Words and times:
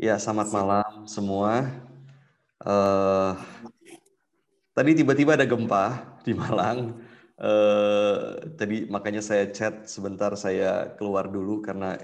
Ya, 0.00 0.16
selamat 0.16 0.48
malam 0.48 1.04
semua. 1.04 1.60
Uh, 2.56 3.36
tadi 4.72 4.96
tiba-tiba 4.96 5.36
ada 5.36 5.44
gempa 5.44 6.16
di 6.24 6.32
Malang. 6.32 6.96
Uh, 7.36 8.32
tadi 8.56 8.88
makanya 8.88 9.20
saya 9.20 9.52
chat 9.52 9.84
sebentar 9.84 10.32
saya 10.40 10.96
keluar 10.96 11.28
dulu 11.28 11.60
karena 11.60 12.00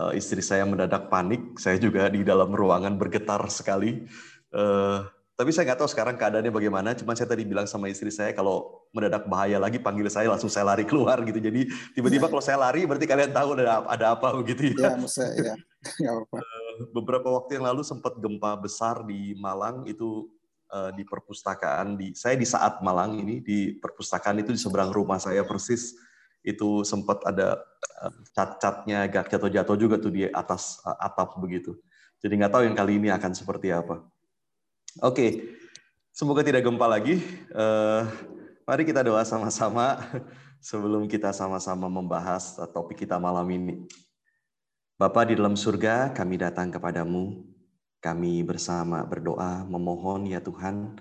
uh, 0.00 0.16
istri 0.16 0.40
saya 0.40 0.64
mendadak 0.64 1.12
panik. 1.12 1.60
Saya 1.60 1.76
juga 1.76 2.08
di 2.08 2.24
dalam 2.24 2.48
ruangan 2.48 2.96
bergetar 2.96 3.44
sekali. 3.52 4.08
Uh, 4.48 5.04
tapi 5.36 5.52
saya 5.52 5.68
nggak 5.68 5.84
tahu 5.84 5.90
sekarang 5.92 6.16
keadaannya 6.16 6.48
bagaimana. 6.48 6.96
Cuma 6.96 7.12
saya 7.12 7.28
tadi 7.28 7.44
bilang 7.44 7.68
sama 7.68 7.92
istri 7.92 8.08
saya 8.08 8.32
kalau 8.32 8.88
mendadak 8.96 9.28
bahaya 9.28 9.60
lagi 9.60 9.76
panggil 9.76 10.08
saya 10.08 10.32
langsung 10.32 10.48
saya 10.48 10.64
lari 10.72 10.88
keluar 10.88 11.20
gitu. 11.28 11.44
Jadi 11.44 11.68
tiba-tiba 11.92 12.24
ya. 12.24 12.30
kalau 12.32 12.40
saya 12.40 12.56
lari 12.56 12.88
berarti 12.88 13.04
kalian 13.04 13.36
tahu 13.36 13.52
ada, 13.60 13.84
ada 13.84 14.16
apa 14.16 14.32
begitu 14.32 14.72
ya. 14.80 14.96
Ya, 14.96 15.52
ya. 15.52 15.54
apa 16.74 16.90
beberapa 16.90 17.28
waktu 17.30 17.58
yang 17.58 17.70
lalu 17.70 17.86
sempat 17.86 18.18
gempa 18.18 18.58
besar 18.58 19.06
di 19.06 19.38
Malang 19.38 19.86
itu 19.86 20.26
uh, 20.74 20.90
di 20.90 21.06
perpustakaan 21.06 21.94
di 21.94 22.12
saya 22.18 22.34
di 22.34 22.46
saat 22.46 22.82
Malang 22.82 23.22
ini 23.22 23.38
di 23.38 23.78
perpustakaan 23.78 24.42
itu 24.42 24.50
di 24.50 24.60
seberang 24.60 24.90
rumah 24.90 25.22
saya 25.22 25.46
persis 25.46 25.94
itu 26.44 26.84
sempat 26.84 27.22
ada 27.24 27.62
uh, 28.02 28.12
cat-catnya 28.34 29.08
agak 29.08 29.32
jatuh-jatuh 29.32 29.76
juga 29.78 29.96
tuh 29.96 30.12
di 30.12 30.26
atas 30.28 30.82
uh, 30.84 30.98
atap 31.00 31.40
begitu. 31.40 31.78
Jadi 32.20 32.40
nggak 32.40 32.52
tahu 32.52 32.62
yang 32.66 32.76
kali 32.76 33.00
ini 33.00 33.08
akan 33.12 33.32
seperti 33.32 33.72
apa. 33.72 34.04
Oke, 35.02 35.14
okay. 35.14 35.30
semoga 36.12 36.44
tidak 36.44 36.62
gempa 36.64 36.86
lagi. 36.86 37.20
Uh, 37.50 38.06
mari 38.68 38.84
kita 38.84 39.04
doa 39.04 39.24
sama-sama 39.24 40.00
sebelum 40.68 41.08
kita 41.08 41.32
sama-sama 41.32 41.88
membahas 41.88 42.56
topik 42.72 43.04
kita 43.04 43.16
malam 43.16 43.44
ini. 43.52 43.84
Bapa 44.94 45.26
di 45.26 45.34
dalam 45.34 45.58
surga, 45.58 46.14
kami 46.14 46.38
datang 46.38 46.70
kepadamu. 46.70 47.42
Kami 47.98 48.46
bersama 48.46 49.02
berdoa, 49.02 49.66
memohon 49.66 50.30
ya 50.30 50.38
Tuhan, 50.38 50.94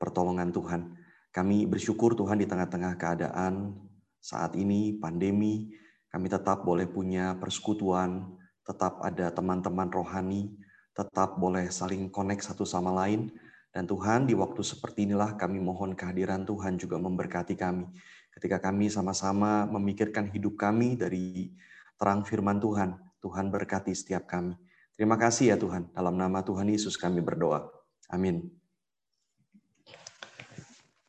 pertolongan 0.00 0.48
Tuhan. 0.56 0.96
Kami 1.36 1.68
bersyukur 1.68 2.16
Tuhan 2.16 2.40
di 2.40 2.48
tengah-tengah 2.48 2.96
keadaan 2.96 3.76
saat 4.24 4.56
ini, 4.56 4.96
pandemi, 4.96 5.68
kami 6.08 6.32
tetap 6.32 6.64
boleh 6.64 6.88
punya 6.88 7.36
persekutuan, 7.36 8.24
tetap 8.64 9.04
ada 9.04 9.28
teman-teman 9.28 9.92
rohani, 9.92 10.56
tetap 10.96 11.36
boleh 11.36 11.68
saling 11.68 12.08
connect 12.08 12.40
satu 12.40 12.64
sama 12.64 12.88
lain. 13.04 13.28
Dan 13.68 13.84
Tuhan, 13.84 14.24
di 14.24 14.32
waktu 14.32 14.64
seperti 14.64 15.04
inilah 15.04 15.36
kami 15.36 15.60
mohon 15.60 15.92
kehadiran 15.92 16.48
Tuhan 16.48 16.80
juga 16.80 16.96
memberkati 16.96 17.52
kami. 17.52 17.84
Ketika 18.32 18.64
kami 18.64 18.88
sama-sama 18.88 19.68
memikirkan 19.68 20.32
hidup 20.32 20.56
kami 20.56 20.96
dari 20.96 21.52
terang 22.00 22.24
firman 22.24 22.56
Tuhan, 22.64 23.05
Tuhan 23.20 23.48
berkati 23.52 23.92
setiap 23.92 24.28
kami. 24.28 24.56
Terima 24.96 25.20
kasih 25.20 25.52
ya 25.52 25.56
Tuhan. 25.60 25.92
Dalam 25.92 26.16
nama 26.16 26.40
Tuhan 26.40 26.68
Yesus 26.72 26.96
kami 26.96 27.20
berdoa. 27.20 27.68
Amin. 28.08 28.48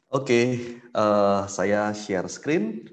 Oke, 0.08 0.60
uh, 0.96 1.44
saya 1.52 1.92
share 1.92 2.32
screen. 2.32 2.88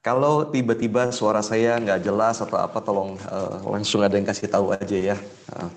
Kalau 0.00 0.48
tiba-tiba 0.48 1.12
suara 1.12 1.44
saya 1.44 1.76
nggak 1.76 2.00
jelas 2.00 2.40
atau 2.40 2.56
apa, 2.56 2.80
tolong 2.80 3.20
uh, 3.28 3.60
langsung 3.68 4.00
ada 4.00 4.16
yang 4.16 4.24
kasih 4.24 4.48
tahu 4.48 4.72
aja 4.72 4.96
ya. 4.96 5.16
Uh. 5.52 5.68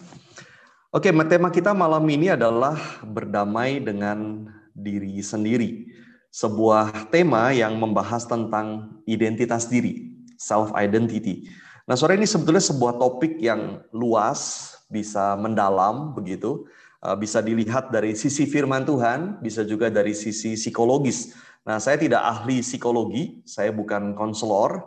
Oke, 0.92 1.08
tema 1.28 1.48
kita 1.48 1.72
malam 1.72 2.04
ini 2.12 2.32
adalah 2.32 2.76
berdamai 3.04 3.80
dengan 3.80 4.48
diri 4.76 5.24
sendiri. 5.24 5.88
Sebuah 6.32 7.12
tema 7.12 7.52
yang 7.52 7.76
membahas 7.76 8.24
tentang 8.24 9.00
identitas 9.08 9.68
diri, 9.68 10.16
self 10.40 10.72
identity. 10.76 11.48
Nah, 11.90 11.98
sore 11.98 12.18
ini 12.18 12.30
sebetulnya 12.30 12.62
sebuah 12.62 13.02
topik 13.02 13.42
yang 13.42 13.82
luas, 13.90 14.74
bisa 14.92 15.40
mendalam 15.40 16.12
begitu, 16.14 16.68
eh, 17.02 17.18
bisa 17.18 17.40
dilihat 17.40 17.90
dari 17.90 18.14
sisi 18.14 18.46
firman 18.46 18.84
Tuhan, 18.84 19.40
bisa 19.42 19.64
juga 19.64 19.88
dari 19.88 20.12
sisi 20.12 20.60
psikologis. 20.60 21.34
Nah, 21.66 21.78
saya 21.78 21.98
tidak 21.98 22.22
ahli 22.22 22.66
psikologi, 22.66 23.46
saya 23.46 23.70
bukan 23.70 24.18
konselor, 24.18 24.82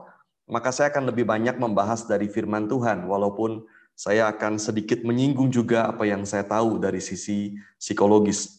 maka 0.50 0.74
saya 0.74 0.92
akan 0.92 1.08
lebih 1.10 1.24
banyak 1.24 1.56
membahas 1.56 2.04
dari 2.04 2.28
firman 2.28 2.68
Tuhan, 2.68 3.08
walaupun 3.08 3.64
saya 3.94 4.26
akan 4.28 4.58
sedikit 4.58 5.06
menyinggung 5.06 5.54
juga 5.54 5.86
apa 5.88 6.02
yang 6.02 6.26
saya 6.26 6.42
tahu 6.42 6.82
dari 6.82 6.98
sisi 6.98 7.54
psikologis. 7.78 8.58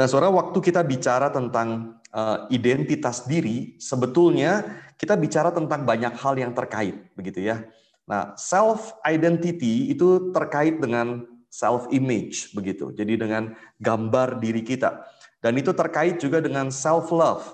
Nah, 0.00 0.08
saudara, 0.08 0.32
waktu 0.32 0.56
kita 0.64 0.80
bicara 0.80 1.28
tentang 1.28 2.00
uh, 2.16 2.48
identitas 2.48 3.28
diri, 3.28 3.76
sebetulnya 3.76 4.64
kita 5.00 5.16
bicara 5.16 5.48
tentang 5.48 5.88
banyak 5.88 6.12
hal 6.12 6.36
yang 6.36 6.52
terkait, 6.52 7.08
begitu 7.16 7.40
ya. 7.40 7.64
Nah, 8.04 8.36
self 8.36 8.92
identity 9.00 9.88
itu 9.88 10.28
terkait 10.36 10.76
dengan 10.76 11.24
self 11.48 11.88
image, 11.88 12.52
begitu. 12.52 12.92
Jadi 12.92 13.16
dengan 13.16 13.56
gambar 13.80 14.36
diri 14.44 14.60
kita. 14.60 15.08
Dan 15.40 15.56
itu 15.56 15.72
terkait 15.72 16.20
juga 16.20 16.44
dengan 16.44 16.68
self 16.68 17.08
love, 17.08 17.48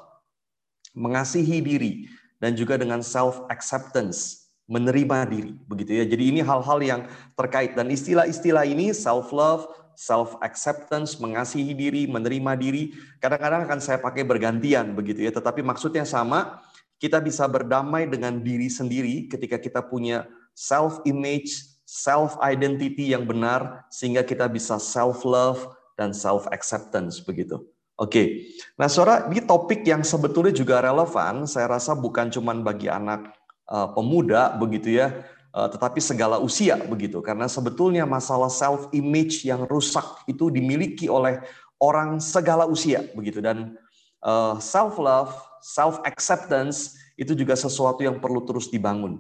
mengasihi 0.91 1.63
diri, 1.63 2.11
dan 2.43 2.59
juga 2.59 2.75
dengan 2.75 2.99
self 2.99 3.47
acceptance, 3.47 4.51
menerima 4.67 5.31
diri, 5.31 5.55
begitu 5.71 6.03
ya. 6.03 6.05
Jadi 6.05 6.35
ini 6.35 6.41
hal-hal 6.43 6.83
yang 6.83 7.01
terkait 7.39 7.79
dan 7.79 7.87
istilah-istilah 7.87 8.67
ini 8.67 8.91
self 8.91 9.31
love, 9.31 9.71
self 9.95 10.35
acceptance, 10.43 11.17
mengasihi 11.23 11.73
diri, 11.73 12.11
menerima 12.11 12.53
diri, 12.59 12.93
kadang-kadang 13.23 13.65
akan 13.71 13.79
saya 13.81 14.03
pakai 14.03 14.27
bergantian 14.27 14.93
begitu 14.93 15.25
ya, 15.25 15.33
tetapi 15.33 15.65
maksudnya 15.65 16.03
sama, 16.03 16.61
kita 16.97 17.21
bisa 17.21 17.45
berdamai 17.47 18.09
dengan 18.09 18.41
diri 18.41 18.67
sendiri 18.67 19.29
ketika 19.29 19.61
kita 19.61 19.81
punya 19.85 20.25
self 20.57 21.05
image, 21.05 21.53
self 21.85 22.37
identity 22.41 23.13
yang 23.13 23.29
benar 23.29 23.85
sehingga 23.93 24.25
kita 24.25 24.49
bisa 24.49 24.81
self 24.81 25.23
love 25.23 25.65
dan 26.01 26.13
self 26.17 26.49
acceptance 26.53 27.21
begitu. 27.21 27.61
Oke. 27.97 28.53
Nah, 28.77 28.93
Saudara, 28.93 29.25
ini 29.33 29.41
topik 29.41 29.81
yang 29.89 30.05
sebetulnya 30.05 30.53
juga 30.53 30.85
relevan, 30.85 31.49
saya 31.49 31.65
rasa 31.65 31.97
bukan 31.97 32.29
cuma 32.29 32.53
bagi 32.53 32.93
anak 32.93 33.33
uh, 33.73 33.89
pemuda 33.97 34.53
begitu 34.61 35.01
ya, 35.01 35.25
Eh, 35.57 35.69
tetapi 35.73 36.05
segala 36.05 36.37
usia 36.37 36.77
begitu 36.85 37.25
karena 37.25 37.49
sebetulnya 37.49 38.05
masalah 38.05 38.53
self 38.53 38.93
image 38.93 39.41
yang 39.49 39.65
rusak 39.65 40.05
itu 40.29 40.53
dimiliki 40.53 41.09
oleh 41.09 41.41
orang 41.81 42.21
segala 42.21 42.69
usia 42.69 43.09
begitu 43.17 43.41
dan 43.41 43.73
uh, 44.21 44.53
eh, 44.53 44.55
self 44.61 45.01
love, 45.01 45.33
self 45.67 45.99
acceptance 46.07 46.95
itu 47.19 47.35
juga 47.35 47.59
sesuatu 47.59 48.07
yang 48.07 48.23
perlu 48.23 48.47
terus 48.47 48.71
dibangun 48.71 49.19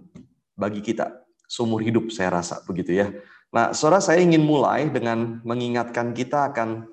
bagi 0.55 0.79
kita 0.79 1.27
seumur 1.51 1.83
hidup 1.83 2.15
saya 2.15 2.39
rasa 2.39 2.63
begitu 2.63 2.95
ya. 2.95 3.11
Nah, 3.51 3.75
Saudara 3.75 3.99
saya 3.99 4.23
ingin 4.23 4.47
mulai 4.47 4.87
dengan 4.87 5.43
mengingatkan 5.43 6.15
kita 6.15 6.55
akan 6.55 6.87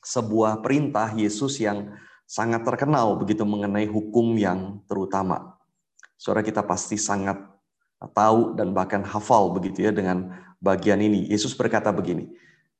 sebuah 0.00 0.64
perintah 0.64 1.12
Yesus 1.12 1.60
yang 1.60 1.92
sangat 2.24 2.64
terkenal 2.64 3.12
begitu 3.20 3.44
mengenai 3.44 3.84
hukum 3.84 4.32
yang 4.40 4.80
terutama. 4.88 5.60
Saudara 6.16 6.40
kita 6.40 6.64
pasti 6.64 6.96
sangat 6.96 7.36
tahu 8.16 8.56
dan 8.56 8.72
bahkan 8.72 9.04
hafal 9.04 9.52
begitu 9.52 9.84
ya 9.84 9.92
dengan 9.92 10.32
bagian 10.64 11.02
ini. 11.02 11.28
Yesus 11.28 11.52
berkata 11.52 11.92
begini, 11.92 12.32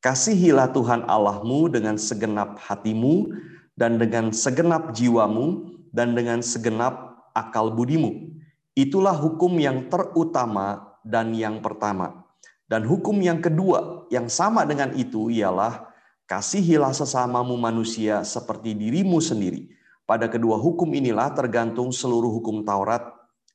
Kasihilah 0.03 0.72
Tuhan 0.72 1.04
Allahmu 1.06 1.69
dengan 1.70 1.94
segenap 1.94 2.59
hatimu 2.59 3.30
dan 3.76 4.03
dengan 4.03 4.34
segenap 4.34 4.91
jiwamu 4.92 5.72
dan 5.92 6.16
dengan 6.16 6.41
segenap 6.41 7.22
akal 7.36 7.70
budimu. 7.70 8.32
Itulah 8.72 9.12
hukum 9.12 9.60
yang 9.60 9.92
terutama 9.92 10.97
dan 11.04 11.36
yang 11.36 11.60
pertama. 11.60 12.25
Dan 12.64 12.88
hukum 12.88 13.20
yang 13.20 13.44
kedua 13.44 14.08
yang 14.08 14.32
sama 14.32 14.64
dengan 14.64 14.97
itu 14.97 15.28
ialah 15.28 15.92
kasihilah 16.25 16.97
sesamamu 16.97 17.53
manusia 17.60 18.25
seperti 18.25 18.72
dirimu 18.72 19.20
sendiri. 19.20 19.69
Pada 20.08 20.26
kedua 20.26 20.56
hukum 20.56 20.88
inilah 20.88 21.36
tergantung 21.36 21.92
seluruh 21.92 22.32
hukum 22.32 22.64
Taurat 22.64 23.04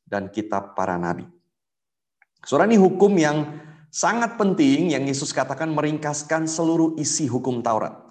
dan 0.05 0.29
kitab 0.29 0.77
para 0.77 0.95
nabi. 0.95 1.25
Saudara 2.45 2.69
ini 2.69 2.79
hukum 2.79 3.11
yang 3.17 3.57
sangat 3.89 4.37
penting 4.37 4.93
yang 4.93 5.03
Yesus 5.03 5.33
katakan 5.33 5.73
meringkaskan 5.73 6.45
seluruh 6.45 6.95
isi 7.01 7.25
hukum 7.25 7.59
Taurat. 7.65 8.06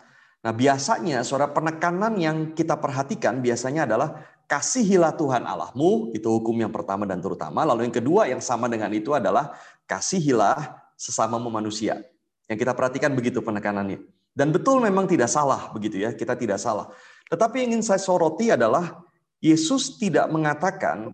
Nah 0.47 0.55
biasanya 0.55 1.27
saudara 1.27 1.51
penekanan 1.51 2.15
yang 2.23 2.55
kita 2.55 2.79
perhatikan 2.79 3.43
biasanya 3.43 3.83
adalah 3.83 4.23
kasihilah 4.47 5.19
Tuhan 5.19 5.43
Allahmu, 5.43 6.15
itu 6.15 6.23
hukum 6.31 6.55
yang 6.55 6.71
pertama 6.71 7.03
dan 7.03 7.19
terutama. 7.19 7.67
Lalu 7.67 7.91
yang 7.91 7.97
kedua 7.99 8.31
yang 8.31 8.39
sama 8.39 8.71
dengan 8.71 8.95
itu 8.95 9.11
adalah 9.11 9.59
kasihilah 9.91 10.87
sesamamu 10.95 11.51
manusia. 11.51 11.99
Yang 12.47 12.63
kita 12.63 12.73
perhatikan 12.79 13.11
begitu 13.19 13.43
penekanannya. 13.43 14.07
Dan 14.39 14.55
betul 14.55 14.79
memang 14.79 15.11
tidak 15.11 15.27
salah 15.27 15.75
begitu 15.75 15.99
ya, 15.99 16.15
kita 16.15 16.39
tidak 16.39 16.63
salah. 16.63 16.95
Tetapi 17.27 17.67
yang 17.67 17.75
ingin 17.75 17.83
saya 17.83 17.99
soroti 17.99 18.55
adalah 18.55 19.03
Yesus 19.43 19.99
tidak 19.99 20.31
mengatakan 20.31 21.11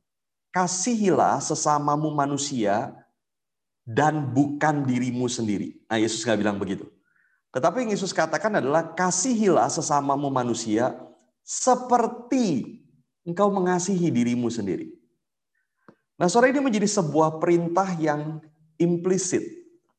kasihilah 0.53 1.41
sesamamu 1.41 2.13
manusia 2.13 2.93
dan 3.89 4.29
bukan 4.29 4.85
dirimu 4.85 5.25
sendiri. 5.25 5.81
Nah, 5.89 5.97
Yesus 5.97 6.21
nggak 6.21 6.37
bilang 6.37 6.61
begitu. 6.61 6.85
Tetapi 7.53 7.85
yang 7.85 7.93
Yesus 7.93 8.17
katakan 8.17 8.57
adalah 8.57 8.97
kasihilah 8.97 9.69
sesamamu 9.69 10.33
manusia 10.33 10.97
seperti 11.45 12.81
engkau 13.29 13.53
mengasihi 13.53 14.09
dirimu 14.09 14.49
sendiri. 14.49 14.89
Nah, 16.17 16.33
sore 16.33 16.49
ini 16.49 16.65
menjadi 16.65 16.89
sebuah 16.89 17.43
perintah 17.43 17.93
yang 18.01 18.41
implisit 18.81 19.45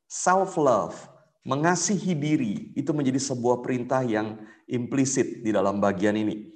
self 0.10 0.58
love, 0.58 0.98
mengasihi 1.46 2.18
diri 2.18 2.74
itu 2.74 2.90
menjadi 2.90 3.22
sebuah 3.22 3.62
perintah 3.62 4.02
yang 4.02 4.42
implisit 4.66 5.46
di 5.46 5.54
dalam 5.54 5.78
bagian 5.78 6.18
ini. 6.18 6.54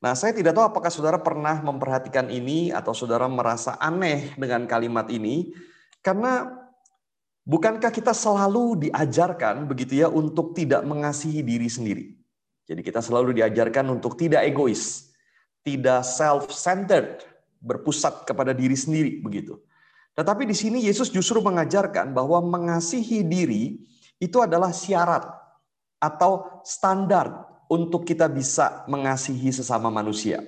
Nah, 0.00 0.16
saya 0.16 0.32
tidak 0.32 0.56
tahu 0.56 0.64
apakah 0.64 0.88
saudara 0.88 1.20
pernah 1.20 1.60
memperhatikan 1.60 2.32
ini 2.32 2.72
atau 2.72 2.96
saudara 2.96 3.28
merasa 3.28 3.76
aneh 3.76 4.32
dengan 4.34 4.64
kalimat 4.64 5.12
ini, 5.12 5.52
karena 6.00 6.59
bukankah 7.50 7.90
kita 7.90 8.14
selalu 8.14 8.86
diajarkan 8.86 9.66
begitu 9.66 10.06
ya 10.06 10.08
untuk 10.08 10.54
tidak 10.54 10.86
mengasihi 10.86 11.42
diri 11.42 11.66
sendiri. 11.66 12.04
Jadi 12.70 12.86
kita 12.86 13.02
selalu 13.02 13.34
diajarkan 13.42 13.90
untuk 13.90 14.14
tidak 14.14 14.46
egois, 14.46 15.10
tidak 15.66 16.06
self-centered, 16.06 17.26
berpusat 17.58 18.22
kepada 18.22 18.54
diri 18.54 18.78
sendiri 18.78 19.18
begitu. 19.18 19.58
Tetapi 20.14 20.46
di 20.46 20.54
sini 20.54 20.78
Yesus 20.86 21.10
justru 21.10 21.42
mengajarkan 21.42 22.14
bahwa 22.14 22.38
mengasihi 22.38 23.26
diri 23.26 23.82
itu 24.22 24.38
adalah 24.38 24.70
syarat 24.70 25.26
atau 25.98 26.62
standar 26.62 27.50
untuk 27.66 28.06
kita 28.06 28.30
bisa 28.30 28.86
mengasihi 28.86 29.50
sesama 29.50 29.90
manusia. 29.90 30.42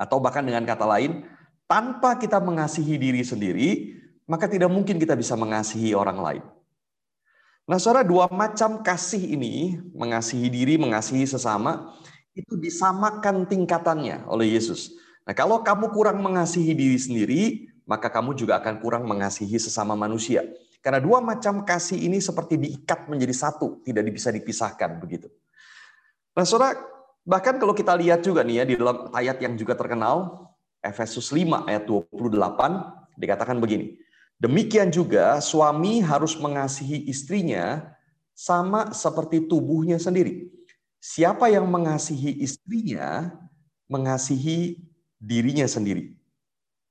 Atau 0.00 0.18
bahkan 0.18 0.42
dengan 0.42 0.64
kata 0.64 0.88
lain, 0.88 1.28
tanpa 1.68 2.16
kita 2.16 2.40
mengasihi 2.40 2.96
diri 2.98 3.22
sendiri, 3.22 3.68
maka 4.24 4.48
tidak 4.48 4.72
mungkin 4.72 4.96
kita 4.96 5.12
bisa 5.16 5.36
mengasihi 5.36 5.92
orang 5.92 6.18
lain. 6.20 6.44
Nah, 7.64 7.80
saudara, 7.80 8.04
dua 8.04 8.28
macam 8.28 8.84
kasih 8.84 9.36
ini, 9.36 9.80
mengasihi 9.96 10.52
diri, 10.52 10.76
mengasihi 10.76 11.24
sesama, 11.24 11.96
itu 12.36 12.60
disamakan 12.60 13.48
tingkatannya 13.48 14.28
oleh 14.28 14.52
Yesus. 14.52 14.92
Nah, 15.24 15.32
kalau 15.32 15.64
kamu 15.64 15.88
kurang 15.96 16.20
mengasihi 16.20 16.76
diri 16.76 17.00
sendiri, 17.00 17.42
maka 17.88 18.12
kamu 18.12 18.36
juga 18.36 18.60
akan 18.60 18.84
kurang 18.84 19.08
mengasihi 19.08 19.56
sesama 19.56 19.96
manusia. 19.96 20.44
Karena 20.84 21.00
dua 21.00 21.24
macam 21.24 21.64
kasih 21.64 21.96
ini 21.96 22.20
seperti 22.20 22.60
diikat 22.60 23.08
menjadi 23.08 23.32
satu, 23.32 23.80
tidak 23.80 24.04
bisa 24.12 24.28
dipisahkan 24.28 25.00
begitu. 25.00 25.32
Nah, 26.36 26.44
saudara, 26.44 26.76
bahkan 27.24 27.56
kalau 27.56 27.72
kita 27.72 27.96
lihat 27.96 28.20
juga 28.20 28.44
nih 28.44 28.60
ya 28.60 28.64
di 28.68 28.74
dalam 28.76 29.08
ayat 29.16 29.40
yang 29.40 29.56
juga 29.56 29.72
terkenal, 29.72 30.44
Efesus 30.84 31.32
5 31.32 31.64
ayat 31.64 31.88
28, 31.88 33.16
dikatakan 33.16 33.56
begini. 33.56 34.03
Demikian 34.42 34.90
juga 34.90 35.38
suami 35.38 36.02
harus 36.02 36.34
mengasihi 36.36 37.06
istrinya 37.06 37.94
sama 38.34 38.90
seperti 38.90 39.46
tubuhnya 39.46 39.96
sendiri. 39.96 40.50
Siapa 40.98 41.52
yang 41.52 41.68
mengasihi 41.70 42.42
istrinya, 42.42 43.30
mengasihi 43.86 44.82
dirinya 45.20 45.68
sendiri. 45.68 46.16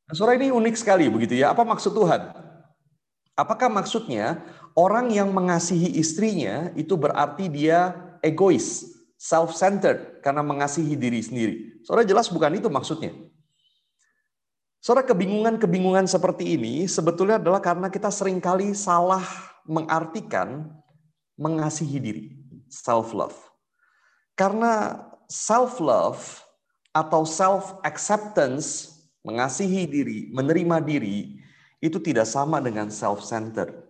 Nah, 0.07 0.13
saudara 0.15 0.39
ini 0.39 0.53
unik 0.53 0.75
sekali 0.77 1.09
begitu 1.11 1.37
ya. 1.37 1.51
Apa 1.51 1.65
maksud 1.67 1.91
Tuhan? 1.91 2.31
Apakah 3.33 3.67
maksudnya 3.67 4.45
orang 4.77 5.09
yang 5.09 5.33
mengasihi 5.33 5.97
istrinya 5.97 6.69
itu 6.77 6.93
berarti 6.93 7.49
dia 7.49 7.97
egois, 8.21 8.85
self-centered 9.17 10.21
karena 10.21 10.45
mengasihi 10.45 10.93
diri 10.93 11.19
sendiri. 11.19 11.55
Saudara 11.81 12.05
jelas 12.05 12.29
bukan 12.29 12.53
itu 12.55 12.69
maksudnya. 12.69 13.11
Saudara 14.83 15.07
kebingungan-kebingungan 15.07 16.11
seperti 16.11 16.59
ini 16.59 16.83
sebetulnya 16.91 17.39
adalah 17.39 17.63
karena 17.63 17.87
kita 17.87 18.11
sering 18.11 18.43
kali 18.43 18.75
salah 18.75 19.23
mengartikan 19.63 20.75
mengasihi 21.39 22.03
diri, 22.03 22.25
self-love. 22.67 23.39
Karena 24.35 24.99
self-love 25.31 26.19
atau 26.91 27.23
self-acceptance, 27.23 28.91
mengasihi 29.23 29.87
diri, 29.87 30.19
menerima 30.35 30.83
diri, 30.83 31.39
itu 31.79 32.03
tidak 32.03 32.27
sama 32.27 32.59
dengan 32.59 32.91
self-centered, 32.91 33.87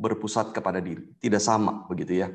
berpusat 0.00 0.56
kepada 0.56 0.80
diri. 0.80 1.12
Tidak 1.20 1.44
sama, 1.44 1.84
begitu 1.92 2.24
ya. 2.24 2.32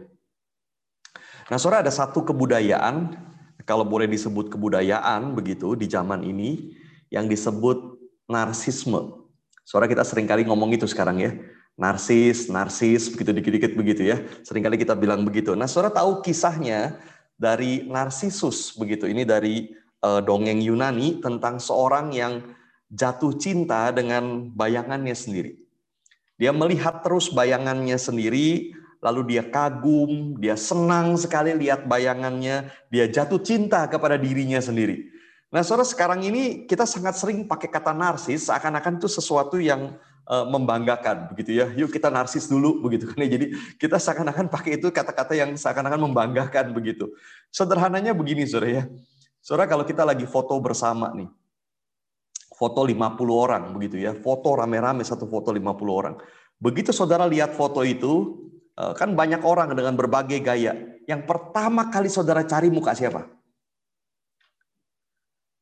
Nah, 1.50 1.58
saudara 1.58 1.82
ada 1.82 1.90
satu 1.90 2.22
kebudayaan, 2.22 3.18
kalau 3.66 3.90
boleh 3.90 4.06
disebut 4.06 4.54
kebudayaan 4.54 5.34
begitu 5.34 5.74
di 5.74 5.90
zaman 5.90 6.22
ini, 6.22 6.77
yang 7.14 7.26
disebut 7.28 7.98
narsisme. 8.28 9.24
Saudara 9.68 9.92
kita 9.92 10.04
sering 10.08 10.28
kali 10.28 10.48
ngomong 10.48 10.76
itu 10.76 10.88
sekarang 10.88 11.20
ya. 11.20 11.32
Narsis, 11.78 12.50
narsis, 12.50 13.12
begitu 13.14 13.32
dikit-dikit 13.38 13.72
begitu 13.78 14.02
ya. 14.10 14.18
Seringkali 14.42 14.82
kita 14.82 14.98
bilang 14.98 15.22
begitu. 15.22 15.54
Nah, 15.54 15.70
saudara 15.70 15.94
tahu 15.94 16.26
kisahnya 16.26 16.98
dari 17.38 17.86
Narsisus 17.86 18.74
begitu. 18.74 19.06
Ini 19.06 19.24
dari 19.24 19.72
uh, 20.02 20.20
dongeng 20.26 20.58
Yunani 20.60 21.22
tentang 21.22 21.62
seorang 21.62 22.10
yang 22.12 22.42
jatuh 22.90 23.38
cinta 23.38 23.94
dengan 23.94 24.50
bayangannya 24.52 25.14
sendiri. 25.14 25.60
Dia 26.38 26.54
melihat 26.54 27.02
terus 27.02 27.30
bayangannya 27.34 27.98
sendiri, 27.98 28.74
lalu 29.02 29.38
dia 29.38 29.44
kagum, 29.46 30.38
dia 30.38 30.54
senang 30.54 31.18
sekali 31.18 31.54
lihat 31.54 31.90
bayangannya, 31.90 32.70
dia 32.94 33.06
jatuh 33.10 33.42
cinta 33.42 33.86
kepada 33.90 34.18
dirinya 34.18 34.62
sendiri. 34.62 35.17
Nah, 35.48 35.64
saudara 35.64 35.88
sekarang 35.88 36.28
ini 36.28 36.68
kita 36.68 36.84
sangat 36.84 37.16
sering 37.16 37.48
pakai 37.48 37.72
kata 37.72 37.96
narsis, 37.96 38.52
seakan-akan 38.52 39.00
itu 39.00 39.08
sesuatu 39.08 39.56
yang 39.58 39.96
uh, 40.28 40.44
membanggakan, 40.44 41.32
begitu 41.32 41.64
ya. 41.64 41.72
Yuk 41.72 41.92
kita 41.92 42.12
narsis 42.12 42.52
dulu, 42.52 42.84
begitu 42.84 43.08
kan 43.08 43.24
ya. 43.24 43.30
Jadi 43.40 43.56
kita 43.80 43.96
seakan-akan 43.96 44.52
pakai 44.52 44.76
itu 44.76 44.92
kata-kata 44.92 45.40
yang 45.40 45.56
seakan-akan 45.56 46.04
membanggakan, 46.12 46.76
begitu. 46.76 47.08
Sederhananya 47.48 48.12
begini, 48.12 48.44
saudara 48.44 48.84
ya. 48.84 48.84
Saudara 49.40 49.72
kalau 49.72 49.88
kita 49.88 50.04
lagi 50.04 50.28
foto 50.28 50.60
bersama 50.60 51.16
nih, 51.16 51.32
foto 52.52 52.84
50 52.84 53.00
orang, 53.32 53.64
begitu 53.72 54.04
ya. 54.04 54.12
Foto 54.20 54.52
rame-rame 54.52 55.08
satu 55.08 55.32
foto 55.32 55.56
50 55.56 55.64
orang. 55.88 56.20
Begitu 56.60 56.92
saudara 56.92 57.24
lihat 57.24 57.56
foto 57.56 57.88
itu, 57.88 58.48
Eh, 58.78 58.94
kan 58.94 59.18
banyak 59.18 59.42
orang 59.42 59.74
dengan 59.74 59.98
berbagai 59.98 60.38
gaya. 60.38 60.78
Yang 61.10 61.26
pertama 61.26 61.90
kali 61.90 62.14
saudara 62.14 62.46
cari 62.46 62.70
muka 62.70 62.94
siapa? 62.94 63.26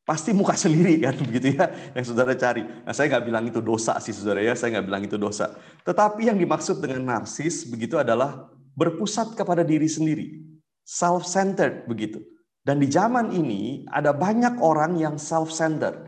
Pasti 0.05 0.37
muka 0.37 0.53
sendiri 0.53 1.01
kan 1.01 1.17
begitu 1.27 1.57
ya 1.57 1.65
yang 1.97 2.05
saudara 2.05 2.37
cari. 2.37 2.61
Nah 2.61 2.93
saya 2.93 3.09
nggak 3.09 3.25
bilang 3.25 3.43
itu 3.49 3.57
dosa 3.57 3.97
sih 3.97 4.13
saudara 4.13 4.45
ya, 4.45 4.53
saya 4.53 4.77
nggak 4.77 4.85
bilang 4.85 5.03
itu 5.03 5.17
dosa. 5.17 5.57
Tetapi 5.81 6.29
yang 6.29 6.37
dimaksud 6.37 6.77
dengan 6.77 7.01
narsis 7.01 7.65
begitu 7.65 7.97
adalah 7.97 8.45
berpusat 8.77 9.33
kepada 9.33 9.65
diri 9.65 9.89
sendiri, 9.89 10.45
self-centered 10.85 11.89
begitu. 11.89 12.21
Dan 12.61 12.77
di 12.77 12.85
zaman 12.85 13.33
ini 13.33 13.85
ada 13.89 14.13
banyak 14.13 14.61
orang 14.61 14.97
yang 15.01 15.17
self-centered. 15.17 16.05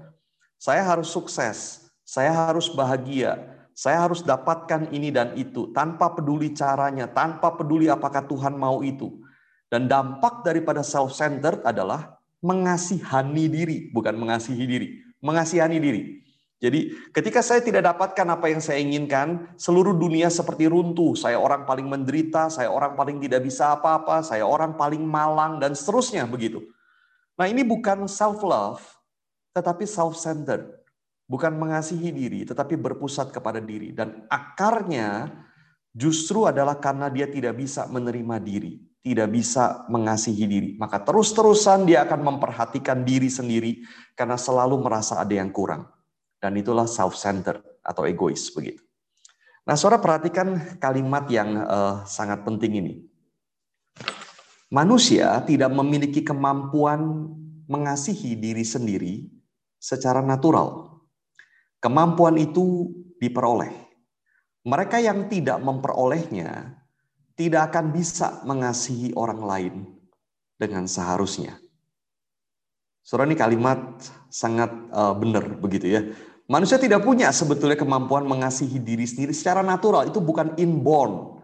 Saya 0.57 0.85
harus 0.85 1.09
sukses, 1.09 1.89
saya 2.05 2.33
harus 2.33 2.69
bahagia, 2.69 3.37
saya 3.77 4.01
harus 4.01 4.25
dapatkan 4.25 4.89
ini 4.89 5.13
dan 5.13 5.37
itu 5.37 5.69
tanpa 5.69 6.17
peduli 6.17 6.53
caranya, 6.53 7.05
tanpa 7.05 7.53
peduli 7.53 7.89
apakah 7.89 8.25
Tuhan 8.25 8.57
mau 8.57 8.81
itu. 8.81 9.21
Dan 9.69 9.85
dampak 9.85 10.41
daripada 10.41 10.81
self-centered 10.81 11.61
adalah 11.61 12.16
mengasihani 12.41 13.45
diri, 13.49 13.77
bukan 13.89 14.15
mengasihi 14.17 14.65
diri, 14.65 14.87
mengasihani 15.21 15.77
diri. 15.81 16.01
Jadi 16.57 16.89
ketika 17.13 17.45
saya 17.45 17.61
tidak 17.61 17.85
dapatkan 17.85 18.25
apa 18.33 18.49
yang 18.49 18.57
saya 18.57 18.81
inginkan, 18.81 19.53
seluruh 19.61 19.93
dunia 19.93 20.25
seperti 20.33 20.65
runtuh. 20.65 21.13
Saya 21.13 21.37
orang 21.37 21.69
paling 21.69 21.85
menderita, 21.85 22.49
saya 22.49 22.73
orang 22.73 22.97
paling 22.97 23.21
tidak 23.21 23.45
bisa 23.45 23.77
apa-apa, 23.77 24.25
saya 24.25 24.41
orang 24.41 24.73
paling 24.73 25.05
malang, 25.05 25.61
dan 25.61 25.77
seterusnya 25.77 26.25
begitu. 26.25 26.65
Nah 27.37 27.45
ini 27.45 27.61
bukan 27.61 28.09
self-love, 28.09 28.81
tetapi 29.53 29.85
self-centered 29.85 30.81
bukan 31.29 31.53
mengasihi 31.53 32.09
diri, 32.09 32.41
tetapi 32.41 32.73
berpusat 32.73 33.29
kepada 33.29 33.61
diri. 33.61 33.93
Dan 33.93 34.25
akarnya 34.25 35.29
justru 35.93 36.49
adalah 36.49 36.81
karena 36.81 37.13
dia 37.13 37.29
tidak 37.29 37.53
bisa 37.53 37.85
menerima 37.85 38.41
diri, 38.41 38.81
tidak 39.07 39.31
bisa 39.31 39.87
mengasihi 39.87 40.43
diri. 40.43 40.69
Maka 40.75 40.99
terus-terusan 40.99 41.87
dia 41.87 42.03
akan 42.03 42.35
memperhatikan 42.35 43.07
diri 43.07 43.31
sendiri 43.31 43.87
karena 44.19 44.35
selalu 44.35 44.83
merasa 44.83 45.23
ada 45.23 45.31
yang 45.31 45.47
kurang. 45.55 45.87
Dan 46.43 46.59
itulah 46.59 46.83
self-centered 46.83 47.63
atau 47.79 48.03
egois 48.03 48.51
begitu. 48.51 48.83
Nah, 49.63 49.79
saudara 49.79 50.03
perhatikan 50.03 50.79
kalimat 50.79 51.23
yang 51.31 51.55
uh, 51.63 52.03
sangat 52.03 52.43
penting 52.43 52.83
ini. 52.83 52.93
Manusia 54.67 55.39
tidak 55.47 55.71
memiliki 55.71 56.19
kemampuan 56.27 57.31
mengasihi 57.71 58.35
diri 58.35 58.67
sendiri 58.67 59.31
secara 59.79 60.19
natural. 60.19 60.99
Kemampuan 61.79 62.35
itu 62.35 62.91
diperoleh. 63.23 63.71
Mereka 64.67 64.99
yang 64.99 65.31
tidak 65.31 65.63
memperolehnya 65.63 66.75
tidak 67.37 67.71
akan 67.71 67.93
bisa 67.93 68.41
mengasihi 68.43 69.13
orang 69.13 69.41
lain 69.45 69.75
dengan 70.57 70.89
seharusnya. 70.89 71.61
Saudara 73.05 73.29
ini 73.29 73.37
kalimat 73.39 73.79
sangat 74.27 74.67
uh, 74.91 75.15
benar 75.15 75.45
begitu 75.61 75.87
ya. 75.87 76.01
Manusia 76.49 76.75
tidak 76.75 77.05
punya 77.05 77.31
sebetulnya 77.31 77.79
kemampuan 77.79 78.27
mengasihi 78.27 78.81
diri 78.81 79.07
sendiri 79.07 79.31
secara 79.31 79.63
natural. 79.63 80.09
Itu 80.09 80.19
bukan 80.19 80.57
inborn. 80.59 81.39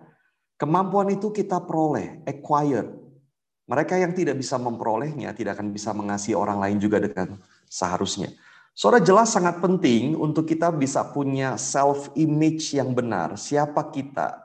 Kemampuan 0.59 1.11
itu 1.13 1.31
kita 1.31 1.63
peroleh, 1.63 2.23
acquire. 2.27 2.87
Mereka 3.63 3.95
yang 3.95 4.11
tidak 4.11 4.35
bisa 4.35 4.59
memperolehnya 4.59 5.31
tidak 5.31 5.59
akan 5.59 5.71
bisa 5.71 5.95
mengasihi 5.95 6.35
orang 6.35 6.59
lain 6.59 6.83
juga 6.83 6.99
dengan 6.99 7.39
seharusnya. 7.67 8.31
Saudara 8.75 9.05
jelas 9.05 9.31
sangat 9.31 9.61
penting 9.63 10.19
untuk 10.19 10.49
kita 10.49 10.73
bisa 10.73 11.05
punya 11.15 11.55
self 11.55 12.11
image 12.17 12.75
yang 12.75 12.91
benar. 12.91 13.39
Siapa 13.39 13.87
kita? 13.93 14.42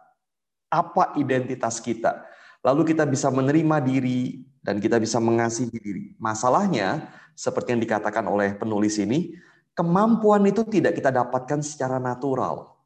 Apa 0.69 1.17
identitas 1.17 1.81
kita? 1.81 2.25
Lalu 2.65 2.93
kita 2.93 3.09
bisa 3.09 3.33
menerima 3.33 3.81
diri 3.81 4.45
dan 4.61 4.83
kita 4.83 5.01
bisa 5.01 5.17
mengasihi 5.17 5.73
diri. 5.73 6.05
Masalahnya, 6.21 7.09
seperti 7.33 7.73
yang 7.73 7.83
dikatakan 7.83 8.27
oleh 8.29 8.53
penulis 8.59 9.01
ini, 9.01 9.33
kemampuan 9.73 10.45
itu 10.45 10.67
tidak 10.67 10.99
kita 10.99 11.09
dapatkan 11.09 11.65
secara 11.65 11.97
natural. 11.97 12.77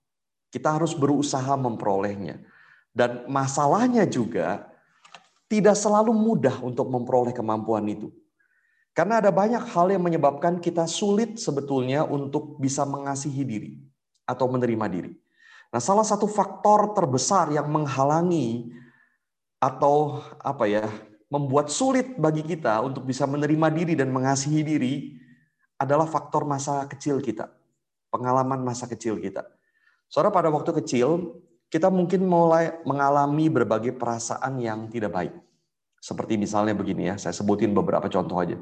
Kita 0.53 0.77
harus 0.77 0.93
berusaha 0.93 1.57
memperolehnya. 1.57 2.39
Dan 2.93 3.25
masalahnya 3.33 4.05
juga 4.05 4.69
tidak 5.49 5.77
selalu 5.81 6.13
mudah 6.13 6.61
untuk 6.61 6.93
memperoleh 6.93 7.33
kemampuan 7.33 7.89
itu. 7.89 8.13
Karena 8.93 9.25
ada 9.25 9.33
banyak 9.33 9.65
hal 9.73 9.89
yang 9.89 10.05
menyebabkan 10.05 10.61
kita 10.61 10.85
sulit 10.85 11.41
sebetulnya 11.41 12.05
untuk 12.05 12.61
bisa 12.61 12.85
mengasihi 12.85 13.41
diri 13.41 13.73
atau 14.29 14.45
menerima 14.53 14.87
diri. 14.93 15.13
Nah, 15.73 15.81
salah 15.81 16.05
satu 16.05 16.29
faktor 16.29 16.93
terbesar 16.93 17.49
yang 17.49 17.65
menghalangi 17.73 18.69
atau 19.57 20.21
apa 20.45 20.69
ya, 20.69 20.85
membuat 21.33 21.73
sulit 21.73 22.13
bagi 22.21 22.45
kita 22.45 22.85
untuk 22.85 23.09
bisa 23.09 23.25
menerima 23.25 23.73
diri 23.73 23.97
dan 23.97 24.13
mengasihi 24.13 24.61
diri 24.61 25.17
adalah 25.81 26.05
faktor 26.05 26.45
masa 26.45 26.85
kecil 26.85 27.25
kita, 27.25 27.49
pengalaman 28.13 28.61
masa 28.61 28.85
kecil 28.85 29.17
kita. 29.17 29.49
Saudara 30.13 30.29
pada 30.29 30.53
waktu 30.53 30.77
kecil, 30.85 31.41
kita 31.73 31.89
mungkin 31.89 32.29
mulai 32.29 32.77
mengalami 32.85 33.49
berbagai 33.49 33.97
perasaan 33.97 34.61
yang 34.61 34.93
tidak 34.93 35.09
baik. 35.17 35.33
Seperti 36.05 36.37
misalnya 36.37 36.77
begini 36.77 37.09
ya, 37.09 37.17
saya 37.17 37.33
sebutin 37.33 37.73
beberapa 37.73 38.13
contoh 38.13 38.37
aja. 38.37 38.61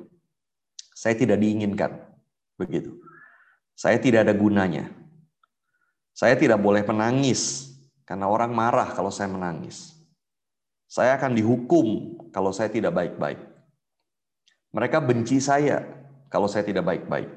Saya 0.94 1.18
tidak 1.18 1.42
diinginkan. 1.42 2.06
Begitu. 2.54 2.94
Saya 3.74 3.98
tidak 3.98 4.28
ada 4.28 4.34
gunanya. 4.36 4.99
Saya 6.14 6.34
tidak 6.36 6.60
boleh 6.60 6.84
menangis 6.84 7.70
karena 8.04 8.26
orang 8.26 8.50
marah 8.50 8.90
kalau 8.92 9.08
saya 9.08 9.30
menangis. 9.30 9.94
Saya 10.90 11.14
akan 11.14 11.38
dihukum 11.38 12.18
kalau 12.34 12.50
saya 12.50 12.66
tidak 12.66 12.90
baik-baik. 12.90 13.38
Mereka 14.74 14.98
benci 15.02 15.38
saya 15.38 15.86
kalau 16.26 16.50
saya 16.50 16.66
tidak 16.66 16.86
baik-baik. 16.86 17.30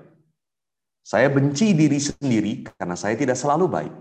Saya 1.04 1.28
benci 1.30 1.76
diri 1.76 2.00
sendiri 2.00 2.66
karena 2.74 2.98
saya 2.98 3.14
tidak 3.14 3.38
selalu 3.38 3.70
baik. 3.70 3.94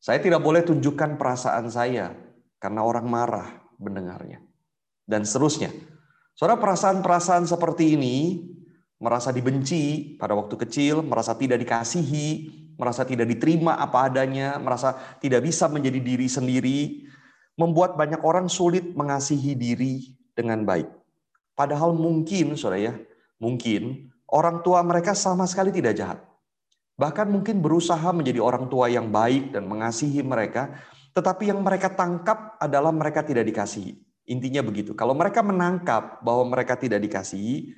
Saya 0.00 0.20
tidak 0.20 0.40
boleh 0.44 0.64
tunjukkan 0.64 1.16
perasaan 1.20 1.68
saya 1.72 2.12
karena 2.60 2.84
orang 2.84 3.06
marah 3.08 3.48
mendengarnya. 3.80 4.44
Dan 5.08 5.24
seterusnya. 5.24 5.72
Saudara 6.36 6.60
perasaan-perasaan 6.60 7.44
seperti 7.44 7.96
ini 7.96 8.16
merasa 9.00 9.32
dibenci 9.32 10.14
pada 10.20 10.36
waktu 10.36 10.60
kecil, 10.60 11.00
merasa 11.00 11.32
tidak 11.32 11.64
dikasihi, 11.64 12.52
merasa 12.76 13.02
tidak 13.08 13.32
diterima 13.32 13.80
apa 13.80 14.12
adanya, 14.12 14.60
merasa 14.60 14.92
tidak 15.18 15.48
bisa 15.48 15.66
menjadi 15.72 15.98
diri 15.98 16.28
sendiri, 16.28 16.80
membuat 17.56 17.96
banyak 17.96 18.20
orang 18.20 18.46
sulit 18.46 18.92
mengasihi 18.92 19.56
diri 19.56 20.12
dengan 20.36 20.68
baik. 20.68 20.86
Padahal 21.56 21.96
mungkin, 21.96 22.56
saudara 22.60 22.92
ya, 22.92 22.94
mungkin 23.40 24.12
orang 24.28 24.60
tua 24.60 24.84
mereka 24.84 25.16
sama 25.16 25.48
sekali 25.48 25.72
tidak 25.72 25.96
jahat. 25.96 26.20
Bahkan 27.00 27.32
mungkin 27.32 27.64
berusaha 27.64 28.12
menjadi 28.12 28.44
orang 28.44 28.68
tua 28.68 28.92
yang 28.92 29.08
baik 29.08 29.56
dan 29.56 29.64
mengasihi 29.64 30.20
mereka, 30.20 30.76
tetapi 31.16 31.48
yang 31.48 31.64
mereka 31.64 31.88
tangkap 31.88 32.60
adalah 32.60 32.92
mereka 32.92 33.24
tidak 33.24 33.48
dikasihi. 33.48 33.96
Intinya 34.28 34.60
begitu. 34.60 34.92
Kalau 34.92 35.16
mereka 35.16 35.40
menangkap 35.40 36.20
bahwa 36.20 36.44
mereka 36.52 36.76
tidak 36.76 37.00
dikasihi, 37.00 37.72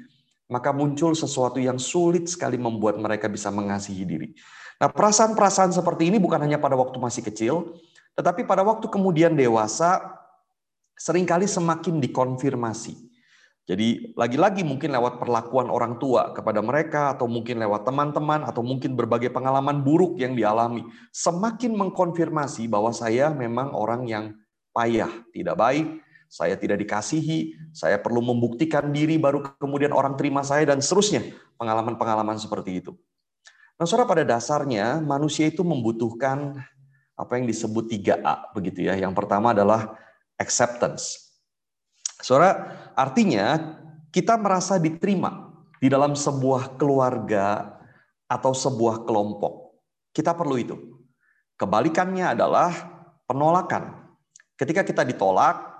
maka 0.51 0.75
muncul 0.75 1.15
sesuatu 1.15 1.63
yang 1.63 1.79
sulit 1.79 2.27
sekali 2.27 2.59
membuat 2.59 2.99
mereka 2.99 3.27
bisa 3.31 3.53
mengasihi 3.53 4.05
diri. 4.07 4.29
Nah, 4.83 4.91
perasaan-perasaan 4.91 5.71
seperti 5.71 6.11
ini 6.11 6.19
bukan 6.19 6.43
hanya 6.43 6.59
pada 6.59 6.75
waktu 6.75 6.99
masih 6.99 7.23
kecil, 7.23 7.79
tetapi 8.19 8.43
pada 8.43 8.67
waktu 8.67 8.91
kemudian 8.91 9.33
dewasa 9.39 10.03
sering 10.99 11.23
kali 11.23 11.47
semakin 11.47 12.03
dikonfirmasi. 12.03 13.13
Jadi 13.63 14.11
lagi-lagi 14.19 14.67
mungkin 14.67 14.91
lewat 14.91 15.23
perlakuan 15.23 15.71
orang 15.71 16.03
tua 16.03 16.35
kepada 16.35 16.59
mereka 16.59 17.15
atau 17.15 17.31
mungkin 17.31 17.63
lewat 17.63 17.87
teman-teman 17.87 18.43
atau 18.43 18.59
mungkin 18.59 18.99
berbagai 18.99 19.31
pengalaman 19.31 19.87
buruk 19.87 20.19
yang 20.19 20.35
dialami 20.35 20.83
semakin 21.15 21.71
mengkonfirmasi 21.79 22.67
bahwa 22.67 22.91
saya 22.91 23.31
memang 23.31 23.71
orang 23.71 24.03
yang 24.11 24.25
payah, 24.75 25.15
tidak 25.31 25.55
baik, 25.55 26.02
saya 26.33 26.57
tidak 26.57 26.81
dikasihi, 26.81 27.61
saya 27.77 28.01
perlu 28.01 28.25
membuktikan 28.25 28.89
diri 28.89 29.21
baru 29.21 29.53
kemudian 29.61 29.93
orang 29.93 30.17
terima 30.17 30.41
saya 30.41 30.65
dan 30.65 30.81
seterusnya. 30.81 31.21
Pengalaman-pengalaman 31.61 32.41
seperti 32.41 32.81
itu. 32.81 32.97
Nah, 33.77 33.85
saudara 33.85 34.09
pada 34.09 34.25
dasarnya 34.25 35.05
manusia 35.05 35.53
itu 35.53 35.61
membutuhkan 35.61 36.57
apa 37.21 37.33
yang 37.37 37.45
disebut 37.45 37.85
3A 37.85 38.57
begitu 38.57 38.89
ya. 38.89 38.97
Yang 38.97 39.12
pertama 39.12 39.53
adalah 39.53 39.93
acceptance. 40.41 41.37
Saudara, 42.17 42.81
artinya 42.97 43.77
kita 44.09 44.41
merasa 44.41 44.81
diterima 44.81 45.53
di 45.85 45.93
dalam 45.93 46.17
sebuah 46.17 46.81
keluarga 46.81 47.77
atau 48.25 48.57
sebuah 48.57 49.05
kelompok. 49.05 49.77
Kita 50.17 50.33
perlu 50.33 50.57
itu. 50.57 50.77
Kebalikannya 51.61 52.33
adalah 52.33 52.73
penolakan. 53.29 54.01
Ketika 54.57 54.81
kita 54.81 55.05
ditolak, 55.05 55.72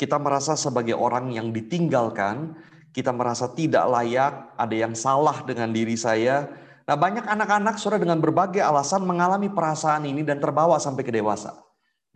kita 0.00 0.16
merasa 0.16 0.56
sebagai 0.56 0.96
orang 0.96 1.28
yang 1.28 1.52
ditinggalkan, 1.52 2.56
kita 2.96 3.12
merasa 3.12 3.52
tidak 3.52 3.84
layak, 3.84 4.56
ada 4.56 4.72
yang 4.72 4.96
salah 4.96 5.44
dengan 5.44 5.76
diri 5.76 5.92
saya. 5.92 6.48
Nah, 6.88 6.96
banyak 6.96 7.28
anak-anak 7.28 7.76
sudah 7.76 8.00
dengan 8.00 8.16
berbagai 8.16 8.64
alasan 8.64 9.04
mengalami 9.04 9.52
perasaan 9.52 10.08
ini 10.08 10.24
dan 10.24 10.40
terbawa 10.40 10.80
sampai 10.80 11.04
ke 11.04 11.12
dewasa. 11.12 11.52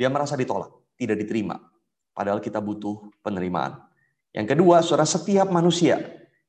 Dia 0.01 0.09
merasa 0.09 0.33
ditolak, 0.33 0.73
tidak 0.97 1.21
diterima. 1.21 1.61
Padahal 2.17 2.41
kita 2.41 2.57
butuh 2.57 3.05
penerimaan. 3.21 3.77
Yang 4.33 4.57
kedua, 4.57 4.81
saudara 4.81 5.05
setiap 5.05 5.53
manusia 5.53 6.01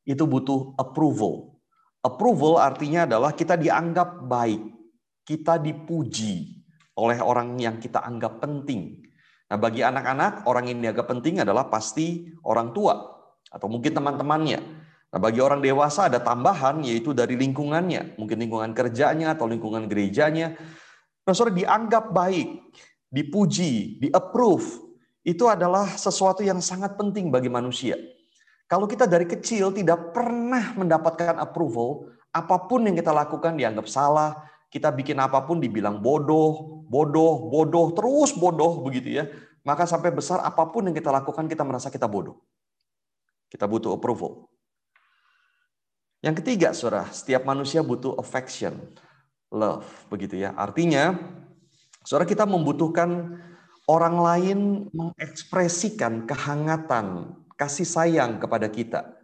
itu 0.08 0.24
butuh 0.24 0.72
approval. 0.80 1.60
Approval 2.00 2.64
artinya 2.64 3.04
adalah 3.04 3.36
kita 3.36 3.60
dianggap 3.60 4.24
baik, 4.24 4.64
kita 5.28 5.60
dipuji 5.60 6.64
oleh 6.96 7.20
orang 7.20 7.60
yang 7.60 7.76
kita 7.78 8.02
anggap 8.02 8.40
penting. 8.40 9.05
Nah, 9.46 9.58
bagi 9.62 9.86
anak-anak, 9.86 10.50
orang 10.50 10.74
yang 10.74 10.82
dianggap 10.82 11.06
penting 11.06 11.46
adalah 11.46 11.70
pasti 11.70 12.34
orang 12.42 12.74
tua 12.74 12.98
atau 13.54 13.68
mungkin 13.70 13.94
teman-temannya. 13.94 14.60
Nah, 15.14 15.20
bagi 15.22 15.40
orang 15.40 15.62
dewasa 15.62 16.10
ada 16.10 16.18
tambahan 16.18 16.82
yaitu 16.82 17.14
dari 17.14 17.38
lingkungannya, 17.38 18.18
mungkin 18.18 18.42
lingkungan 18.42 18.74
kerjanya 18.74 19.38
atau 19.38 19.46
lingkungan 19.46 19.86
gerejanya. 19.86 20.58
Nah, 21.26 21.34
dianggap 21.34 22.10
baik, 22.10 22.74
dipuji, 23.10 24.02
di-approve, 24.02 24.86
itu 25.26 25.46
adalah 25.50 25.90
sesuatu 25.94 26.46
yang 26.46 26.62
sangat 26.62 26.98
penting 26.98 27.34
bagi 27.34 27.50
manusia. 27.50 27.98
Kalau 28.66 28.90
kita 28.90 29.06
dari 29.06 29.30
kecil 29.30 29.70
tidak 29.74 30.14
pernah 30.14 30.74
mendapatkan 30.74 31.38
approval, 31.38 32.14
apa 32.34 32.66
pun 32.66 32.86
yang 32.86 32.98
kita 32.98 33.14
lakukan 33.14 33.54
dianggap 33.58 33.86
salah, 33.86 34.42
kita 34.76 34.92
bikin 34.92 35.16
apa 35.24 35.40
pun 35.48 35.64
dibilang 35.64 36.04
bodoh, 36.04 36.84
bodoh, 36.92 37.48
bodoh, 37.48 37.96
terus 37.96 38.36
bodoh 38.36 38.84
begitu 38.84 39.24
ya. 39.24 39.32
Maka 39.64 39.88
sampai 39.88 40.12
besar 40.12 40.44
apa 40.44 40.68
pun 40.68 40.92
yang 40.92 40.92
kita 40.92 41.16
lakukan 41.16 41.48
kita 41.48 41.64
merasa 41.64 41.88
kita 41.88 42.12
bodoh. 42.12 42.44
Kita 43.48 43.72
butuh 43.72 43.96
approval. 43.96 44.52
Yang 46.20 46.44
ketiga, 46.44 46.76
Saudara, 46.76 47.08
setiap 47.08 47.48
manusia 47.48 47.80
butuh 47.80 48.20
affection, 48.20 48.76
love, 49.48 49.88
begitu 50.12 50.44
ya. 50.44 50.52
Artinya, 50.60 51.16
Saudara 52.04 52.28
kita 52.28 52.44
membutuhkan 52.44 53.40
orang 53.88 54.20
lain 54.20 54.60
mengekspresikan 54.92 56.28
kehangatan, 56.28 57.32
kasih 57.56 57.88
sayang 57.88 58.44
kepada 58.44 58.68
kita. 58.68 59.16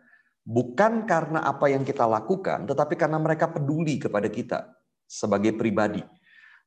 Bukan 0.48 1.03
karena 1.03 1.43
apa 1.43 1.67
yang 1.67 1.84
kita 1.84 2.08
lakukan, 2.08 2.72
tetapi 2.72 2.96
karena 2.96 3.20
mereka 3.20 3.51
peduli 3.51 4.00
kepada 4.00 4.31
kita 4.31 4.80
sebagai 5.12 5.51
pribadi. 5.60 6.00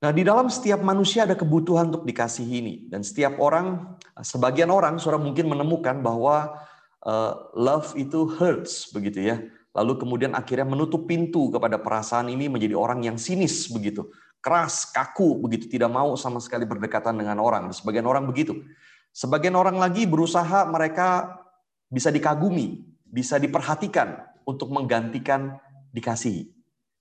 Nah, 0.04 0.12
di 0.12 0.20
dalam 0.20 0.52
setiap 0.52 0.84
manusia 0.84 1.24
ada 1.24 1.32
kebutuhan 1.32 1.88
untuk 1.88 2.04
dikasihi 2.04 2.54
ini. 2.60 2.74
Dan 2.92 3.00
setiap 3.00 3.40
orang, 3.40 3.96
sebagian 4.20 4.68
orang, 4.68 5.00
saudara 5.00 5.16
mungkin 5.16 5.48
menemukan 5.48 6.04
bahwa 6.04 6.60
uh, 7.08 7.32
love 7.56 7.96
itu 7.96 8.28
hurts, 8.36 8.92
begitu 8.92 9.24
ya. 9.24 9.40
Lalu 9.72 9.96
kemudian 9.96 10.36
akhirnya 10.36 10.68
menutup 10.68 11.08
pintu 11.08 11.48
kepada 11.48 11.80
perasaan 11.80 12.28
ini 12.28 12.52
menjadi 12.52 12.76
orang 12.76 13.00
yang 13.00 13.16
sinis, 13.16 13.64
begitu. 13.72 14.12
Keras, 14.44 14.92
kaku, 14.92 15.40
begitu. 15.40 15.72
Tidak 15.72 15.88
mau 15.88 16.12
sama 16.20 16.36
sekali 16.36 16.68
berdekatan 16.68 17.16
dengan 17.16 17.40
orang. 17.40 17.72
Sebagian 17.72 18.04
orang 18.04 18.28
begitu. 18.28 18.60
Sebagian 19.08 19.56
orang 19.56 19.80
lagi 19.80 20.04
berusaha 20.04 20.68
mereka 20.68 21.40
bisa 21.88 22.12
dikagumi, 22.12 22.84
bisa 23.08 23.40
diperhatikan 23.40 24.20
untuk 24.44 24.68
menggantikan 24.68 25.58
dikasihi. 25.96 26.53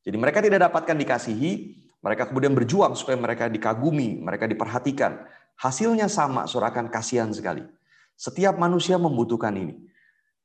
Jadi 0.03 0.17
mereka 0.19 0.43
tidak 0.43 0.67
dapatkan 0.67 0.95
dikasihi, 1.00 1.51
mereka 2.03 2.27
kemudian 2.27 2.51
berjuang 2.51 2.91
supaya 3.00 3.15
mereka 3.15 3.48
dikagumi, 3.48 4.19
mereka 4.19 4.45
Hasilnya 5.55 6.12
sama, 6.12 6.43
surakan 6.43 6.91
kasihan 6.91 7.31
sekali. 7.31 7.63
Setiap 8.19 8.60
manusia 8.60 9.00
membutuhkan 9.00 9.55
ini. 9.55 9.79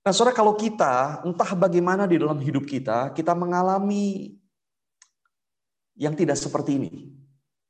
Nah, 0.07 0.15
saudara, 0.15 0.33
kalau 0.33 0.55
kita 0.55 1.27
entah 1.27 1.53
bagaimana 1.59 2.07
di 2.07 2.17
dalam 2.17 2.39
hidup 2.39 2.65
kita, 2.65 3.11
kita 3.13 3.35
mengalami 3.35 4.39
yang 5.99 6.15
tidak 6.15 6.39
seperti 6.39 6.79
ini. 6.79 6.93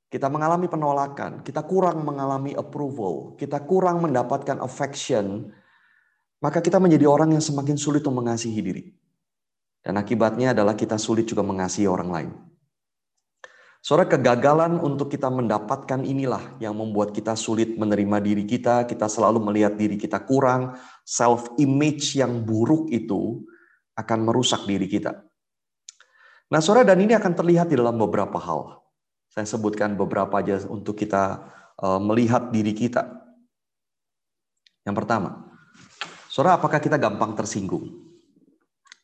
Kita 0.08 0.28
mengalami 0.32 0.68
penolakan, 0.72 1.44
kita 1.44 1.64
kurang 1.68 2.00
mengalami 2.00 2.56
approval, 2.56 3.36
kita 3.36 3.60
kurang 3.64 4.00
mendapatkan 4.00 4.56
affection, 4.60 5.52
maka 6.40 6.64
kita 6.64 6.80
menjadi 6.80 7.04
orang 7.04 7.36
yang 7.36 7.44
semakin 7.44 7.76
sulit 7.76 8.00
untuk 8.04 8.24
mengasihi 8.24 8.60
diri. 8.60 8.84
Dan 9.82 9.96
akibatnya 9.96 10.52
adalah 10.52 10.74
kita 10.74 10.98
sulit 10.98 11.24
juga 11.26 11.46
mengasihi 11.46 11.88
orang 11.88 12.10
lain. 12.10 12.30
Saudara, 13.78 14.10
kegagalan 14.10 14.82
untuk 14.82 15.06
kita 15.06 15.30
mendapatkan 15.30 16.02
inilah 16.02 16.58
yang 16.58 16.74
membuat 16.74 17.14
kita 17.14 17.38
sulit 17.38 17.78
menerima 17.78 18.18
diri 18.18 18.42
kita, 18.42 18.84
kita 18.90 19.06
selalu 19.06 19.38
melihat 19.38 19.78
diri 19.78 19.94
kita 19.94 20.18
kurang, 20.26 20.74
self 21.06 21.54
image 21.62 22.18
yang 22.18 22.42
buruk 22.42 22.90
itu 22.90 23.46
akan 23.94 24.18
merusak 24.26 24.66
diri 24.66 24.90
kita. 24.90 25.22
Nah, 26.50 26.58
saudara, 26.58 26.90
dan 26.90 26.98
ini 26.98 27.14
akan 27.14 27.38
terlihat 27.38 27.70
di 27.70 27.78
dalam 27.78 27.94
beberapa 27.94 28.40
hal. 28.42 28.82
Saya 29.30 29.46
sebutkan 29.46 29.94
beberapa 29.94 30.42
aja 30.42 30.58
untuk 30.66 30.98
kita 30.98 31.46
uh, 31.78 32.00
melihat 32.02 32.50
diri 32.50 32.74
kita. 32.74 33.06
Yang 34.82 34.96
pertama, 35.04 35.54
saudara, 36.26 36.58
apakah 36.58 36.82
kita 36.82 36.98
gampang 36.98 37.36
tersinggung? 37.38 38.07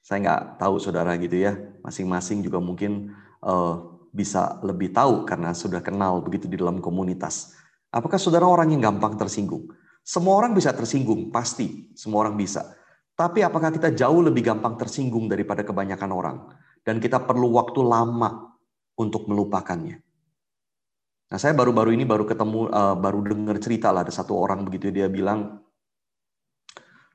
Saya 0.04 0.20
nggak 0.20 0.61
tahu, 0.61 0.76
saudara, 0.76 1.16
gitu 1.16 1.40
ya. 1.40 1.56
Masing-masing 1.80 2.44
juga 2.44 2.61
mungkin 2.61 3.16
uh, 3.40 4.04
bisa 4.12 4.61
lebih 4.61 4.92
tahu 4.92 5.25
karena 5.25 5.56
sudah 5.56 5.80
kenal 5.80 6.20
begitu 6.20 6.44
di 6.44 6.61
dalam 6.61 6.84
komunitas. 6.84 7.56
Apakah 7.88 8.20
saudara 8.20 8.44
orang 8.44 8.68
yang 8.76 8.84
gampang 8.84 9.16
tersinggung? 9.16 9.73
Semua 10.04 10.37
orang 10.37 10.52
bisa 10.52 10.76
tersinggung, 10.76 11.32
pasti. 11.32 11.88
Semua 11.96 12.28
orang 12.28 12.37
bisa. 12.37 12.76
Tapi 13.16 13.40
apakah 13.40 13.73
kita 13.73 13.96
jauh 13.96 14.20
lebih 14.20 14.44
gampang 14.44 14.76
tersinggung 14.76 15.25
daripada 15.25 15.64
kebanyakan 15.64 16.11
orang? 16.12 16.37
dan 16.84 17.00
kita 17.00 17.25
perlu 17.25 17.56
waktu 17.56 17.80
lama 17.80 18.54
untuk 18.94 19.26
melupakannya. 19.26 19.99
Nah, 21.32 21.38
saya 21.40 21.56
baru-baru 21.56 21.96
ini 21.96 22.04
baru 22.04 22.28
ketemu, 22.28 22.70
uh, 22.70 22.94
baru 22.94 23.25
dengar 23.25 23.58
cerita 23.58 23.90
lah 23.90 24.04
ada 24.04 24.12
satu 24.12 24.37
orang 24.37 24.62
begitu 24.62 24.92
dia 24.92 25.08
bilang 25.08 25.63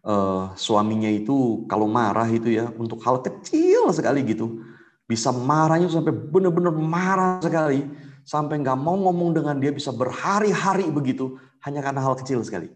uh, 0.05 0.53
suaminya 0.55 1.09
itu 1.09 1.65
kalau 1.67 1.87
marah 1.89 2.27
itu 2.27 2.53
ya 2.53 2.71
untuk 2.75 2.99
hal 3.03 3.23
kecil 3.23 3.91
sekali 3.91 4.23
gitu 4.23 4.63
bisa 5.09 5.33
marahnya 5.33 5.89
sampai 5.89 6.13
benar-benar 6.13 6.75
marah 6.75 7.41
sekali 7.41 7.81
sampai 8.29 8.61
nggak 8.61 8.77
mau 8.77 8.93
ngomong 8.93 9.33
dengan 9.33 9.57
dia 9.57 9.73
bisa 9.73 9.89
berhari-hari 9.89 10.85
begitu 10.93 11.41
hanya 11.65 11.81
karena 11.81 12.05
hal 12.05 12.13
kecil 12.13 12.45
sekali. 12.45 12.69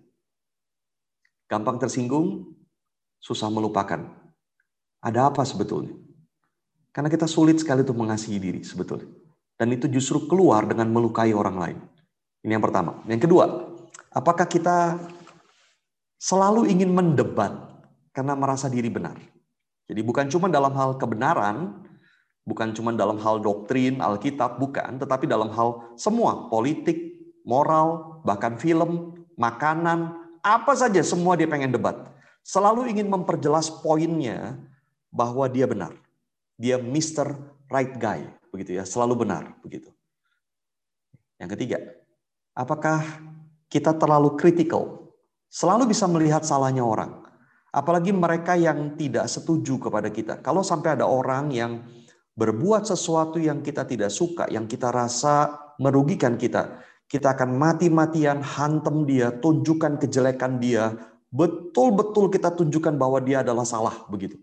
Gampang 1.46 1.78
tersinggung, 1.78 2.58
susah 3.22 3.54
melupakan. 3.54 4.02
Ada 5.04 5.30
apa 5.30 5.46
sebetulnya? 5.46 5.94
Karena 6.90 7.12
kita 7.12 7.30
sulit 7.30 7.62
sekali 7.62 7.86
untuk 7.86 8.00
mengasihi 8.00 8.40
diri 8.42 8.62
sebetulnya. 8.66 9.06
Dan 9.54 9.70
itu 9.78 9.86
justru 9.86 10.26
keluar 10.26 10.66
dengan 10.66 10.90
melukai 10.90 11.30
orang 11.38 11.58
lain. 11.62 11.78
Ini 12.42 12.58
yang 12.58 12.64
pertama. 12.64 13.06
Yang 13.06 13.30
kedua, 13.30 13.46
apakah 14.10 14.50
kita 14.50 14.98
selalu 16.24 16.72
ingin 16.72 16.96
mendebat 16.96 17.52
karena 18.16 18.32
merasa 18.40 18.72
diri 18.72 18.88
benar? 18.88 19.20
Jadi 19.92 20.00
bukan 20.00 20.32
cuma 20.32 20.48
dalam 20.48 20.72
hal 20.72 20.96
kebenaran, 20.96 21.84
bukan 22.48 22.72
cuma 22.72 22.96
dalam 22.96 23.20
hal 23.20 23.44
doktrin, 23.44 24.00
Alkitab, 24.00 24.56
bukan, 24.56 25.04
tetapi 25.04 25.28
dalam 25.28 25.52
hal 25.52 26.00
semua, 26.00 26.48
politik, 26.48 27.20
moral, 27.44 28.20
bahkan 28.24 28.56
film, 28.56 29.20
makanan, 29.36 30.16
apa 30.40 30.72
saja 30.80 31.04
semua 31.04 31.36
dia 31.36 31.52
pengen 31.52 31.76
debat. 31.76 32.08
Selalu 32.48 32.96
ingin 32.96 33.12
memperjelas 33.12 33.68
poinnya 33.84 34.56
bahwa 35.12 35.52
dia 35.52 35.68
benar. 35.68 35.92
Dia 36.56 36.80
Mr. 36.80 37.36
Right 37.68 38.00
Guy, 38.00 38.24
begitu 38.56 38.80
ya, 38.80 38.88
selalu 38.88 39.28
benar, 39.28 39.60
begitu. 39.60 39.92
Yang 41.36 41.60
ketiga, 41.60 41.78
apakah 42.56 43.04
kita 43.68 43.92
terlalu 43.92 44.40
kritikal? 44.40 45.03
Selalu 45.54 45.94
bisa 45.94 46.10
melihat 46.10 46.42
salahnya 46.42 46.82
orang. 46.82 47.22
Apalagi 47.70 48.10
mereka 48.10 48.58
yang 48.58 48.98
tidak 48.98 49.30
setuju 49.30 49.78
kepada 49.78 50.10
kita. 50.10 50.42
Kalau 50.42 50.66
sampai 50.66 50.98
ada 50.98 51.06
orang 51.06 51.54
yang 51.54 51.86
berbuat 52.34 52.90
sesuatu 52.90 53.38
yang 53.38 53.62
kita 53.62 53.86
tidak 53.86 54.10
suka, 54.10 54.50
yang 54.50 54.66
kita 54.66 54.90
rasa 54.90 55.54
merugikan 55.78 56.42
kita, 56.42 56.82
kita 57.06 57.38
akan 57.38 57.54
mati-matian 57.54 58.42
hantam 58.42 59.06
dia, 59.06 59.30
tunjukkan 59.30 60.02
kejelekan 60.02 60.58
dia, 60.58 60.98
betul-betul 61.30 62.34
kita 62.34 62.50
tunjukkan 62.58 62.98
bahwa 62.98 63.22
dia 63.22 63.46
adalah 63.46 63.66
salah 63.66 64.10
begitu. 64.10 64.42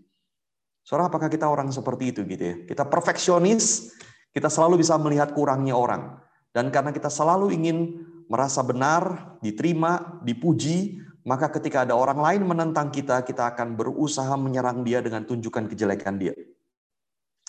Saudara, 0.86 1.10
apakah 1.10 1.26
kita 1.26 1.50
orang 1.50 1.74
seperti 1.74 2.14
itu 2.14 2.22
gitu 2.26 2.42
ya? 2.42 2.54
Kita 2.66 2.86
perfeksionis, 2.86 3.94
kita 4.30 4.46
selalu 4.46 4.82
bisa 4.82 4.94
melihat 4.94 5.34
kurangnya 5.34 5.74
orang. 5.74 6.22
Dan 6.50 6.70
karena 6.74 6.90
kita 6.90 7.06
selalu 7.10 7.54
ingin 7.54 8.09
merasa 8.30 8.62
benar, 8.62 9.34
diterima, 9.42 10.22
dipuji, 10.22 11.02
maka 11.26 11.50
ketika 11.50 11.82
ada 11.82 11.98
orang 11.98 12.22
lain 12.22 12.46
menentang 12.46 12.88
kita, 12.94 13.26
kita 13.26 13.52
akan 13.52 13.74
berusaha 13.74 14.30
menyerang 14.38 14.86
dia 14.86 15.02
dengan 15.02 15.26
tunjukkan 15.26 15.66
kejelekan 15.66 16.16
dia. 16.16 16.32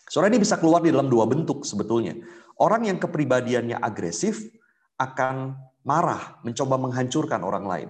Saudara 0.09 0.33
ini 0.33 0.43
bisa 0.43 0.59
keluar 0.59 0.83
di 0.83 0.91
dalam 0.91 1.07
dua 1.07 1.23
bentuk 1.29 1.63
sebetulnya. 1.63 2.17
Orang 2.59 2.83
yang 2.83 2.99
kepribadiannya 2.99 3.79
agresif 3.79 4.43
akan 4.99 5.55
marah, 5.87 6.41
mencoba 6.43 6.75
menghancurkan 6.75 7.39
orang 7.45 7.65
lain. 7.69 7.89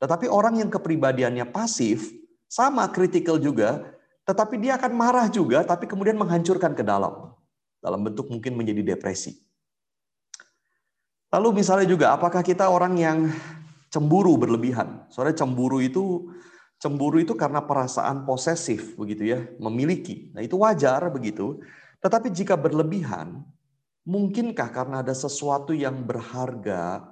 Tetapi 0.00 0.26
orang 0.26 0.58
yang 0.58 0.72
kepribadiannya 0.72 1.46
pasif, 1.52 2.10
sama 2.50 2.90
kritikal 2.90 3.38
juga, 3.38 3.94
tetapi 4.26 4.58
dia 4.58 4.74
akan 4.80 4.92
marah 4.96 5.30
juga, 5.30 5.62
tapi 5.62 5.86
kemudian 5.86 6.18
menghancurkan 6.18 6.74
ke 6.74 6.82
dalam. 6.82 7.30
Dalam 7.78 8.00
bentuk 8.02 8.26
mungkin 8.32 8.58
menjadi 8.58 8.96
depresi. 8.96 9.49
Lalu 11.30 11.62
misalnya 11.62 11.86
juga, 11.86 12.10
apakah 12.10 12.42
kita 12.42 12.66
orang 12.66 12.98
yang 12.98 13.18
cemburu 13.86 14.34
berlebihan? 14.34 15.06
Soalnya 15.14 15.46
cemburu 15.46 15.78
itu 15.78 16.26
cemburu 16.82 17.22
itu 17.22 17.38
karena 17.38 17.62
perasaan 17.62 18.26
posesif 18.26 18.98
begitu 18.98 19.30
ya, 19.30 19.40
memiliki. 19.62 20.34
Nah, 20.34 20.42
itu 20.42 20.58
wajar 20.58 21.06
begitu. 21.12 21.62
Tetapi 22.02 22.34
jika 22.34 22.58
berlebihan, 22.58 23.46
mungkinkah 24.02 24.74
karena 24.74 25.06
ada 25.06 25.14
sesuatu 25.14 25.70
yang 25.70 26.02
berharga 26.02 27.06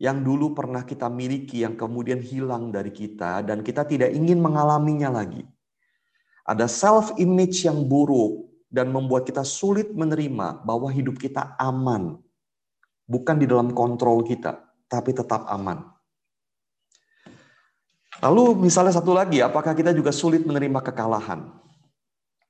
yang 0.00 0.20
dulu 0.24 0.52
pernah 0.52 0.84
kita 0.84 1.08
miliki 1.08 1.64
yang 1.64 1.76
kemudian 1.76 2.20
hilang 2.20 2.68
dari 2.72 2.92
kita 2.92 3.44
dan 3.44 3.60
kita 3.60 3.84
tidak 3.84 4.16
ingin 4.16 4.40
mengalaminya 4.40 5.12
lagi? 5.12 5.44
Ada 6.46 6.70
self 6.70 7.12
image 7.20 7.66
yang 7.66 7.84
buruk 7.84 8.48
dan 8.70 8.94
membuat 8.94 9.26
kita 9.28 9.42
sulit 9.42 9.90
menerima 9.92 10.62
bahwa 10.62 10.86
hidup 10.88 11.18
kita 11.18 11.58
aman. 11.58 12.22
Bukan 13.06 13.38
di 13.38 13.46
dalam 13.46 13.70
kontrol 13.70 14.26
kita, 14.26 14.58
tapi 14.90 15.14
tetap 15.14 15.46
aman. 15.46 15.96
Lalu 18.20 18.66
misalnya 18.66 18.96
satu 18.96 19.14
lagi, 19.14 19.38
apakah 19.44 19.76
kita 19.76 19.94
juga 19.94 20.10
sulit 20.10 20.42
menerima 20.42 20.80
kekalahan? 20.82 21.46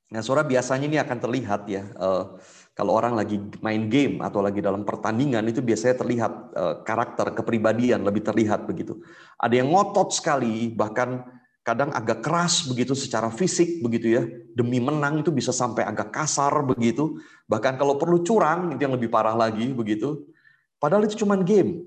Nah, 0.07 0.23
suara 0.23 0.47
biasanya 0.47 0.87
ini 0.87 0.99
akan 1.03 1.19
terlihat 1.19 1.67
ya. 1.67 1.83
Uh, 1.99 2.39
kalau 2.79 2.95
orang 2.95 3.19
lagi 3.19 3.43
main 3.59 3.91
game 3.91 4.23
atau 4.23 4.39
lagi 4.39 4.63
dalam 4.63 4.87
pertandingan 4.87 5.43
itu 5.51 5.59
biasanya 5.59 5.97
terlihat 5.99 6.33
uh, 6.55 6.75
karakter 6.87 7.35
kepribadian 7.35 8.07
lebih 8.07 8.23
terlihat 8.23 8.71
begitu. 8.71 9.03
Ada 9.41 9.65
yang 9.65 9.75
ngotot 9.75 10.15
sekali, 10.15 10.71
bahkan 10.71 11.27
kadang 11.67 11.91
agak 11.91 12.23
keras 12.23 12.63
begitu 12.71 12.95
secara 12.95 13.27
fisik 13.35 13.83
begitu 13.83 14.15
ya. 14.15 14.23
Demi 14.55 14.79
menang 14.79 15.27
itu 15.27 15.35
bisa 15.35 15.51
sampai 15.51 15.83
agak 15.83 16.15
kasar 16.15 16.55
begitu. 16.63 17.19
Bahkan 17.51 17.75
kalau 17.75 17.99
perlu 17.99 18.23
curang 18.23 18.79
itu 18.79 18.87
yang 18.87 18.95
lebih 18.95 19.11
parah 19.11 19.35
lagi 19.35 19.75
begitu. 19.75 20.31
Padahal 20.87 21.03
itu 21.03 21.19
cuma 21.27 21.35
game. 21.35 21.83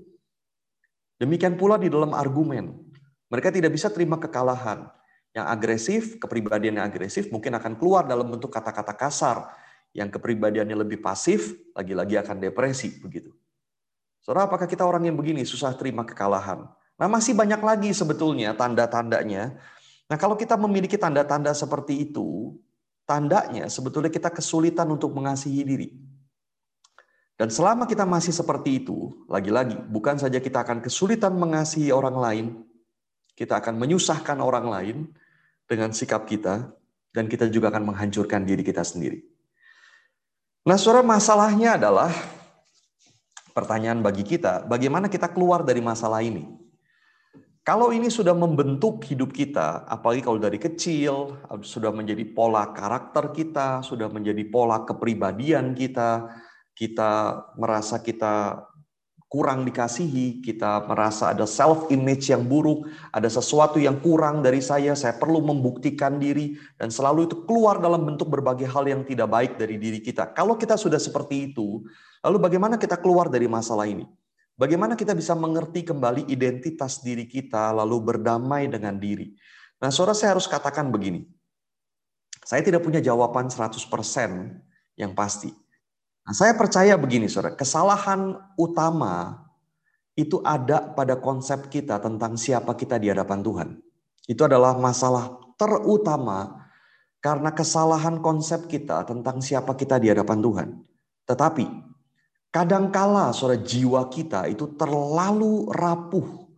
Demikian 1.16 1.56
pula 1.56 1.80
di 1.80 1.88
dalam 1.88 2.12
argumen. 2.12 2.76
Mereka 3.32 3.48
tidak 3.48 3.72
bisa 3.72 3.88
terima 3.88 4.20
kekalahan. 4.20 4.92
Yang 5.32 5.46
agresif, 5.48 6.02
kepribadian 6.20 6.76
yang 6.76 6.84
agresif 6.84 7.32
mungkin 7.32 7.56
akan 7.56 7.80
keluar 7.80 8.04
dalam 8.04 8.28
bentuk 8.28 8.52
kata-kata 8.52 8.92
kasar. 8.92 9.56
Yang 9.96 10.20
kepribadiannya 10.20 10.84
lebih 10.84 11.00
pasif, 11.00 11.56
lagi-lagi 11.72 12.20
akan 12.20 12.44
depresi 12.44 13.00
begitu. 13.00 13.32
Saudara, 14.20 14.44
apakah 14.44 14.68
kita 14.68 14.84
orang 14.84 15.08
yang 15.08 15.16
begini 15.16 15.48
susah 15.48 15.72
terima 15.80 16.04
kekalahan? 16.04 16.68
Nah, 17.00 17.08
masih 17.08 17.32
banyak 17.32 17.64
lagi 17.64 17.96
sebetulnya 17.96 18.52
tanda-tandanya. 18.52 19.56
Nah, 20.12 20.16
kalau 20.20 20.36
kita 20.36 20.60
memiliki 20.60 21.00
tanda-tanda 21.00 21.56
seperti 21.56 22.04
itu, 22.04 22.52
tandanya 23.08 23.64
sebetulnya 23.72 24.12
kita 24.12 24.28
kesulitan 24.28 24.92
untuk 24.92 25.08
mengasihi 25.16 25.64
diri. 25.64 25.88
Dan 27.40 27.48
selama 27.48 27.88
kita 27.88 28.04
masih 28.04 28.36
seperti 28.36 28.84
itu, 28.84 29.24
lagi-lagi, 29.24 29.72
bukan 29.88 30.20
saja 30.20 30.44
kita 30.44 30.60
akan 30.60 30.84
kesulitan 30.84 31.40
mengasihi 31.40 31.88
orang 31.88 32.20
lain, 32.20 32.46
kita 33.32 33.56
akan 33.64 33.80
menyusahkan 33.80 34.36
orang 34.44 34.68
lain 34.68 34.96
dengan 35.64 35.88
sikap 35.88 36.28
kita, 36.28 36.68
dan 37.16 37.32
kita 37.32 37.48
juga 37.48 37.72
akan 37.72 37.96
menghancurkan 37.96 38.44
diri 38.44 38.60
kita 38.60 38.84
sendiri. 38.84 39.24
Nah, 40.68 40.76
saudara, 40.76 41.00
masalahnya 41.00 41.80
adalah 41.80 42.12
pertanyaan 43.56 44.04
bagi 44.04 44.20
kita, 44.20 44.68
bagaimana 44.68 45.08
kita 45.08 45.32
keluar 45.32 45.64
dari 45.64 45.80
masalah 45.80 46.20
ini? 46.20 46.44
Kalau 47.64 47.88
ini 47.88 48.12
sudah 48.12 48.36
membentuk 48.36 49.00
hidup 49.08 49.32
kita, 49.32 49.88
apalagi 49.88 50.20
kalau 50.20 50.36
dari 50.36 50.60
kecil, 50.60 51.40
sudah 51.64 51.88
menjadi 51.88 52.20
pola 52.36 52.68
karakter 52.76 53.32
kita, 53.32 53.80
sudah 53.80 54.12
menjadi 54.12 54.44
pola 54.44 54.84
kepribadian 54.84 55.72
kita, 55.72 56.28
kita 56.74 57.42
merasa 57.58 58.00
kita 58.00 58.66
kurang 59.30 59.62
dikasihi, 59.62 60.42
kita 60.42 60.90
merasa 60.90 61.30
ada 61.30 61.46
self 61.46 61.86
image 61.94 62.34
yang 62.34 62.42
buruk, 62.50 62.90
ada 63.14 63.30
sesuatu 63.30 63.78
yang 63.78 64.02
kurang 64.02 64.42
dari 64.42 64.58
saya, 64.58 64.98
saya 64.98 65.14
perlu 65.14 65.38
membuktikan 65.38 66.18
diri 66.18 66.58
dan 66.74 66.90
selalu 66.90 67.30
itu 67.30 67.46
keluar 67.46 67.78
dalam 67.78 68.02
bentuk 68.02 68.26
berbagai 68.26 68.66
hal 68.66 68.90
yang 68.90 69.06
tidak 69.06 69.30
baik 69.30 69.54
dari 69.54 69.78
diri 69.78 70.02
kita. 70.02 70.34
Kalau 70.34 70.58
kita 70.58 70.74
sudah 70.74 70.98
seperti 70.98 71.54
itu, 71.54 71.86
lalu 72.26 72.42
bagaimana 72.42 72.74
kita 72.74 72.98
keluar 72.98 73.30
dari 73.30 73.46
masalah 73.46 73.86
ini? 73.86 74.02
Bagaimana 74.58 74.98
kita 74.98 75.14
bisa 75.14 75.32
mengerti 75.38 75.86
kembali 75.86 76.26
identitas 76.26 76.98
diri 77.00 77.24
kita 77.30 77.70
lalu 77.70 78.02
berdamai 78.02 78.66
dengan 78.66 78.98
diri? 78.98 79.30
Nah, 79.80 79.94
saudara 79.94 80.12
saya 80.12 80.36
harus 80.36 80.50
katakan 80.50 80.90
begini. 80.90 81.24
Saya 82.44 82.66
tidak 82.66 82.82
punya 82.82 82.98
jawaban 82.98 83.46
100% 83.46 83.78
yang 84.98 85.14
pasti. 85.14 85.54
Nah, 86.26 86.34
saya 86.36 86.52
percaya 86.54 86.94
begini, 87.00 87.26
saudara. 87.26 87.56
Kesalahan 87.56 88.36
utama 88.58 89.46
itu 90.14 90.40
ada 90.44 90.92
pada 90.92 91.16
konsep 91.16 91.72
kita 91.72 92.00
tentang 92.02 92.36
siapa 92.36 92.76
kita 92.76 93.00
di 93.00 93.08
hadapan 93.08 93.40
Tuhan. 93.40 93.68
Itu 94.28 94.44
adalah 94.46 94.76
masalah 94.76 95.40
terutama 95.56 96.68
karena 97.24 97.50
kesalahan 97.52 98.20
konsep 98.20 98.68
kita 98.68 99.04
tentang 99.08 99.40
siapa 99.40 99.72
kita 99.74 99.96
di 99.96 100.12
hadapan 100.12 100.38
Tuhan. 100.44 100.68
Tetapi 101.24 101.90
Kadangkala 102.50 103.30
saudara 103.30 103.62
jiwa 103.62 104.10
kita 104.10 104.50
itu 104.50 104.74
terlalu 104.74 105.70
rapuh 105.70 106.50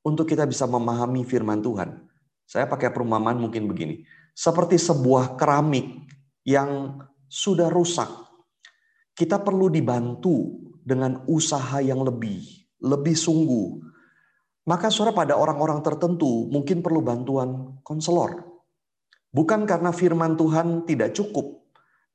untuk 0.00 0.24
kita 0.24 0.48
bisa 0.48 0.64
memahami 0.64 1.28
firman 1.28 1.60
Tuhan. 1.60 2.08
Saya 2.48 2.64
pakai 2.64 2.88
perumpamaan 2.88 3.36
mungkin 3.36 3.68
begini. 3.68 4.00
Seperti 4.32 4.80
sebuah 4.80 5.36
keramik 5.36 6.08
yang 6.48 6.96
sudah 7.28 7.68
rusak. 7.68 8.08
Kita 9.16 9.40
perlu 9.40 9.72
dibantu 9.72 10.60
dengan 10.84 11.24
usaha 11.24 11.80
yang 11.80 12.04
lebih, 12.04 12.44
lebih 12.84 13.16
sungguh. 13.16 13.80
Maka 14.68 14.92
saudara 14.92 15.16
pada 15.16 15.34
orang-orang 15.40 15.80
tertentu 15.80 16.46
mungkin 16.52 16.84
perlu 16.84 17.00
bantuan 17.00 17.80
konselor. 17.80 18.44
Bukan 19.32 19.64
karena 19.64 19.88
firman 19.90 20.36
Tuhan 20.36 20.84
tidak 20.84 21.16
cukup, 21.16 21.56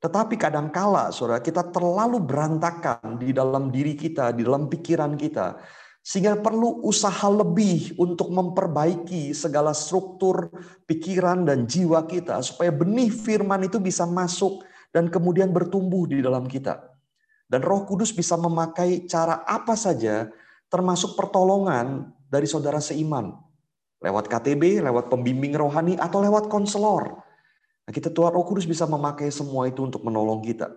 tetapi 0.02 0.34
kadangkala, 0.34 1.14
saudara, 1.14 1.38
kita 1.38 1.70
terlalu 1.70 2.18
berantakan 2.18 3.22
di 3.22 3.30
dalam 3.30 3.70
diri 3.70 3.94
kita, 3.94 4.34
di 4.34 4.42
dalam 4.42 4.66
pikiran 4.66 5.14
kita, 5.14 5.62
sehingga 6.02 6.42
perlu 6.42 6.82
usaha 6.82 7.30
lebih 7.30 7.94
untuk 8.02 8.34
memperbaiki 8.34 9.30
segala 9.30 9.70
struktur 9.70 10.50
pikiran 10.90 11.46
dan 11.46 11.70
jiwa 11.70 12.02
kita, 12.10 12.42
supaya 12.42 12.74
benih 12.74 13.14
firman 13.14 13.62
itu 13.70 13.78
bisa 13.78 14.02
masuk 14.02 14.66
dan 14.90 15.06
kemudian 15.06 15.54
bertumbuh 15.54 16.10
di 16.10 16.18
dalam 16.18 16.50
kita. 16.50 16.91
Dan 17.52 17.60
Roh 17.60 17.84
Kudus 17.84 18.16
bisa 18.16 18.40
memakai 18.40 19.04
cara 19.04 19.44
apa 19.44 19.76
saja, 19.76 20.32
termasuk 20.72 21.12
pertolongan 21.20 22.08
dari 22.32 22.48
saudara 22.48 22.80
seiman, 22.80 23.36
lewat 24.00 24.32
KTB, 24.32 24.80
lewat 24.80 25.12
pembimbing 25.12 25.52
rohani, 25.52 26.00
atau 26.00 26.24
lewat 26.24 26.48
konselor 26.48 27.20
Nah, 27.82 27.90
kita 27.90 28.14
Tuhan 28.14 28.30
Roh 28.30 28.46
Kudus 28.46 28.66
bisa 28.66 28.86
memakai 28.86 29.28
semua 29.34 29.66
itu 29.66 29.82
untuk 29.82 30.06
menolong 30.06 30.38
kita. 30.42 30.70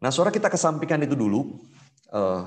Nah, 0.00 0.12
suara 0.12 0.28
kita 0.28 0.52
kesampingkan 0.52 1.00
itu 1.00 1.16
dulu. 1.16 1.64
Uh, 2.12 2.44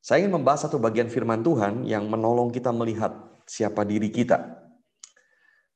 saya 0.00 0.24
ingin 0.24 0.32
membahas 0.32 0.64
satu 0.66 0.80
bagian 0.80 1.12
firman 1.12 1.44
Tuhan 1.44 1.84
yang 1.84 2.08
menolong 2.08 2.48
kita 2.48 2.72
melihat 2.72 3.12
siapa 3.44 3.84
diri 3.84 4.08
kita. 4.08 4.40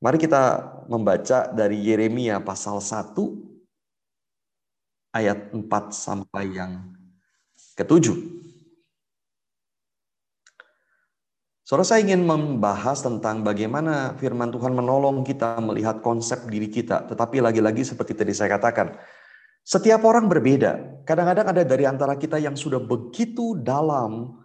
Mari 0.01 0.17
kita 0.21 0.61
membaca 0.89 1.53
dari 1.53 1.85
Yeremia 1.85 2.41
pasal 2.41 2.81
1 2.81 3.13
ayat 5.17 5.57
4 5.57 5.65
sampai 5.93 6.45
yang 6.53 6.93
ketujuh. 7.77 8.37
Saudara 11.67 11.83
saya 11.83 12.07
ingin 12.07 12.23
membahas 12.23 13.03
tentang 13.03 13.43
bagaimana 13.43 14.15
firman 14.23 14.55
Tuhan 14.55 14.71
menolong 14.71 15.27
kita 15.27 15.59
melihat 15.59 15.99
konsep 15.99 16.47
diri 16.47 16.71
kita. 16.71 17.11
Tetapi 17.11 17.43
lagi-lagi 17.43 17.83
seperti 17.83 18.15
tadi 18.15 18.31
saya 18.31 18.55
katakan, 18.55 18.95
setiap 19.67 20.07
orang 20.07 20.31
berbeda. 20.31 21.03
Kadang-kadang 21.03 21.51
ada 21.51 21.63
dari 21.67 21.83
antara 21.83 22.15
kita 22.15 22.39
yang 22.39 22.55
sudah 22.55 22.79
begitu 22.79 23.59
dalam 23.59 24.39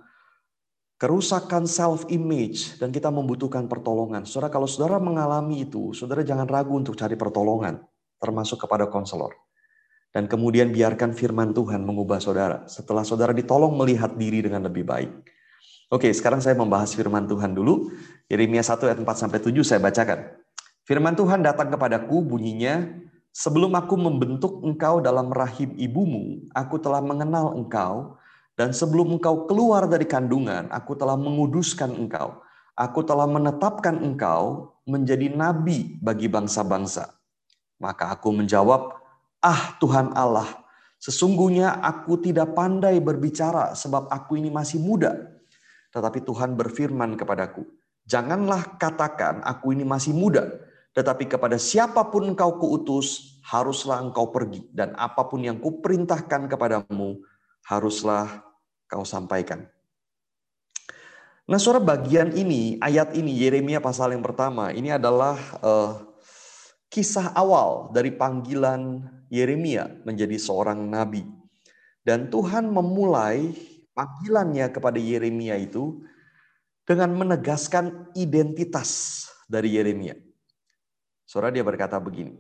kerusakan 0.98 1.70
self 1.70 2.10
image 2.10 2.82
dan 2.82 2.90
kita 2.90 3.14
membutuhkan 3.14 3.70
pertolongan. 3.70 4.26
Saudara 4.26 4.50
kalau 4.50 4.66
saudara 4.66 4.98
mengalami 4.98 5.70
itu, 5.70 5.94
saudara 5.94 6.26
jangan 6.26 6.50
ragu 6.50 6.74
untuk 6.74 6.98
cari 6.98 7.14
pertolongan, 7.14 7.86
termasuk 8.18 8.66
kepada 8.66 8.90
konselor. 8.90 9.38
Dan 10.12 10.28
kemudian 10.28 10.76
biarkan 10.76 11.16
firman 11.16 11.56
Tuhan 11.56 11.88
mengubah 11.88 12.20
saudara. 12.20 12.68
Setelah 12.68 13.08
saudara 13.08 13.32
ditolong 13.32 13.72
melihat 13.80 14.12
diri 14.20 14.44
dengan 14.44 14.68
lebih 14.68 14.84
baik. 14.84 15.12
Oke, 15.92 16.12
sekarang 16.12 16.44
saya 16.44 16.56
membahas 16.56 16.92
firman 16.92 17.28
Tuhan 17.28 17.56
dulu. 17.56 17.92
Yeremia 18.28 18.64
1 18.64 18.76
ayat 18.92 19.00
4 19.00 19.08
sampai 19.08 19.40
7 19.40 19.64
saya 19.64 19.80
bacakan. 19.80 20.36
Firman 20.84 21.16
Tuhan 21.16 21.44
datang 21.44 21.72
kepadaku 21.72 22.24
bunyinya, 22.28 23.02
Sebelum 23.32 23.72
aku 23.80 23.96
membentuk 23.96 24.60
engkau 24.60 25.00
dalam 25.00 25.32
rahim 25.32 25.72
ibumu, 25.80 26.44
aku 26.52 26.76
telah 26.84 27.00
mengenal 27.00 27.56
engkau, 27.56 28.20
dan 28.60 28.76
sebelum 28.76 29.16
engkau 29.16 29.48
keluar 29.48 29.88
dari 29.88 30.04
kandungan, 30.04 30.68
aku 30.68 31.00
telah 31.00 31.16
menguduskan 31.16 31.96
engkau. 31.96 32.44
Aku 32.76 33.08
telah 33.08 33.24
menetapkan 33.32 34.04
engkau 34.04 34.76
menjadi 34.84 35.32
nabi 35.32 35.96
bagi 36.04 36.28
bangsa-bangsa. 36.28 37.16
Maka 37.80 38.12
aku 38.12 38.36
menjawab, 38.36 39.00
Ah 39.42 39.76
Tuhan 39.82 40.14
Allah, 40.14 40.48
sesungguhnya 41.02 41.82
aku 41.82 42.22
tidak 42.22 42.54
pandai 42.54 43.02
berbicara 43.02 43.74
sebab 43.74 44.08
aku 44.08 44.38
ini 44.38 44.54
masih 44.54 44.78
muda 44.78 45.32
tetapi 45.92 46.24
Tuhan 46.24 46.56
berfirman 46.56 47.20
kepadaku, 47.20 47.68
Janganlah 48.08 48.82
katakan 48.82 49.46
aku 49.46 49.78
ini 49.78 49.86
masih 49.86 50.16
muda, 50.16 50.50
tetapi 50.96 51.30
kepada 51.30 51.56
siapa 51.62 52.10
pun 52.10 52.34
engkau 52.34 52.58
kuutus, 52.58 53.40
haruslah 53.46 54.02
engkau 54.02 54.34
pergi. 54.34 54.66
Dan 54.74 54.98
apa 54.98 55.28
pun 55.30 55.44
yang 55.46 55.62
kuperintahkan 55.62 56.50
kepadamu, 56.50 57.22
haruslah 57.68 58.42
kau 58.90 59.06
sampaikan. 59.06 59.70
Nah, 61.46 61.60
suara 61.60 61.84
bagian 61.84 62.34
ini, 62.34 62.80
ayat 62.82 63.14
ini, 63.14 63.36
Yeremia 63.38 63.84
pasal 63.84 64.16
yang 64.16 64.24
pertama, 64.24 64.72
ini 64.72 64.92
adalah 64.92 65.38
uh, 65.62 65.92
kisah 66.88 67.36
awal 67.38 67.92
dari 67.92 68.12
panggilan 68.16 69.04
Yeremia 69.32 70.04
menjadi 70.04 70.36
seorang 70.36 70.84
nabi. 70.92 71.24
Dan 72.04 72.28
Tuhan 72.28 72.68
memulai 72.68 73.56
panggilannya 73.96 74.68
kepada 74.74 75.00
Yeremia 75.00 75.56
itu 75.56 76.04
dengan 76.84 77.16
menegaskan 77.16 78.12
identitas 78.18 79.24
dari 79.48 79.80
Yeremia. 79.80 80.20
Saudara 81.24 81.56
dia 81.56 81.64
berkata 81.64 81.96
begini. 81.96 82.36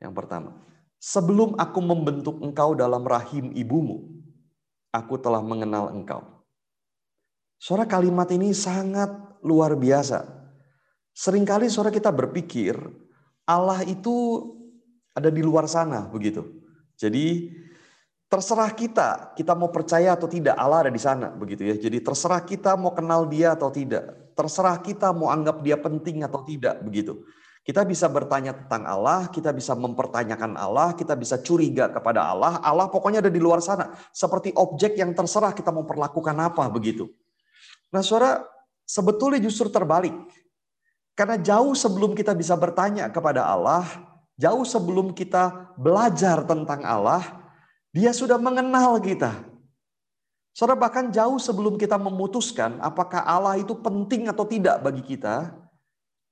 Yang 0.00 0.12
pertama, 0.16 0.56
sebelum 0.96 1.58
aku 1.60 1.80
membentuk 1.84 2.40
engkau 2.40 2.72
dalam 2.72 3.04
rahim 3.04 3.52
ibumu, 3.52 4.08
aku 4.88 5.20
telah 5.20 5.44
mengenal 5.44 5.92
engkau. 5.92 6.24
Suara 7.60 7.84
kalimat 7.84 8.26
ini 8.32 8.56
sangat 8.56 9.12
luar 9.44 9.76
biasa. 9.76 10.24
Seringkali 11.12 11.68
suara 11.68 11.92
kita 11.92 12.08
berpikir 12.08 12.74
Allah 13.44 13.84
itu 13.84 14.42
ada 15.12 15.28
di 15.28 15.42
luar 15.44 15.68
sana 15.68 16.08
begitu. 16.08 16.44
Jadi 16.96 17.52
Terserah 18.32 18.72
kita, 18.72 19.36
kita 19.36 19.52
mau 19.52 19.68
percaya 19.68 20.16
atau 20.16 20.24
tidak, 20.24 20.56
Allah 20.56 20.88
ada 20.88 20.92
di 20.96 20.96
sana, 20.96 21.28
begitu 21.28 21.68
ya. 21.68 21.76
Jadi 21.76 22.00
terserah 22.00 22.40
kita 22.40 22.80
mau 22.80 22.96
kenal 22.96 23.28
dia 23.28 23.52
atau 23.52 23.68
tidak. 23.68 24.32
Terserah 24.32 24.80
kita 24.80 25.12
mau 25.12 25.28
anggap 25.28 25.60
dia 25.60 25.76
penting 25.76 26.24
atau 26.24 26.40
tidak, 26.40 26.80
begitu. 26.80 27.28
Kita 27.60 27.84
bisa 27.84 28.08
bertanya 28.08 28.56
tentang 28.56 28.88
Allah, 28.88 29.28
kita 29.28 29.52
bisa 29.52 29.76
mempertanyakan 29.76 30.56
Allah, 30.56 30.96
kita 30.96 31.12
bisa 31.12 31.44
curiga 31.44 31.92
kepada 31.92 32.24
Allah. 32.24 32.56
Allah 32.64 32.88
pokoknya 32.88 33.20
ada 33.20 33.28
di 33.28 33.36
luar 33.36 33.60
sana. 33.60 33.92
Seperti 34.16 34.48
objek 34.56 34.96
yang 34.96 35.12
terserah 35.12 35.52
kita 35.52 35.68
mau 35.68 35.84
perlakukan 35.84 36.32
apa, 36.40 36.72
begitu. 36.72 37.12
Nah 37.92 38.00
suara 38.00 38.48
sebetulnya 38.88 39.44
justru 39.44 39.68
terbalik. 39.68 40.16
Karena 41.12 41.36
jauh 41.36 41.76
sebelum 41.76 42.16
kita 42.16 42.32
bisa 42.32 42.56
bertanya 42.56 43.12
kepada 43.12 43.44
Allah, 43.44 43.84
jauh 44.42 44.66
sebelum 44.66 45.14
kita 45.14 45.70
belajar 45.78 46.42
tentang 46.42 46.82
Allah, 46.82 47.22
dia 47.94 48.10
sudah 48.10 48.42
mengenal 48.42 48.98
kita. 48.98 49.30
Saudara 50.52 50.76
bahkan 50.76 51.08
jauh 51.14 51.38
sebelum 51.38 51.78
kita 51.78 51.96
memutuskan 51.96 52.76
apakah 52.82 53.22
Allah 53.22 53.56
itu 53.56 53.72
penting 53.78 54.26
atau 54.26 54.44
tidak 54.44 54.82
bagi 54.82 55.00
kita, 55.00 55.54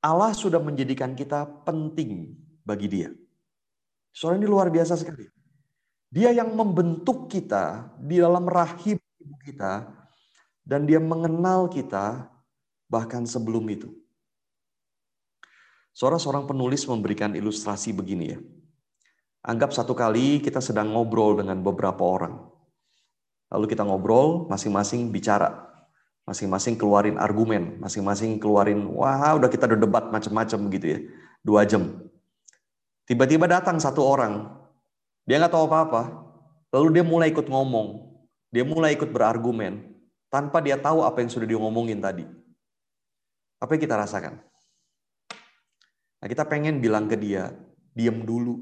Allah 0.02 0.34
sudah 0.34 0.58
menjadikan 0.58 1.14
kita 1.14 1.46
penting 1.62 2.34
bagi 2.66 2.90
dia. 2.90 3.08
Saudara 4.10 4.42
ini 4.42 4.48
luar 4.50 4.68
biasa 4.68 4.98
sekali. 4.98 5.30
Dia 6.10 6.34
yang 6.34 6.50
membentuk 6.58 7.30
kita 7.30 7.94
di 8.02 8.18
dalam 8.18 8.42
rahim 8.50 8.98
ibu 8.98 9.36
kita 9.46 9.86
dan 10.66 10.82
dia 10.82 10.98
mengenal 10.98 11.70
kita 11.70 12.26
bahkan 12.90 13.22
sebelum 13.22 13.62
itu. 13.70 13.94
Seorang 15.94 16.20
seorang 16.22 16.44
penulis 16.46 16.86
memberikan 16.86 17.34
ilustrasi 17.34 17.90
begini 17.92 18.24
ya. 18.34 18.38
Anggap 19.40 19.72
satu 19.72 19.96
kali 19.96 20.44
kita 20.44 20.60
sedang 20.60 20.92
ngobrol 20.92 21.40
dengan 21.40 21.64
beberapa 21.64 22.04
orang. 22.04 22.38
Lalu 23.50 23.66
kita 23.66 23.82
ngobrol, 23.82 24.46
masing-masing 24.46 25.10
bicara. 25.10 25.66
Masing-masing 26.28 26.78
keluarin 26.78 27.18
argumen, 27.18 27.82
masing-masing 27.82 28.38
keluarin, 28.38 28.86
wah 28.94 29.34
udah 29.34 29.50
kita 29.50 29.66
udah 29.66 29.80
debat 29.80 30.04
macam-macam 30.12 30.60
gitu 30.70 30.86
ya. 30.86 30.98
Dua 31.42 31.66
jam. 31.66 32.06
Tiba-tiba 33.10 33.50
datang 33.50 33.82
satu 33.82 34.06
orang, 34.06 34.46
dia 35.26 35.42
nggak 35.42 35.50
tahu 35.50 35.66
apa-apa, 35.66 36.30
lalu 36.70 37.00
dia 37.00 37.04
mulai 37.06 37.34
ikut 37.34 37.50
ngomong, 37.50 38.06
dia 38.54 38.62
mulai 38.62 38.94
ikut 38.94 39.10
berargumen, 39.10 39.90
tanpa 40.30 40.62
dia 40.62 40.78
tahu 40.78 41.02
apa 41.02 41.18
yang 41.18 41.30
sudah 41.32 41.48
dia 41.48 41.58
ngomongin 41.58 41.98
tadi. 41.98 42.22
Apa 43.58 43.74
yang 43.74 43.82
kita 43.82 43.98
rasakan? 43.98 44.38
Nah, 46.20 46.26
kita 46.28 46.44
pengen 46.44 46.84
bilang 46.84 47.08
ke 47.08 47.16
dia, 47.16 47.48
diam 47.96 48.22
dulu. 48.22 48.60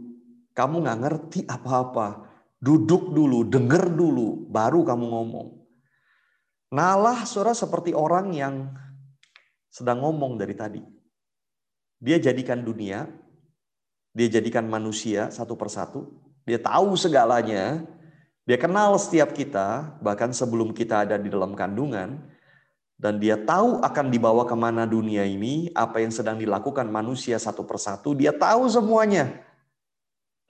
Kamu 0.55 0.87
nggak 0.87 1.01
ngerti 1.03 1.41
apa-apa. 1.47 2.27
Duduk 2.59 3.15
dulu, 3.15 3.47
denger 3.47 3.95
dulu, 3.95 4.51
baru 4.51 4.83
kamu 4.83 5.07
ngomong. 5.07 5.49
Nalah 6.75 7.23
saudara 7.27 7.55
seperti 7.55 7.95
orang 7.95 8.35
yang 8.35 8.55
sedang 9.71 10.03
ngomong 10.03 10.39
dari 10.39 10.55
tadi. 10.59 10.83
Dia 11.99 12.19
jadikan 12.19 12.63
dunia 12.63 13.07
dia 14.19 14.27
jadikan 14.27 14.67
manusia 14.67 15.31
satu 15.31 15.55
persatu. 15.55 16.11
Dia 16.43 16.59
tahu 16.59 16.99
segalanya. 16.99 17.87
Dia 18.43 18.59
kenal 18.59 18.99
setiap 18.99 19.31
kita, 19.31 19.95
bahkan 20.03 20.35
sebelum 20.35 20.75
kita 20.75 21.07
ada 21.07 21.15
di 21.15 21.31
dalam 21.31 21.55
kandungan. 21.55 22.19
Dan 22.99 23.23
dia 23.23 23.39
tahu 23.39 23.79
akan 23.79 24.11
dibawa 24.11 24.43
ke 24.43 24.59
mana 24.59 24.83
dunia 24.83 25.23
ini, 25.23 25.71
apa 25.71 26.03
yang 26.03 26.11
sedang 26.11 26.35
dilakukan 26.35 26.91
manusia 26.91 27.39
satu 27.39 27.63
persatu. 27.63 28.11
Dia 28.11 28.35
tahu 28.35 28.67
semuanya. 28.67 29.39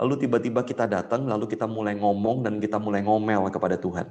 Lalu 0.01 0.25
tiba-tiba 0.25 0.65
kita 0.65 0.89
datang, 0.89 1.29
lalu 1.29 1.45
kita 1.45 1.69
mulai 1.69 1.93
ngomong 2.01 2.41
dan 2.41 2.57
kita 2.57 2.81
mulai 2.81 3.05
ngomel 3.05 3.53
kepada 3.53 3.77
Tuhan. 3.77 4.09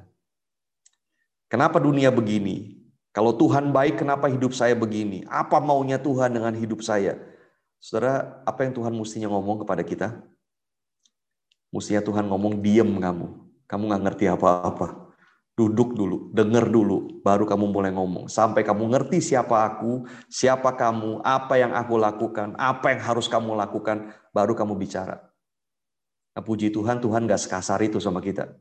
Kenapa 1.50 1.82
dunia 1.82 2.14
begini? 2.14 2.78
Kalau 3.10 3.34
Tuhan 3.34 3.74
baik, 3.74 4.06
kenapa 4.06 4.30
hidup 4.30 4.54
saya 4.54 4.78
begini? 4.78 5.26
Apa 5.26 5.58
maunya 5.58 5.98
Tuhan 5.98 6.30
dengan 6.30 6.54
hidup 6.54 6.86
saya? 6.86 7.18
Saudara, 7.82 8.46
apa 8.46 8.62
yang 8.62 8.78
Tuhan 8.78 8.94
mestinya 8.94 9.34
ngomong 9.34 9.66
kepada 9.66 9.82
kita? 9.82 10.14
Mestinya 11.74 12.06
Tuhan 12.06 12.30
ngomong, 12.30 12.62
diem 12.62 12.86
kamu. 12.86 13.28
Kamu 13.66 13.84
nggak 13.90 14.04
ngerti 14.06 14.26
apa-apa. 14.30 15.07
Duduk 15.58 15.98
dulu, 15.98 16.30
denger 16.38 16.70
dulu, 16.70 17.18
baru 17.26 17.50
kamu 17.50 17.74
mulai 17.74 17.90
ngomong. 17.90 18.30
Sampai 18.30 18.62
kamu 18.62 18.94
ngerti 18.94 19.18
siapa 19.18 19.66
aku, 19.66 20.06
siapa 20.30 20.78
kamu, 20.78 21.26
apa 21.26 21.58
yang 21.58 21.74
aku 21.74 21.98
lakukan, 21.98 22.54
apa 22.62 22.94
yang 22.94 23.02
harus 23.02 23.26
kamu 23.26 23.58
lakukan, 23.58 24.14
baru 24.30 24.54
kamu 24.54 24.78
bicara. 24.78 25.18
Nah, 26.38 26.46
puji 26.46 26.70
Tuhan, 26.70 27.02
Tuhan 27.02 27.26
gak 27.26 27.42
sekasar 27.42 27.82
itu 27.82 27.98
sama 27.98 28.22
kita. 28.22 28.54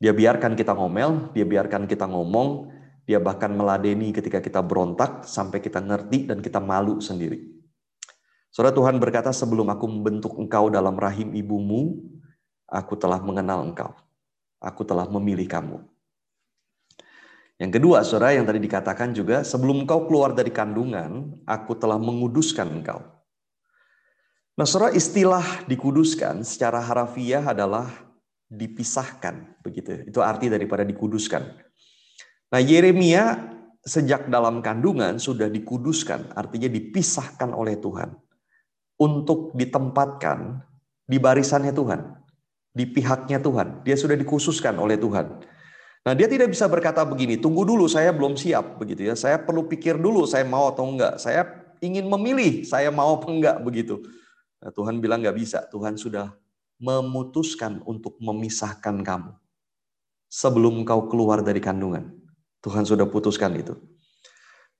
Dia 0.00 0.16
biarkan 0.16 0.56
kita 0.56 0.72
ngomel, 0.72 1.28
dia 1.36 1.44
biarkan 1.44 1.84
kita 1.84 2.08
ngomong, 2.08 2.72
dia 3.04 3.20
bahkan 3.20 3.52
meladeni 3.52 4.16
ketika 4.16 4.40
kita 4.40 4.64
berontak 4.64 5.28
sampai 5.28 5.60
kita 5.60 5.84
ngerti 5.84 6.24
dan 6.24 6.40
kita 6.40 6.56
malu 6.56 7.04
sendiri. 7.04 7.36
Saudara 8.48 8.72
Tuhan 8.72 8.96
berkata, 8.96 9.28
sebelum 9.28 9.68
aku 9.68 9.84
membentuk 9.84 10.40
engkau 10.40 10.72
dalam 10.72 10.96
rahim 10.96 11.36
ibumu, 11.36 12.00
aku 12.64 12.96
telah 12.96 13.20
mengenal 13.20 13.60
engkau. 13.60 13.92
Aku 14.60 14.84
telah 14.84 15.08
memilih 15.08 15.48
kamu. 15.48 15.80
Yang 17.60 17.72
kedua, 17.76 18.00
saudara, 18.04 18.32
yang 18.36 18.48
tadi 18.48 18.60
dikatakan 18.60 19.12
juga, 19.12 19.44
sebelum 19.44 19.84
engkau 19.84 20.08
keluar 20.08 20.32
dari 20.32 20.48
kandungan, 20.48 21.40
aku 21.44 21.76
telah 21.76 22.00
menguduskan 22.00 22.80
engkau. 22.80 23.04
Nah, 24.56 24.64
saudara, 24.64 24.96
istilah 24.96 25.64
dikuduskan 25.68 26.40
secara 26.40 26.80
harafiah 26.80 27.44
adalah 27.44 27.88
dipisahkan. 28.48 29.60
begitu. 29.60 30.08
Itu 30.08 30.24
arti 30.24 30.48
daripada 30.48 30.88
dikuduskan. 30.88 31.42
Nah, 32.50 32.60
Yeremia 32.60 33.52
sejak 33.84 34.28
dalam 34.28 34.60
kandungan 34.60 35.16
sudah 35.16 35.48
dikuduskan, 35.48 36.36
artinya 36.36 36.68
dipisahkan 36.68 37.52
oleh 37.52 37.80
Tuhan 37.80 38.12
untuk 39.00 39.56
ditempatkan 39.56 40.60
di 41.08 41.16
barisannya 41.16 41.72
Tuhan, 41.72 42.00
di 42.70 42.86
pihaknya 42.86 43.42
Tuhan. 43.42 43.82
Dia 43.82 43.98
sudah 43.98 44.14
dikhususkan 44.14 44.78
oleh 44.78 44.94
Tuhan. 44.94 45.42
Nah, 46.00 46.16
dia 46.16 46.24
tidak 46.30 46.48
bisa 46.48 46.64
berkata 46.64 47.04
begini, 47.04 47.36
tunggu 47.36 47.60
dulu 47.66 47.84
saya 47.84 48.08
belum 48.14 48.32
siap 48.32 48.80
begitu 48.80 49.12
ya. 49.12 49.14
Saya 49.18 49.36
perlu 49.36 49.68
pikir 49.68 50.00
dulu 50.00 50.24
saya 50.24 50.48
mau 50.48 50.72
atau 50.72 50.88
enggak. 50.88 51.20
Saya 51.20 51.44
ingin 51.84 52.08
memilih 52.08 52.64
saya 52.64 52.88
mau 52.88 53.20
apa 53.20 53.28
enggak 53.28 53.56
begitu. 53.60 54.00
Nah, 54.64 54.72
Tuhan 54.72 54.96
bilang 55.04 55.20
enggak 55.20 55.36
bisa. 55.36 55.58
Tuhan 55.68 56.00
sudah 56.00 56.32
memutuskan 56.80 57.84
untuk 57.84 58.16
memisahkan 58.16 59.04
kamu. 59.04 59.36
Sebelum 60.30 60.86
kau 60.88 61.10
keluar 61.10 61.44
dari 61.44 61.60
kandungan. 61.60 62.16
Tuhan 62.64 62.88
sudah 62.88 63.04
putuskan 63.04 63.52
itu. 63.60 63.76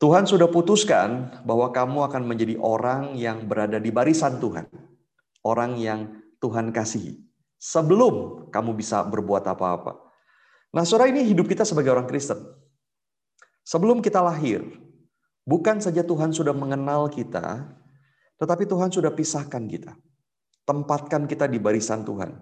Tuhan 0.00 0.24
sudah 0.24 0.48
putuskan 0.48 1.44
bahwa 1.44 1.68
kamu 1.68 2.08
akan 2.08 2.22
menjadi 2.24 2.56
orang 2.56 3.20
yang 3.20 3.44
berada 3.44 3.76
di 3.76 3.92
barisan 3.92 4.40
Tuhan. 4.40 4.64
Orang 5.44 5.76
yang 5.76 6.16
Tuhan 6.40 6.72
kasihi. 6.72 7.29
Sebelum 7.60 8.48
kamu 8.48 8.72
bisa 8.72 9.04
berbuat 9.04 9.44
apa-apa. 9.44 10.00
Nah, 10.72 10.88
saudara 10.88 11.12
ini 11.12 11.28
hidup 11.28 11.44
kita 11.44 11.68
sebagai 11.68 11.92
orang 11.92 12.08
Kristen. 12.08 12.40
Sebelum 13.68 14.00
kita 14.00 14.24
lahir, 14.24 14.64
bukan 15.44 15.76
saja 15.76 16.00
Tuhan 16.00 16.32
sudah 16.32 16.56
mengenal 16.56 17.12
kita, 17.12 17.68
tetapi 18.40 18.64
Tuhan 18.64 18.88
sudah 18.88 19.12
pisahkan 19.12 19.60
kita. 19.68 19.92
Tempatkan 20.64 21.28
kita 21.28 21.44
di 21.44 21.60
barisan 21.60 22.00
Tuhan. 22.08 22.32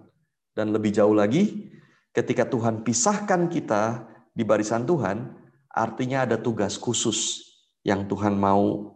Dan 0.55 0.71
lebih 0.71 0.95
jauh 0.95 1.11
lagi, 1.11 1.67
ketika 2.15 2.47
Tuhan 2.47 2.87
pisahkan 2.87 3.51
kita 3.51 4.07
di 4.31 4.47
barisan 4.47 4.87
Tuhan, 4.87 5.35
artinya 5.67 6.23
ada 6.23 6.39
tugas 6.39 6.79
khusus 6.79 7.43
yang 7.83 8.07
Tuhan 8.07 8.39
mau 8.39 8.95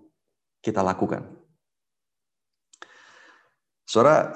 kita 0.64 0.80
lakukan. 0.80 1.28
Saudara, 3.84 4.32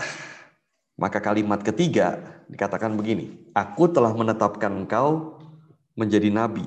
maka 0.97 1.21
kalimat 1.21 1.61
ketiga 1.61 2.17
dikatakan 2.49 2.97
begini, 2.97 3.53
Aku 3.53 3.85
telah 3.89 4.11
menetapkan 4.17 4.73
engkau 4.73 5.37
menjadi 5.93 6.33
nabi 6.33 6.65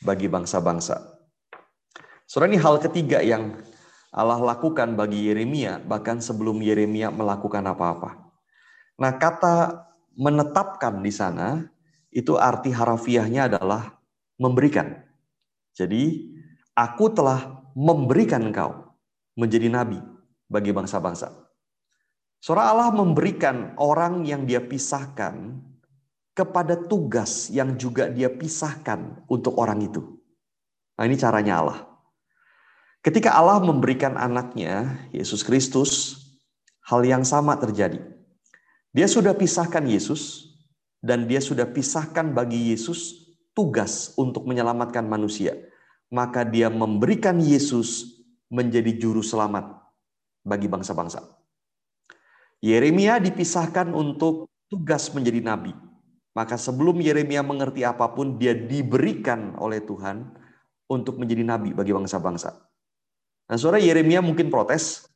bagi 0.00 0.26
bangsa-bangsa. 0.26 1.20
Saudara, 2.24 2.50
ini 2.50 2.58
hal 2.58 2.80
ketiga 2.80 3.20
yang 3.20 3.60
Allah 4.10 4.40
lakukan 4.40 4.96
bagi 4.96 5.28
Yeremia, 5.28 5.84
bahkan 5.84 6.18
sebelum 6.18 6.64
Yeremia 6.64 7.12
melakukan 7.12 7.62
apa-apa. 7.68 8.32
Nah, 8.96 9.12
kata 9.20 9.84
menetapkan 10.16 11.04
di 11.04 11.12
sana, 11.12 11.68
itu 12.08 12.40
arti 12.40 12.72
harafiahnya 12.72 13.52
adalah 13.52 14.00
memberikan. 14.40 15.04
Jadi, 15.76 16.32
Aku 16.76 17.08
telah 17.08 17.64
memberikan 17.72 18.52
engkau 18.52 18.92
menjadi 19.32 19.72
nabi 19.72 19.96
bagi 20.44 20.76
bangsa-bangsa. 20.76 21.45
Surah 22.40 22.70
Allah 22.70 22.90
memberikan 22.94 23.74
orang 23.80 24.22
yang 24.24 24.46
dia 24.46 24.62
pisahkan 24.62 25.58
kepada 26.36 26.76
tugas 26.76 27.48
yang 27.48 27.74
juga 27.80 28.12
dia 28.12 28.28
pisahkan 28.28 29.24
untuk 29.26 29.56
orang 29.56 29.82
itu. 29.82 30.04
Nah 31.00 31.04
ini 31.08 31.16
caranya 31.16 31.64
Allah. 31.64 31.78
Ketika 33.00 33.34
Allah 33.34 33.62
memberikan 33.62 34.18
anaknya, 34.18 35.06
Yesus 35.14 35.46
Kristus, 35.46 36.20
hal 36.86 37.06
yang 37.06 37.22
sama 37.22 37.56
terjadi. 37.56 38.02
Dia 38.90 39.06
sudah 39.06 39.36
pisahkan 39.36 39.84
Yesus, 39.86 40.52
dan 41.00 41.28
dia 41.30 41.38
sudah 41.38 41.68
pisahkan 41.68 42.34
bagi 42.34 42.74
Yesus 42.74 43.30
tugas 43.54 44.12
untuk 44.18 44.44
menyelamatkan 44.48 45.06
manusia 45.06 45.54
maka 46.10 46.46
dia 46.46 46.70
memberikan 46.70 47.38
Yesus 47.42 48.14
menjadi 48.46 48.94
juru 48.94 49.22
selamat 49.26 49.74
bagi 50.46 50.70
bangsa-bangsa. 50.70 51.22
Yeremia 52.66 53.22
dipisahkan 53.22 53.94
untuk 53.94 54.50
tugas 54.66 55.06
menjadi 55.14 55.38
nabi. 55.38 55.70
Maka 56.34 56.58
sebelum 56.58 56.98
Yeremia 56.98 57.46
mengerti 57.46 57.86
apa 57.86 58.10
pun, 58.10 58.42
dia 58.42 58.52
diberikan 58.58 59.54
oleh 59.62 59.78
Tuhan 59.86 60.34
untuk 60.90 61.22
menjadi 61.22 61.46
nabi 61.46 61.70
bagi 61.70 61.94
bangsa-bangsa. 61.94 62.58
Nah, 63.46 63.56
saudara 63.56 63.78
Yeremia 63.78 64.18
mungkin 64.18 64.50
protes, 64.50 65.06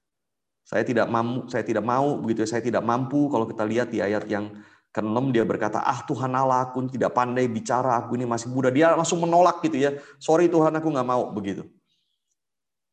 saya 0.63 0.87
tidak 0.87 1.11
mampu, 1.11 1.51
saya 1.51 1.67
tidak 1.67 1.83
mau 1.83 2.23
begitu, 2.23 2.47
saya 2.47 2.63
tidak 2.63 2.87
mampu 2.87 3.27
kalau 3.27 3.51
kita 3.51 3.67
lihat 3.67 3.91
di 3.91 3.99
ayat 3.99 4.31
yang 4.31 4.55
Keenam 4.91 5.31
dia 5.31 5.47
berkata, 5.47 5.79
ah 5.87 6.03
Tuhan 6.03 6.35
Allah 6.35 6.67
aku 6.67 6.83
tidak 6.91 7.15
pandai 7.15 7.47
bicara, 7.47 7.95
aku 8.03 8.19
ini 8.19 8.27
masih 8.27 8.51
muda. 8.51 8.75
Dia 8.75 8.99
langsung 8.99 9.23
menolak 9.23 9.63
gitu 9.63 9.79
ya. 9.79 9.95
Sorry 10.19 10.51
Tuhan 10.51 10.75
aku 10.75 10.91
nggak 10.91 11.07
mau 11.07 11.31
begitu. 11.31 11.63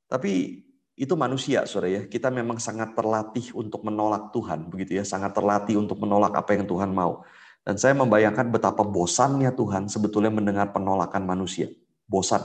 Tapi 0.05 0.61
itu 0.97 1.13
manusia, 1.13 1.61
saudara 1.69 1.93
ya. 1.93 2.01
Kita 2.09 2.33
memang 2.33 2.57
sangat 2.57 2.97
terlatih 2.97 3.53
untuk 3.53 3.85
menolak 3.85 4.33
Tuhan, 4.33 4.65
begitu 4.73 4.97
ya. 4.97 5.05
Sangat 5.05 5.37
terlatih 5.37 5.77
untuk 5.77 6.01
menolak 6.01 6.33
apa 6.33 6.57
yang 6.57 6.65
Tuhan 6.65 6.89
mau. 6.89 7.21
Dan 7.61 7.77
saya 7.77 7.93
membayangkan 7.93 8.49
betapa 8.49 8.81
bosannya 8.81 9.53
Tuhan 9.53 9.85
sebetulnya 9.93 10.33
mendengar 10.33 10.73
penolakan 10.73 11.21
manusia. 11.29 11.69
Bosan. 12.09 12.41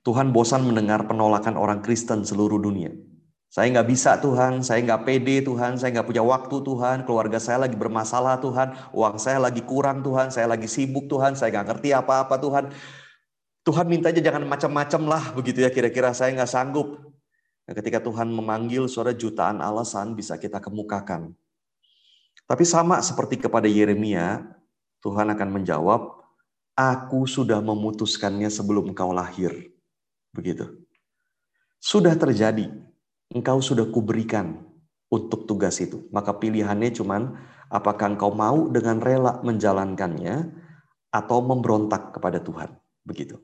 Tuhan 0.00 0.32
bosan 0.32 0.64
mendengar 0.64 1.04
penolakan 1.04 1.60
orang 1.60 1.84
Kristen 1.84 2.24
seluruh 2.24 2.56
dunia. 2.56 2.94
Saya 3.52 3.72
nggak 3.76 3.88
bisa 3.90 4.16
Tuhan, 4.22 4.62
saya 4.62 4.80
nggak 4.80 5.02
pede 5.04 5.42
Tuhan, 5.42 5.76
saya 5.76 5.90
nggak 5.98 6.08
punya 6.08 6.22
waktu 6.22 6.56
Tuhan, 6.62 6.96
keluarga 7.04 7.38
saya 7.42 7.66
lagi 7.66 7.76
bermasalah 7.78 8.38
Tuhan, 8.38 8.68
uang 8.94 9.16
saya 9.18 9.38
lagi 9.42 9.62
kurang 9.66 10.06
Tuhan, 10.06 10.30
saya 10.30 10.50
lagi 10.50 10.70
sibuk 10.70 11.10
Tuhan, 11.10 11.34
saya 11.34 11.52
nggak 11.52 11.66
ngerti 11.74 11.90
apa-apa 11.92 12.36
Tuhan. 12.38 12.64
Tuhan 13.66 13.90
mintanya 13.90 14.22
jangan 14.22 14.46
macam-macam 14.46 15.02
lah 15.10 15.24
begitu 15.34 15.66
ya 15.66 15.74
kira-kira 15.74 16.14
saya 16.14 16.30
nggak 16.38 16.46
sanggup. 16.46 17.02
Nah, 17.66 17.74
ketika 17.74 17.98
Tuhan 17.98 18.30
memanggil 18.30 18.86
suara 18.86 19.10
jutaan 19.10 19.58
alasan 19.58 20.14
bisa 20.14 20.38
kita 20.38 20.62
kemukakan. 20.62 21.34
Tapi 22.46 22.62
sama 22.62 23.02
seperti 23.02 23.42
kepada 23.42 23.66
Yeremia, 23.66 24.46
Tuhan 25.02 25.34
akan 25.34 25.48
menjawab, 25.50 26.14
Aku 26.76 27.24
sudah 27.24 27.58
memutuskannya 27.64 28.52
sebelum 28.52 28.92
kau 28.92 29.10
lahir. 29.10 29.72
Begitu. 30.36 30.84
Sudah 31.80 32.12
terjadi. 32.12 32.68
Engkau 33.32 33.64
sudah 33.64 33.88
kuberikan 33.88 34.60
untuk 35.08 35.48
tugas 35.48 35.80
itu. 35.80 36.04
Maka 36.12 36.36
pilihannya 36.36 36.92
cuman 36.92 37.32
apakah 37.72 38.12
engkau 38.12 38.28
mau 38.36 38.68
dengan 38.68 39.00
rela 39.00 39.40
menjalankannya 39.40 40.52
atau 41.08 41.38
memberontak 41.40 42.12
kepada 42.12 42.44
Tuhan. 42.44 42.76
Begitu. 43.08 43.40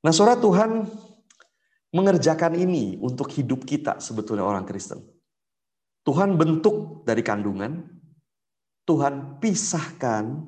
Nah, 0.00 0.12
saudara 0.16 0.40
Tuhan 0.40 0.88
mengerjakan 1.92 2.56
ini 2.56 2.96
untuk 3.02 3.28
hidup 3.34 3.68
kita 3.68 4.00
sebetulnya 4.00 4.46
orang 4.46 4.64
Kristen. 4.64 5.04
Tuhan 6.06 6.40
bentuk 6.40 7.04
dari 7.04 7.20
kandungan, 7.20 7.84
Tuhan 8.88 9.36
pisahkan, 9.38 10.40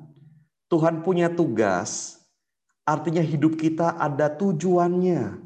Tuhan 0.65 1.05
punya 1.05 1.29
tugas, 1.29 2.17
artinya 2.81 3.21
hidup 3.21 3.61
kita 3.61 3.93
ada 3.93 4.33
tujuannya, 4.33 5.37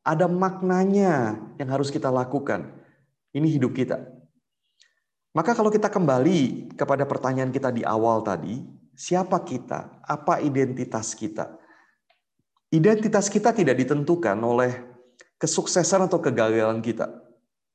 ada 0.00 0.26
maknanya 0.26 1.36
yang 1.60 1.68
harus 1.68 1.92
kita 1.92 2.08
lakukan. 2.08 2.72
Ini 3.36 3.60
hidup 3.60 3.76
kita. 3.76 4.00
Maka 5.32 5.56
kalau 5.56 5.72
kita 5.72 5.88
kembali 5.88 6.72
kepada 6.76 7.04
pertanyaan 7.08 7.52
kita 7.52 7.72
di 7.72 7.84
awal 7.84 8.20
tadi, 8.20 8.60
siapa 8.92 9.40
kita? 9.40 10.04
Apa 10.04 10.40
identitas 10.44 11.16
kita? 11.16 11.61
Identitas 12.72 13.28
kita 13.28 13.52
tidak 13.52 13.76
ditentukan 13.76 14.40
oleh 14.40 14.72
kesuksesan 15.36 16.08
atau 16.08 16.24
kegagalan 16.24 16.80
kita. 16.80 17.04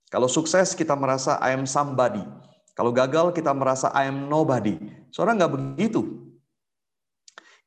Kalau 0.09 0.25
sukses 0.25 0.73
kita 0.73 0.97
merasa 0.97 1.37
I 1.37 1.53
am 1.53 1.69
somebody. 1.69 2.25
Kalau 2.73 2.89
gagal 2.89 3.29
kita 3.37 3.53
merasa 3.53 3.93
I 3.93 4.09
am 4.09 4.25
nobody. 4.25 4.81
Seorang 5.13 5.37
nggak 5.37 5.53
begitu. 5.53 6.01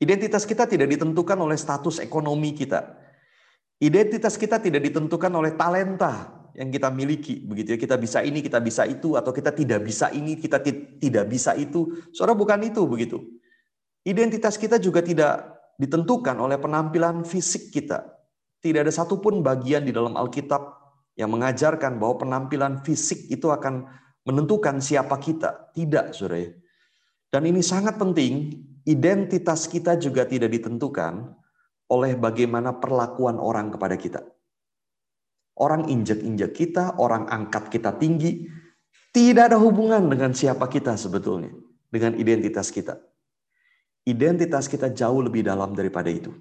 Identitas 0.02 0.42
kita 0.42 0.66
tidak 0.66 0.90
ditentukan 0.90 1.38
oleh 1.38 1.54
status 1.54 2.02
ekonomi 2.02 2.56
kita. 2.56 2.98
Identitas 3.78 4.34
kita 4.34 4.58
tidak 4.58 4.82
ditentukan 4.90 5.30
oleh 5.30 5.54
talenta 5.54 6.40
yang 6.56 6.72
kita 6.72 6.88
miliki, 6.90 7.44
begitu 7.44 7.76
ya. 7.76 7.78
Kita 7.78 8.00
bisa 8.00 8.24
ini, 8.24 8.40
kita 8.40 8.58
bisa 8.58 8.88
itu, 8.88 9.14
atau 9.14 9.30
kita 9.30 9.52
tidak 9.52 9.84
bisa 9.84 10.08
ini, 10.10 10.40
kita 10.40 10.58
tidak 10.98 11.24
bisa 11.28 11.54
itu. 11.54 11.94
Saudara 12.16 12.34
bukan 12.34 12.58
itu, 12.64 12.82
begitu. 12.88 13.20
Identitas 14.02 14.56
kita 14.56 14.80
juga 14.80 15.04
tidak 15.04 15.60
ditentukan 15.80 16.36
oleh 16.36 16.60
penampilan 16.60 17.24
fisik 17.24 17.72
kita. 17.72 18.04
Tidak 18.60 18.84
ada 18.84 18.92
satupun 18.92 19.40
bagian 19.40 19.88
di 19.88 19.96
dalam 19.96 20.12
Alkitab 20.12 20.60
yang 21.16 21.32
mengajarkan 21.32 21.96
bahwa 21.96 22.20
penampilan 22.20 22.84
fisik 22.84 23.32
itu 23.32 23.48
akan 23.48 23.88
menentukan 24.28 24.84
siapa 24.84 25.16
kita. 25.16 25.72
Tidak, 25.72 26.12
saudara. 26.12 26.44
Dan 27.32 27.48
ini 27.48 27.64
sangat 27.64 27.96
penting, 27.96 28.52
identitas 28.84 29.64
kita 29.64 29.96
juga 29.96 30.28
tidak 30.28 30.52
ditentukan 30.52 31.32
oleh 31.88 32.12
bagaimana 32.20 32.76
perlakuan 32.76 33.40
orang 33.40 33.72
kepada 33.72 33.96
kita. 33.96 34.20
Orang 35.56 35.88
injek-injek 35.88 36.52
kita, 36.52 37.00
orang 37.00 37.24
angkat 37.32 37.72
kita 37.72 37.96
tinggi, 37.96 38.44
tidak 39.16 39.52
ada 39.52 39.58
hubungan 39.58 40.12
dengan 40.12 40.36
siapa 40.36 40.68
kita 40.68 41.00
sebetulnya, 41.00 41.50
dengan 41.88 42.16
identitas 42.20 42.68
kita 42.68 43.10
identitas 44.11 44.66
kita 44.66 44.90
jauh 44.90 45.23
lebih 45.23 45.46
dalam 45.46 45.73
daripada 45.73 46.11
itu. 46.11 46.35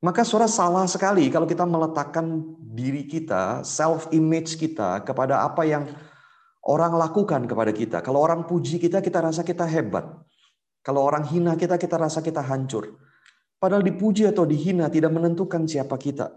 Maka 0.00 0.24
suara 0.24 0.48
salah 0.48 0.84
sekali 0.84 1.28
kalau 1.32 1.48
kita 1.48 1.64
meletakkan 1.64 2.56
diri 2.60 3.08
kita, 3.08 3.64
self 3.64 4.08
image 4.12 4.60
kita 4.60 5.04
kepada 5.04 5.44
apa 5.44 5.64
yang 5.64 5.88
orang 6.68 6.96
lakukan 6.98 7.48
kepada 7.48 7.72
kita. 7.72 7.98
Kalau 8.04 8.20
orang 8.20 8.44
puji 8.44 8.76
kita, 8.76 9.00
kita 9.00 9.24
rasa 9.24 9.40
kita 9.40 9.64
hebat. 9.64 10.04
Kalau 10.84 11.02
orang 11.02 11.24
hina 11.26 11.56
kita, 11.56 11.80
kita 11.80 11.96
rasa 11.96 12.20
kita 12.20 12.44
hancur. 12.44 12.98
Padahal 13.56 13.82
dipuji 13.82 14.28
atau 14.28 14.44
dihina 14.44 14.92
tidak 14.92 15.10
menentukan 15.16 15.64
siapa 15.64 15.96
kita. 15.96 16.28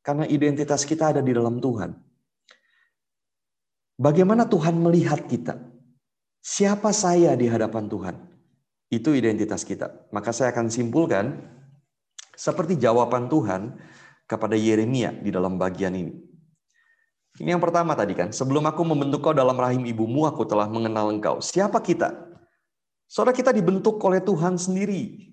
Karena 0.00 0.24
identitas 0.24 0.86
kita 0.86 1.12
ada 1.12 1.20
di 1.20 1.34
dalam 1.34 1.58
Tuhan. 1.58 1.90
Bagaimana 3.98 4.46
Tuhan 4.46 4.78
melihat 4.78 5.26
kita? 5.26 5.58
Siapa 6.38 6.94
saya 6.94 7.34
di 7.34 7.50
hadapan 7.50 7.90
Tuhan? 7.90 8.27
Itu 8.88 9.12
identitas 9.12 9.68
kita. 9.68 10.08
Maka 10.08 10.32
saya 10.32 10.48
akan 10.52 10.72
simpulkan 10.72 11.36
seperti 12.32 12.80
jawaban 12.80 13.28
Tuhan 13.28 13.76
kepada 14.24 14.56
Yeremia 14.56 15.12
di 15.12 15.28
dalam 15.28 15.60
bagian 15.60 15.92
ini. 15.92 16.14
Ini 17.38 17.54
yang 17.54 17.62
pertama 17.62 17.94
tadi 17.94 18.16
kan, 18.18 18.34
sebelum 18.34 18.66
aku 18.66 18.82
membentuk 18.82 19.22
kau 19.22 19.36
dalam 19.36 19.54
rahim 19.54 19.86
ibumu, 19.86 20.26
aku 20.26 20.42
telah 20.42 20.66
mengenal 20.66 21.12
engkau. 21.14 21.38
Siapa 21.38 21.78
kita? 21.84 22.28
Saudara 23.06 23.36
kita 23.36 23.54
dibentuk 23.54 24.00
oleh 24.02 24.18
Tuhan 24.20 24.58
sendiri. 24.58 25.30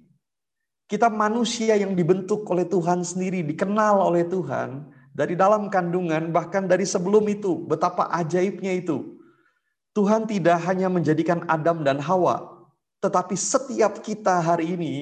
Kita 0.86 1.10
manusia 1.10 1.74
yang 1.76 1.98
dibentuk 1.98 2.46
oleh 2.46 2.70
Tuhan 2.70 3.02
sendiri, 3.02 3.42
dikenal 3.42 4.06
oleh 4.06 4.22
Tuhan 4.30 4.86
dari 5.18 5.34
dalam 5.34 5.68
kandungan, 5.74 6.30
bahkan 6.30 6.70
dari 6.70 6.86
sebelum 6.86 7.26
itu. 7.26 7.66
Betapa 7.66 8.06
ajaibnya 8.14 8.70
itu. 8.70 9.18
Tuhan 9.98 10.30
tidak 10.30 10.62
hanya 10.70 10.92
menjadikan 10.92 11.42
Adam 11.50 11.82
dan 11.82 11.98
Hawa 11.98 12.55
tetapi 13.06 13.38
setiap 13.38 14.02
kita 14.02 14.42
hari 14.42 14.74
ini, 14.74 14.96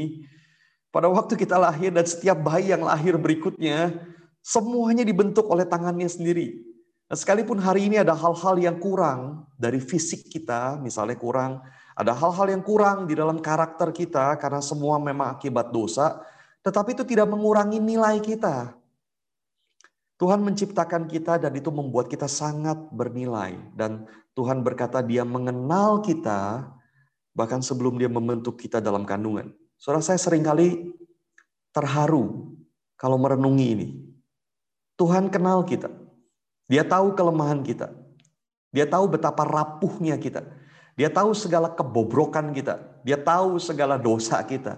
pada 0.92 1.08
waktu 1.08 1.40
kita 1.40 1.56
lahir 1.56 1.90
dan 1.96 2.04
setiap 2.04 2.44
bayi 2.44 2.76
yang 2.76 2.84
lahir 2.84 3.16
berikutnya, 3.16 3.96
semuanya 4.44 5.08
dibentuk 5.08 5.48
oleh 5.48 5.64
tangannya 5.64 6.06
sendiri. 6.06 6.60
Nah, 7.08 7.16
sekalipun 7.16 7.58
hari 7.64 7.88
ini 7.88 8.04
ada 8.04 8.12
hal-hal 8.12 8.60
yang 8.60 8.76
kurang 8.78 9.48
dari 9.56 9.80
fisik 9.80 10.28
kita, 10.28 10.78
misalnya 10.84 11.16
kurang, 11.16 11.64
ada 11.96 12.12
hal-hal 12.12 12.52
yang 12.52 12.62
kurang 12.62 13.08
di 13.08 13.16
dalam 13.16 13.40
karakter 13.40 13.96
kita 13.96 14.36
karena 14.36 14.60
semua 14.60 15.00
memang 15.00 15.34
akibat 15.40 15.72
dosa, 15.72 16.20
tetapi 16.62 16.98
itu 16.98 17.08
tidak 17.08 17.32
mengurangi 17.32 17.80
nilai 17.80 18.20
kita. 18.20 18.76
Tuhan 20.18 20.40
menciptakan 20.46 21.10
kita 21.10 21.42
dan 21.42 21.52
itu 21.58 21.68
membuat 21.74 22.08
kita 22.08 22.30
sangat 22.30 22.78
bernilai. 22.94 23.58
Dan 23.76 24.08
Tuhan 24.38 24.62
berkata 24.62 25.04
dia 25.04 25.26
mengenal 25.28 26.00
kita 26.00 26.70
Bahkan 27.34 27.66
sebelum 27.66 27.98
dia 27.98 28.10
membentuk 28.10 28.62
kita 28.62 28.78
dalam 28.78 29.04
kandungan. 29.10 29.50
Saudara 29.78 30.06
saya 30.06 30.22
sering 30.22 30.46
kali 30.46 30.94
terharu 31.74 32.54
kalau 32.96 33.18
merenungi 33.18 33.68
ini. 33.74 33.88
Tuhan 34.96 35.34
kenal 35.34 35.66
kita. 35.66 35.90
Dia 36.70 36.86
tahu 36.86 37.18
kelemahan 37.18 37.66
kita. 37.66 37.92
Dia 38.70 38.86
tahu 38.86 39.10
betapa 39.10 39.46
rapuhnya 39.46 40.18
kita. 40.18 40.46
Dia 40.94 41.10
tahu 41.10 41.34
segala 41.34 41.74
kebobrokan 41.74 42.54
kita. 42.54 43.02
Dia 43.02 43.18
tahu 43.18 43.58
segala 43.58 43.98
dosa 43.98 44.38
kita. 44.46 44.78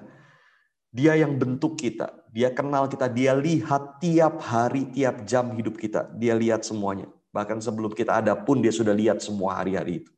Dia 0.95 1.19
yang 1.19 1.35
bentuk 1.35 1.75
kita. 1.75 2.23
Dia 2.31 2.55
kenal 2.55 2.87
kita. 2.87 3.11
Dia 3.11 3.35
lihat 3.35 3.99
tiap 3.99 4.39
hari, 4.39 4.87
tiap 4.95 5.27
jam 5.27 5.51
hidup 5.51 5.75
kita. 5.75 6.07
Dia 6.15 6.39
lihat 6.39 6.63
semuanya. 6.63 7.11
Bahkan 7.35 7.59
sebelum 7.59 7.91
kita 7.91 8.23
ada 8.23 8.31
pun 8.31 8.63
dia 8.63 8.71
sudah 8.71 8.95
lihat 8.95 9.19
semua 9.19 9.59
hari-hari 9.59 10.03
itu. 10.03 10.11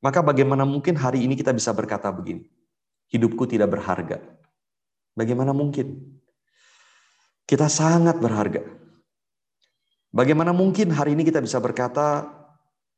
Maka 0.00 0.24
bagaimana 0.24 0.64
mungkin 0.64 0.96
hari 0.96 1.24
ini 1.28 1.36
kita 1.36 1.52
bisa 1.52 1.76
berkata 1.76 2.08
begini, 2.08 2.48
hidupku 3.12 3.44
tidak 3.44 3.72
berharga. 3.76 4.20
Bagaimana 5.12 5.52
mungkin? 5.52 6.16
Kita 7.44 7.68
sangat 7.68 8.16
berharga. 8.16 8.64
Bagaimana 10.10 10.50
mungkin 10.50 10.90
hari 10.90 11.14
ini 11.14 11.22
kita 11.22 11.38
bisa 11.38 11.60
berkata 11.62 12.26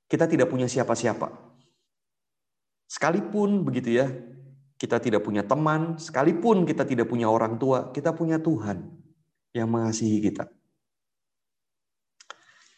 kita 0.07 0.29
tidak 0.29 0.49
punya 0.49 0.69
siapa-siapa? 0.69 1.29
Sekalipun 2.89 3.65
begitu 3.65 3.97
ya, 3.97 4.13
kita 4.77 4.99
tidak 4.99 5.23
punya 5.25 5.47
teman, 5.47 5.97
sekalipun 5.97 6.69
kita 6.69 6.83
tidak 6.83 7.07
punya 7.09 7.31
orang 7.31 7.57
tua, 7.57 7.95
kita 7.95 8.13
punya 8.13 8.37
Tuhan 8.37 8.83
yang 9.55 9.71
mengasihi 9.71 10.19
kita. 10.21 10.51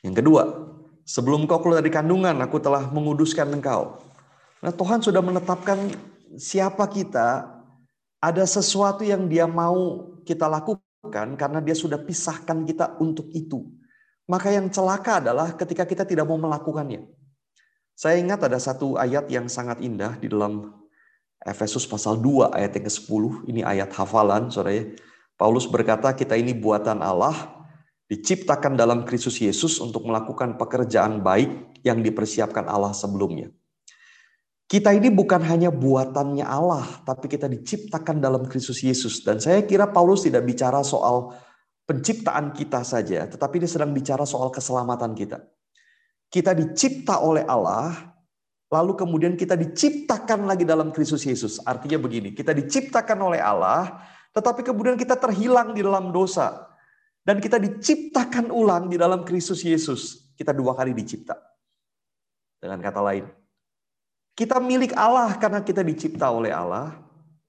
Yang 0.04 0.20
kedua, 0.20 0.42
sebelum 1.08 1.48
kau 1.48 1.64
keluar 1.64 1.80
dari 1.80 1.88
kandungan, 1.88 2.36
aku 2.44 2.60
telah 2.60 2.92
menguduskan 2.92 3.48
engkau. 3.56 4.03
Nah, 4.62 4.72
Tuhan 4.72 5.02
sudah 5.02 5.22
menetapkan 5.24 5.90
siapa 6.38 6.86
kita, 6.90 7.48
ada 8.22 8.44
sesuatu 8.44 9.02
yang 9.04 9.28
Dia 9.28 9.44
mau 9.44 10.08
kita 10.24 10.48
lakukan 10.48 11.36
karena 11.36 11.60
Dia 11.60 11.76
sudah 11.76 12.00
pisahkan 12.00 12.64
kita 12.64 12.96
untuk 13.02 13.28
itu. 13.34 13.66
Maka 14.24 14.48
yang 14.48 14.72
celaka 14.72 15.20
adalah 15.20 15.52
ketika 15.52 15.84
kita 15.84 16.08
tidak 16.08 16.24
mau 16.24 16.40
melakukannya. 16.40 17.04
Saya 17.94 18.18
ingat 18.18 18.42
ada 18.42 18.56
satu 18.56 18.96
ayat 18.96 19.28
yang 19.30 19.46
sangat 19.46 19.78
indah 19.84 20.16
di 20.18 20.26
dalam 20.26 20.72
Efesus 21.44 21.84
pasal 21.84 22.18
2 22.18 22.56
ayat 22.56 22.72
yang 22.74 22.88
ke-10. 22.88 23.22
Ini 23.52 23.60
ayat 23.62 23.92
hafalan, 23.92 24.48
saudara. 24.48 24.80
Paulus 25.36 25.68
berkata, 25.68 26.16
kita 26.16 26.40
ini 26.40 26.56
buatan 26.56 27.04
Allah 27.04 27.36
diciptakan 28.08 28.80
dalam 28.80 29.04
Kristus 29.04 29.36
Yesus 29.42 29.76
untuk 29.76 30.08
melakukan 30.08 30.56
pekerjaan 30.56 31.20
baik 31.20 31.82
yang 31.84 32.00
dipersiapkan 32.00 32.64
Allah 32.64 32.96
sebelumnya. 32.96 33.52
Kita 34.74 34.90
ini 34.90 35.06
bukan 35.06 35.38
hanya 35.46 35.70
buatannya 35.70 36.42
Allah, 36.42 36.82
tapi 37.06 37.30
kita 37.30 37.46
diciptakan 37.46 38.18
dalam 38.18 38.42
Kristus 38.50 38.82
Yesus. 38.82 39.22
Dan 39.22 39.38
saya 39.38 39.62
kira 39.62 39.86
Paulus 39.86 40.26
tidak 40.26 40.42
bicara 40.42 40.82
soal 40.82 41.30
penciptaan 41.86 42.50
kita 42.50 42.82
saja, 42.82 43.22
tetapi 43.30 43.62
dia 43.62 43.70
sedang 43.70 43.94
bicara 43.94 44.26
soal 44.26 44.50
keselamatan 44.50 45.14
kita. 45.14 45.46
Kita 46.26 46.58
dicipta 46.58 47.22
oleh 47.22 47.46
Allah, 47.46 48.18
lalu 48.66 48.98
kemudian 48.98 49.38
kita 49.38 49.54
diciptakan 49.54 50.42
lagi 50.42 50.66
dalam 50.66 50.90
Kristus 50.90 51.22
Yesus. 51.22 51.62
Artinya 51.62 52.02
begini, 52.02 52.34
kita 52.34 52.50
diciptakan 52.50 53.30
oleh 53.30 53.38
Allah, 53.38 54.02
tetapi 54.34 54.66
kemudian 54.66 54.98
kita 54.98 55.14
terhilang 55.14 55.70
di 55.70 55.86
dalam 55.86 56.10
dosa. 56.10 56.66
Dan 57.22 57.38
kita 57.38 57.62
diciptakan 57.62 58.50
ulang 58.50 58.90
di 58.90 58.98
dalam 58.98 59.22
Kristus 59.22 59.62
Yesus. 59.62 60.34
Kita 60.34 60.50
dua 60.50 60.74
kali 60.74 60.98
dicipta. 60.98 61.38
Dengan 62.58 62.82
kata 62.82 62.98
lain, 62.98 63.43
kita 64.34 64.58
milik 64.58 64.94
Allah 64.98 65.38
karena 65.38 65.62
kita 65.62 65.80
dicipta 65.86 66.30
oleh 66.30 66.50
Allah. 66.50 67.00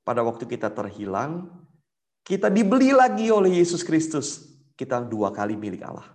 Pada 0.06 0.22
waktu 0.22 0.46
kita 0.46 0.70
terhilang, 0.70 1.50
kita 2.22 2.46
dibeli 2.54 2.94
lagi 2.94 3.34
oleh 3.34 3.58
Yesus 3.58 3.82
Kristus. 3.82 4.46
Kita 4.78 5.02
dua 5.02 5.34
kali 5.34 5.58
milik 5.58 5.82
Allah. 5.82 6.14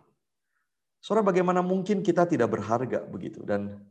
Saudara, 1.02 1.26
bagaimana 1.26 1.58
mungkin 1.58 2.06
kita 2.06 2.22
tidak 2.22 2.54
berharga 2.54 3.02
begitu? 3.02 3.42
Dan 3.42 3.82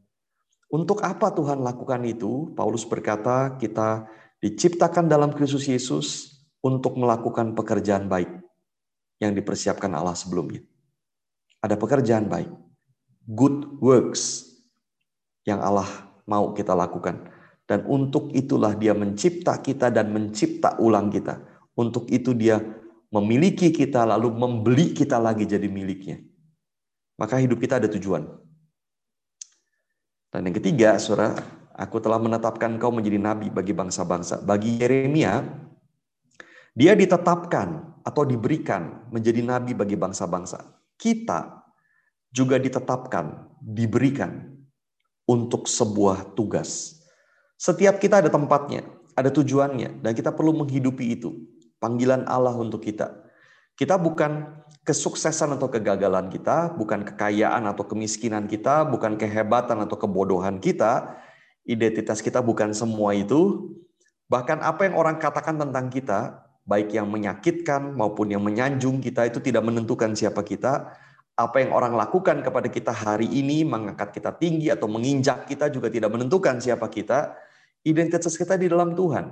untuk 0.71 1.03
apa 1.03 1.35
Tuhan 1.35 1.59
lakukan 1.59 1.99
itu? 2.07 2.55
Paulus 2.55 2.87
berkata, 2.87 3.59
kita 3.59 4.07
diciptakan 4.39 5.11
dalam 5.11 5.35
Kristus 5.35 5.67
Yesus 5.67 6.39
untuk 6.63 6.95
melakukan 6.95 7.51
pekerjaan 7.59 8.07
baik 8.07 8.31
yang 9.19 9.35
dipersiapkan 9.35 9.91
Allah 9.91 10.15
sebelumnya. 10.15 10.63
Ada 11.59 11.75
pekerjaan 11.75 12.31
baik, 12.31 12.47
good 13.27 13.67
works 13.83 14.47
yang 15.43 15.59
Allah 15.59 16.08
mau 16.29 16.53
kita 16.53 16.77
lakukan. 16.77 17.25
Dan 17.65 17.85
untuk 17.85 18.33
itulah 18.33 18.73
dia 18.77 18.93
mencipta 18.93 19.57
kita 19.61 19.89
dan 19.89 20.09
mencipta 20.13 20.77
ulang 20.81 21.09
kita. 21.09 21.41
Untuk 21.77 22.09
itu 22.09 22.33
dia 22.33 22.61
memiliki 23.09 23.69
kita 23.69 24.05
lalu 24.05 24.33
membeli 24.33 24.93
kita 24.93 25.17
lagi 25.17 25.45
jadi 25.45 25.65
miliknya. 25.65 26.21
Maka 27.17 27.41
hidup 27.41 27.61
kita 27.61 27.77
ada 27.77 27.89
tujuan. 27.89 28.25
Dan 30.29 30.45
yang 30.45 30.55
ketiga, 30.57 30.97
saudara, 31.01 31.37
aku 31.73 32.01
telah 32.01 32.21
menetapkan 32.21 32.77
kau 32.77 32.93
menjadi 32.93 33.17
nabi 33.17 33.49
bagi 33.49 33.73
bangsa-bangsa. 33.73 34.41
Bagi 34.45 34.77
Yeremia, 34.81 35.41
dia 36.73 36.93
ditetapkan 36.93 38.01
atau 38.05 38.23
diberikan 38.25 39.09
menjadi 39.13 39.41
nabi 39.45 39.77
bagi 39.77 39.97
bangsa-bangsa. 39.97 40.63
Kita 40.97 41.65
juga 42.29 42.61
ditetapkan, 42.61 43.57
diberikan 43.61 44.48
untuk 45.29 45.69
sebuah 45.69 46.33
tugas. 46.33 46.97
Setiap 47.53 48.01
kita 48.01 48.25
ada 48.25 48.33
tempatnya, 48.33 48.81
ada 49.13 49.29
tujuannya, 49.29 50.01
dan 50.01 50.11
kita 50.17 50.33
perlu 50.33 50.57
menghidupi 50.57 51.13
itu. 51.13 51.45
Panggilan 51.77 52.25
Allah 52.25 52.57
untuk 52.57 52.81
kita. 52.81 53.13
Kita 53.77 53.95
bukan 54.01 54.59
kesuksesan 54.83 55.55
atau 55.55 55.69
kegagalan 55.69 56.33
kita, 56.33 56.73
bukan 56.73 57.05
kekayaan 57.05 57.69
atau 57.69 57.85
kemiskinan 57.85 58.49
kita, 58.49 58.83
bukan 58.89 59.15
kehebatan 59.15 59.79
atau 59.85 59.95
kebodohan 59.95 60.57
kita. 60.57 61.15
Identitas 61.63 62.25
kita 62.25 62.41
bukan 62.41 62.73
semua 62.73 63.13
itu. 63.13 63.71
Bahkan 64.27 64.65
apa 64.65 64.89
yang 64.89 64.97
orang 64.97 65.21
katakan 65.21 65.61
tentang 65.61 65.93
kita, 65.93 66.43
baik 66.67 66.91
yang 66.91 67.07
menyakitkan 67.07 67.95
maupun 67.95 68.33
yang 68.33 68.43
menyanjung 68.43 68.99
kita 68.99 69.29
itu 69.29 69.39
tidak 69.39 69.63
menentukan 69.63 70.11
siapa 70.17 70.43
kita. 70.43 70.91
Apa 71.39 71.63
yang 71.63 71.71
orang 71.71 71.95
lakukan 71.95 72.43
kepada 72.43 72.67
kita 72.67 72.91
hari 72.91 73.31
ini 73.31 73.63
mengangkat 73.63 74.11
kita 74.11 74.35
tinggi 74.35 74.67
atau 74.67 74.91
menginjak 74.91 75.47
kita 75.47 75.71
juga 75.71 75.87
tidak 75.87 76.11
menentukan 76.11 76.59
siapa 76.59 76.91
kita. 76.91 77.31
Identitas 77.87 78.35
kita 78.35 78.59
di 78.59 78.67
dalam 78.67 78.91
Tuhan. 78.91 79.31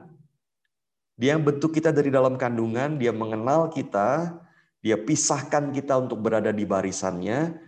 Dia 1.19 1.35
yang 1.35 1.43
bentuk 1.43 1.75
kita 1.75 1.91
dari 1.91 2.07
dalam 2.07 2.39
kandungan, 2.39 2.95
dia 2.95 3.11
mengenal 3.11 3.67
kita, 3.67 4.39
dia 4.79 4.95
pisahkan 4.95 5.75
kita 5.75 5.99
untuk 5.99 6.23
berada 6.23 6.55
di 6.55 6.63
barisannya, 6.63 7.59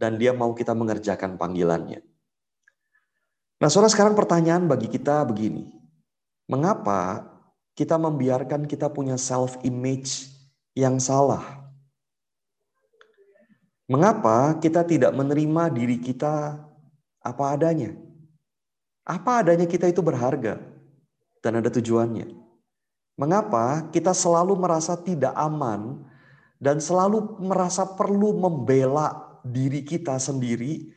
dan 0.00 0.16
dia 0.16 0.32
mau 0.32 0.56
kita 0.56 0.72
mengerjakan 0.72 1.36
panggilannya. 1.36 2.00
Nah, 3.62 3.68
saudara 3.70 3.92
sekarang 3.92 4.18
pertanyaan 4.18 4.66
bagi 4.66 4.90
kita 4.90 5.22
begini. 5.22 5.70
Mengapa 6.50 7.30
kita 7.78 7.94
membiarkan 7.94 8.66
kita 8.66 8.90
punya 8.90 9.14
self 9.14 9.62
image 9.62 10.26
yang 10.74 10.98
salah. 10.98 11.61
Mengapa 13.92 14.56
kita 14.56 14.88
tidak 14.88 15.12
menerima 15.12 15.68
diri 15.68 16.00
kita 16.00 16.56
apa 17.20 17.44
adanya? 17.52 17.92
Apa 19.04 19.44
adanya 19.44 19.68
kita 19.68 19.92
itu 19.92 20.00
berharga 20.00 20.56
dan 21.44 21.60
ada 21.60 21.68
tujuannya. 21.68 22.32
Mengapa 23.20 23.92
kita 23.92 24.16
selalu 24.16 24.56
merasa 24.56 24.96
tidak 24.96 25.36
aman 25.36 26.08
dan 26.56 26.80
selalu 26.80 27.36
merasa 27.44 27.84
perlu 27.84 28.32
membela 28.40 29.36
diri 29.44 29.84
kita 29.84 30.16
sendiri 30.16 30.88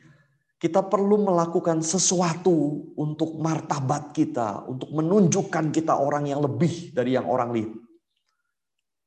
kita 0.56 0.80
perlu 0.80 1.20
melakukan 1.20 1.84
sesuatu 1.84 2.88
untuk 2.96 3.36
martabat 3.36 4.16
kita, 4.16 4.64
untuk 4.64 4.88
menunjukkan 4.88 5.68
kita 5.68 5.92
orang 6.00 6.32
yang 6.32 6.40
lebih 6.40 6.96
dari 6.96 7.12
yang 7.12 7.28
orang 7.28 7.52
lihat. 7.52 7.76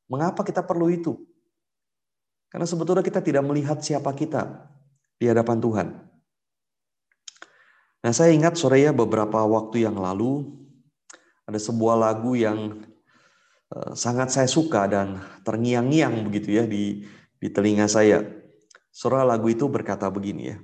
Mengapa 0.09 0.45
kita 0.45 0.61
perlu 0.61 0.93
itu? 0.93 1.17
Karena 2.49 2.65
sebetulnya 2.65 3.05
kita 3.05 3.21
tidak 3.21 3.45
melihat 3.45 3.77
siapa 3.77 4.09
kita 4.17 4.65
di 5.21 5.29
hadapan 5.29 5.61
Tuhan. 5.61 5.87
Nah, 7.99 8.13
saya 8.15 8.33
ingat 8.33 8.57
sore 8.57 8.81
ya 8.81 8.95
beberapa 8.95 9.45
waktu 9.45 9.85
yang 9.85 9.99
lalu 9.99 10.49
ada 11.45 11.59
sebuah 11.61 11.99
lagu 11.99 12.33
yang 12.33 12.81
eh, 13.69 13.93
sangat 13.93 14.33
saya 14.33 14.49
suka 14.49 14.89
dan 14.89 15.21
terngiang-ngiang 15.45 16.25
begitu 16.25 16.57
ya 16.57 16.63
di 16.65 17.05
di 17.37 17.47
telinga 17.53 17.85
saya. 17.85 18.25
Surah 18.89 19.21
lagu 19.21 19.45
itu 19.51 19.69
berkata 19.69 20.09
begini 20.09 20.43
ya. 20.49 20.57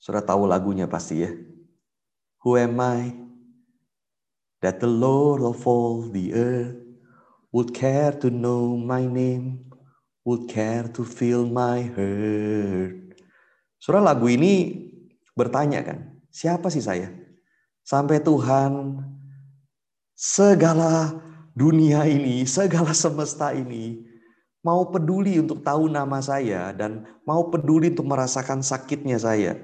Sudah 0.00 0.20
tahu 0.20 0.44
lagunya 0.44 0.84
pasti 0.84 1.24
ya. 1.24 1.30
Who 2.44 2.56
am 2.56 2.76
I 2.80 3.12
that 4.60 4.80
the 4.80 4.88
Lord 4.88 5.44
of 5.44 5.60
all 5.64 6.08
the 6.08 6.32
earth 6.36 6.89
would 7.50 7.74
care 7.74 8.14
to 8.14 8.30
know 8.30 8.78
my 8.78 9.02
name, 9.06 9.70
would 10.26 10.46
care 10.50 10.86
to 10.90 11.02
feel 11.02 11.46
my 11.46 11.82
hurt. 11.94 13.14
Surah 13.80 14.02
lagu 14.02 14.30
ini 14.30 14.86
bertanya 15.34 15.82
kan, 15.82 15.98
siapa 16.30 16.70
sih 16.70 16.82
saya? 16.82 17.10
Sampai 17.82 18.22
Tuhan 18.22 19.02
segala 20.14 21.16
dunia 21.56 22.06
ini, 22.06 22.46
segala 22.46 22.94
semesta 22.94 23.50
ini 23.50 24.06
mau 24.60 24.86
peduli 24.92 25.40
untuk 25.40 25.64
tahu 25.64 25.88
nama 25.88 26.20
saya 26.20 26.70
dan 26.76 27.08
mau 27.24 27.48
peduli 27.48 27.88
untuk 27.90 28.04
merasakan 28.04 28.60
sakitnya 28.60 29.16
saya 29.16 29.56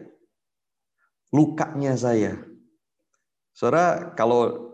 lukanya 1.34 1.92
saya. 1.98 2.38
Saudara, 3.56 4.12
kalau 4.16 4.65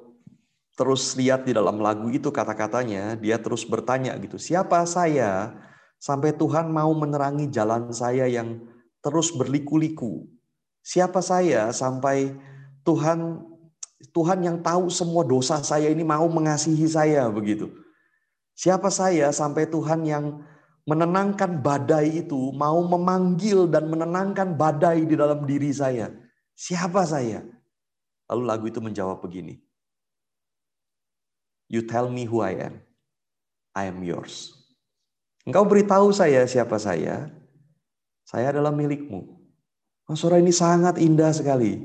terus 0.73 1.13
lihat 1.19 1.45
di 1.45 1.53
dalam 1.53 1.79
lagu 1.81 2.09
itu 2.09 2.33
kata-katanya, 2.33 3.17
dia 3.21 3.37
terus 3.37 3.63
bertanya 3.69 4.17
gitu, 4.21 4.41
siapa 4.41 4.85
saya 4.89 5.53
sampai 6.01 6.35
Tuhan 6.35 6.73
mau 6.73 6.91
menerangi 6.97 7.47
jalan 7.53 7.93
saya 7.93 8.27
yang 8.27 8.61
terus 9.05 9.31
berliku-liku? 9.31 10.27
Siapa 10.83 11.23
saya 11.23 11.71
sampai 11.71 12.35
Tuhan 12.83 13.47
Tuhan 14.11 14.43
yang 14.43 14.59
tahu 14.59 14.91
semua 14.91 15.23
dosa 15.23 15.63
saya 15.63 15.87
ini 15.87 16.03
mau 16.03 16.27
mengasihi 16.27 16.91
saya 16.91 17.31
begitu. 17.31 17.71
Siapa 18.59 18.91
saya 18.91 19.31
sampai 19.31 19.71
Tuhan 19.71 20.03
yang 20.03 20.43
menenangkan 20.83 21.63
badai 21.63 22.27
itu 22.27 22.51
mau 22.51 22.83
memanggil 22.83 23.71
dan 23.71 23.87
menenangkan 23.87 24.59
badai 24.59 25.07
di 25.07 25.15
dalam 25.15 25.47
diri 25.47 25.71
saya. 25.71 26.11
Siapa 26.59 27.07
saya? 27.07 27.47
Lalu 28.27 28.43
lagu 28.43 28.65
itu 28.67 28.83
menjawab 28.83 29.23
begini. 29.23 29.63
You 31.73 31.81
tell 31.89 32.13
me 32.13 32.29
who 32.29 32.45
I 32.45 32.69
am. 32.69 32.85
I 33.73 33.89
am 33.89 34.05
yours. 34.05 34.53
Engkau 35.49 35.65
beritahu 35.65 36.13
saya 36.13 36.45
siapa 36.45 36.77
saya. 36.77 37.33
Saya 38.29 38.53
adalah 38.53 38.71
milikmu. 38.77 39.25
Oh, 40.05 40.17
suara 40.19 40.37
ini 40.37 40.53
sangat 40.53 41.01
indah 41.01 41.33
sekali. 41.33 41.81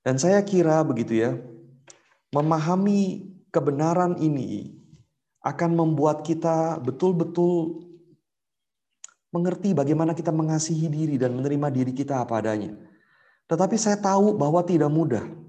Dan 0.00 0.16
saya 0.16 0.40
kira 0.40 0.80
begitu 0.80 1.20
ya, 1.20 1.36
memahami 2.32 3.28
kebenaran 3.52 4.16
ini 4.18 4.72
akan 5.44 5.76
membuat 5.76 6.24
kita 6.24 6.80
betul-betul 6.80 7.84
mengerti 9.28 9.76
bagaimana 9.76 10.16
kita 10.16 10.32
mengasihi 10.32 10.88
diri 10.88 11.16
dan 11.20 11.36
menerima 11.36 11.68
diri 11.68 11.92
kita 11.92 12.24
apa 12.24 12.40
adanya. 12.40 12.72
Tetapi 13.44 13.76
saya 13.76 14.00
tahu 14.00 14.32
bahwa 14.32 14.64
tidak 14.64 14.88
mudah. 14.88 15.43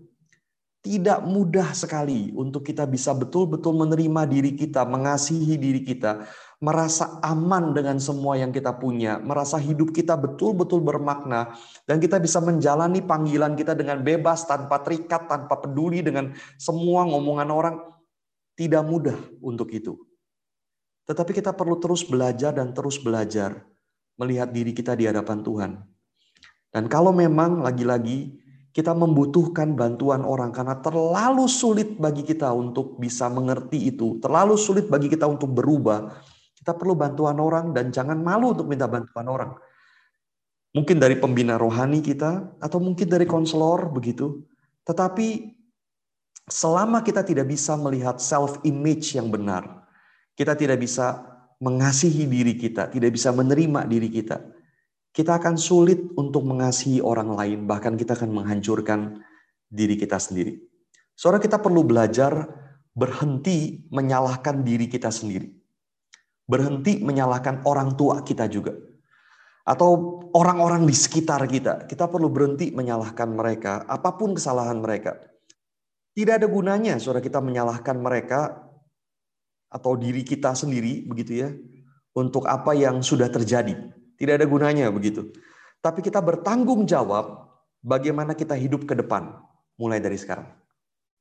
Tidak 0.85 1.25
mudah 1.25 1.73
sekali 1.73 2.29
untuk 2.37 2.61
kita 2.61 2.85
bisa 2.85 3.09
betul-betul 3.17 3.73
menerima 3.73 4.29
diri 4.29 4.53
kita, 4.53 4.85
mengasihi 4.85 5.57
diri 5.57 5.81
kita, 5.81 6.29
merasa 6.61 7.17
aman 7.25 7.73
dengan 7.73 7.97
semua 7.97 8.37
yang 8.37 8.53
kita 8.53 8.69
punya, 8.77 9.17
merasa 9.17 9.57
hidup 9.57 9.89
kita 9.89 10.13
betul-betul 10.13 10.85
bermakna, 10.85 11.57
dan 11.89 11.97
kita 11.97 12.21
bisa 12.21 12.37
menjalani 12.37 13.01
panggilan 13.01 13.57
kita 13.57 13.73
dengan 13.73 14.05
bebas, 14.05 14.45
tanpa 14.45 14.77
terikat, 14.85 15.25
tanpa 15.25 15.57
peduli 15.57 16.05
dengan 16.05 16.37
semua 16.61 17.01
ngomongan 17.09 17.49
orang. 17.49 17.75
Tidak 18.55 18.85
mudah 18.85 19.17
untuk 19.43 19.73
itu. 19.73 19.99
Tetapi 21.09 21.33
kita 21.33 21.51
perlu 21.51 21.81
terus 21.81 22.05
belajar 22.07 22.55
dan 22.55 22.71
terus 22.71 23.01
belajar 23.01 23.67
melihat 24.21 24.53
diri 24.53 24.71
kita 24.71 24.95
di 24.95 25.09
hadapan 25.09 25.43
Tuhan. 25.43 25.71
Dan 26.71 26.87
kalau 26.87 27.11
memang 27.11 27.65
lagi-lagi 27.65 28.44
kita 28.75 28.91
membutuhkan 28.91 29.71
bantuan 29.71 30.27
orang 30.27 30.51
karena 30.51 30.75
terlalu 30.83 31.47
sulit 31.47 31.95
bagi 31.95 32.27
kita 32.27 32.51
untuk 32.51 32.99
bisa 32.99 33.31
mengerti 33.31 33.87
itu, 33.87 34.19
terlalu 34.19 34.59
sulit 34.59 34.91
bagi 34.91 35.07
kita 35.07 35.23
untuk 35.23 35.55
berubah. 35.55 36.11
Kita 36.59 36.75
perlu 36.75 36.91
bantuan 36.91 37.39
orang 37.39 37.71
dan 37.71 37.95
jangan 37.95 38.19
malu 38.19 38.51
untuk 38.51 38.67
minta 38.67 38.83
bantuan 38.91 39.31
orang. 39.31 39.51
Mungkin 40.75 40.99
dari 40.99 41.15
pembina 41.15 41.55
rohani 41.55 42.03
kita 42.03 42.59
atau 42.59 42.83
mungkin 42.83 43.07
dari 43.07 43.23
konselor 43.23 43.95
begitu. 43.95 44.43
Tetapi 44.83 45.55
selama 46.51 46.99
kita 46.99 47.23
tidak 47.23 47.47
bisa 47.47 47.79
melihat 47.79 48.19
self 48.19 48.59
image 48.67 49.15
yang 49.15 49.31
benar, 49.31 49.87
kita 50.35 50.51
tidak 50.51 50.83
bisa 50.83 51.23
mengasihi 51.63 52.27
diri 52.27 52.59
kita, 52.59 52.91
tidak 52.91 53.15
bisa 53.15 53.31
menerima 53.31 53.87
diri 53.87 54.11
kita 54.11 54.54
kita 55.15 55.39
akan 55.39 55.55
sulit 55.55 56.11
untuk 56.19 56.43
mengasihi 56.43 56.99
orang 56.99 57.31
lain, 57.31 57.63
bahkan 57.63 57.95
kita 57.95 58.19
akan 58.19 58.35
menghancurkan 58.35 59.23
diri 59.71 59.95
kita 59.95 60.19
sendiri. 60.19 60.59
Saudara 61.15 61.39
kita 61.39 61.63
perlu 61.63 61.87
belajar 61.87 62.43
berhenti 62.91 63.87
menyalahkan 63.95 64.59
diri 64.67 64.91
kita 64.91 65.07
sendiri. 65.07 65.47
Berhenti 66.43 66.99
menyalahkan 66.99 67.63
orang 67.63 67.95
tua 67.95 68.27
kita 68.27 68.51
juga. 68.51 68.75
Atau 69.63 70.19
orang-orang 70.35 70.83
di 70.83 70.91
sekitar 70.91 71.47
kita. 71.47 71.87
Kita 71.87 72.11
perlu 72.11 72.27
berhenti 72.27 72.75
menyalahkan 72.75 73.31
mereka, 73.31 73.87
apa 73.87 74.19
pun 74.19 74.35
kesalahan 74.35 74.83
mereka. 74.83 75.15
Tidak 76.11 76.43
ada 76.43 76.47
gunanya 76.51 76.99
saudara 76.99 77.23
kita 77.23 77.39
menyalahkan 77.39 77.95
mereka 77.95 78.67
atau 79.71 79.95
diri 79.95 80.27
kita 80.27 80.55
sendiri 80.55 81.07
begitu 81.07 81.43
ya 81.43 81.49
untuk 82.15 82.47
apa 82.47 82.71
yang 82.71 83.03
sudah 83.03 83.27
terjadi 83.27 83.75
tidak 84.15 84.41
ada 84.41 84.45
gunanya 84.47 84.87
begitu. 84.91 85.31
Tapi 85.83 86.01
kita 86.01 86.19
bertanggung 86.23 86.87
jawab 86.89 87.51
bagaimana 87.85 88.33
kita 88.33 88.57
hidup 88.57 88.89
ke 88.89 88.97
depan 88.97 89.37
mulai 89.77 90.01
dari 90.01 90.17
sekarang. 90.17 90.49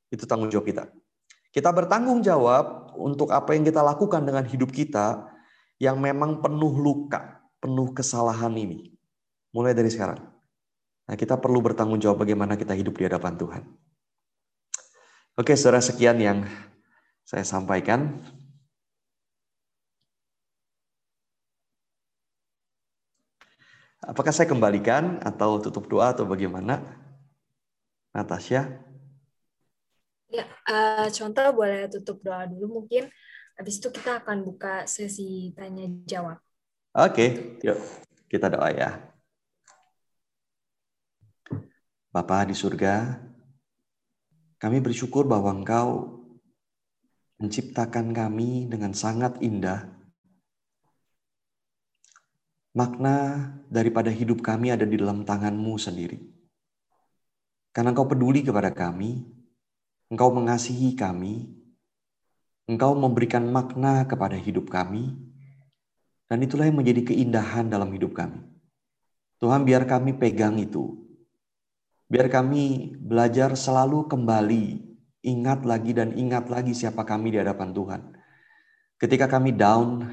Itu 0.09 0.24
tanggung 0.24 0.49
jawab 0.49 0.66
kita. 0.66 0.84
Kita 1.55 1.70
bertanggung 1.70 2.24
jawab 2.24 2.97
untuk 2.99 3.30
apa 3.30 3.55
yang 3.55 3.62
kita 3.62 3.78
lakukan 3.78 4.26
dengan 4.26 4.42
hidup 4.42 4.74
kita 4.74 5.30
yang 5.78 6.03
memang 6.03 6.42
penuh 6.42 6.74
luka, 6.74 7.47
penuh 7.62 7.95
kesalahan 7.95 8.51
ini. 8.55 8.95
Mulai 9.55 9.70
dari 9.70 9.90
sekarang. 9.90 10.18
Nah, 11.05 11.14
kita 11.14 11.38
perlu 11.38 11.61
bertanggung 11.61 12.01
jawab 12.01 12.24
bagaimana 12.24 12.57
kita 12.59 12.72
hidup 12.74 12.97
di 12.97 13.07
hadapan 13.07 13.38
Tuhan. 13.38 13.62
Oke, 15.38 15.55
saudara 15.55 15.82
sekian 15.82 16.18
yang 16.18 16.47
saya 17.26 17.45
sampaikan. 17.47 18.22
Apakah 24.05 24.36
saya 24.36 24.44
kembalikan 24.44 25.16
atau 25.24 25.57
tutup 25.57 25.88
doa 25.88 26.12
atau 26.12 26.28
bagaimana? 26.28 26.84
Natasha? 28.12 28.68
Ya, 30.28 30.44
uh, 30.68 31.09
contoh 31.09 31.46
boleh 31.57 31.88
tutup 31.88 32.20
doa 32.20 32.44
dulu 32.44 32.84
mungkin. 32.84 33.09
Habis 33.57 33.80
itu 33.80 33.88
kita 33.88 34.20
akan 34.20 34.44
buka 34.44 34.84
sesi 34.84 35.57
tanya 35.57 35.88
jawab. 36.05 36.36
Oke, 36.94 37.11
okay, 37.11 37.28
yuk 37.64 37.78
kita 38.28 38.52
doa 38.52 38.68
ya. 38.74 38.90
Bapa 42.12 42.46
di 42.46 42.55
surga, 42.55 43.18
kami 44.61 44.78
bersyukur 44.84 45.26
bahwa 45.26 45.50
Engkau 45.50 46.20
menciptakan 47.40 48.14
kami 48.14 48.70
dengan 48.70 48.94
sangat 48.94 49.40
indah 49.42 50.03
Makna 52.75 53.49
daripada 53.70 54.11
hidup 54.11 54.43
kami 54.43 54.75
ada 54.75 54.83
di 54.83 54.99
dalam 54.99 55.22
tanganmu 55.22 55.79
sendiri. 55.79 56.18
Karena 57.70 57.95
engkau 57.95 58.11
peduli 58.11 58.43
kepada 58.43 58.75
kami, 58.75 59.22
engkau 60.11 60.35
mengasihi 60.35 60.99
kami, 60.99 61.55
engkau 62.66 62.99
memberikan 62.99 63.47
makna 63.47 64.03
kepada 64.11 64.35
hidup 64.35 64.75
kami, 64.75 65.14
dan 66.27 66.43
itulah 66.43 66.66
yang 66.66 66.75
menjadi 66.75 67.14
keindahan 67.14 67.70
dalam 67.70 67.95
hidup 67.95 68.11
kami. 68.11 68.43
Tuhan 69.39 69.62
biar 69.62 69.87
kami 69.87 70.18
pegang 70.18 70.59
itu. 70.59 70.99
Biar 72.11 72.27
kami 72.27 72.95
belajar 72.99 73.55
selalu 73.55 74.11
kembali, 74.11 74.83
ingat 75.22 75.62
lagi 75.62 75.95
dan 75.95 76.11
ingat 76.18 76.51
lagi 76.51 76.75
siapa 76.75 77.07
kami 77.07 77.35
di 77.35 77.39
hadapan 77.39 77.70
Tuhan. 77.70 78.03
Ketika 78.99 79.31
kami 79.31 79.55
down, 79.55 80.11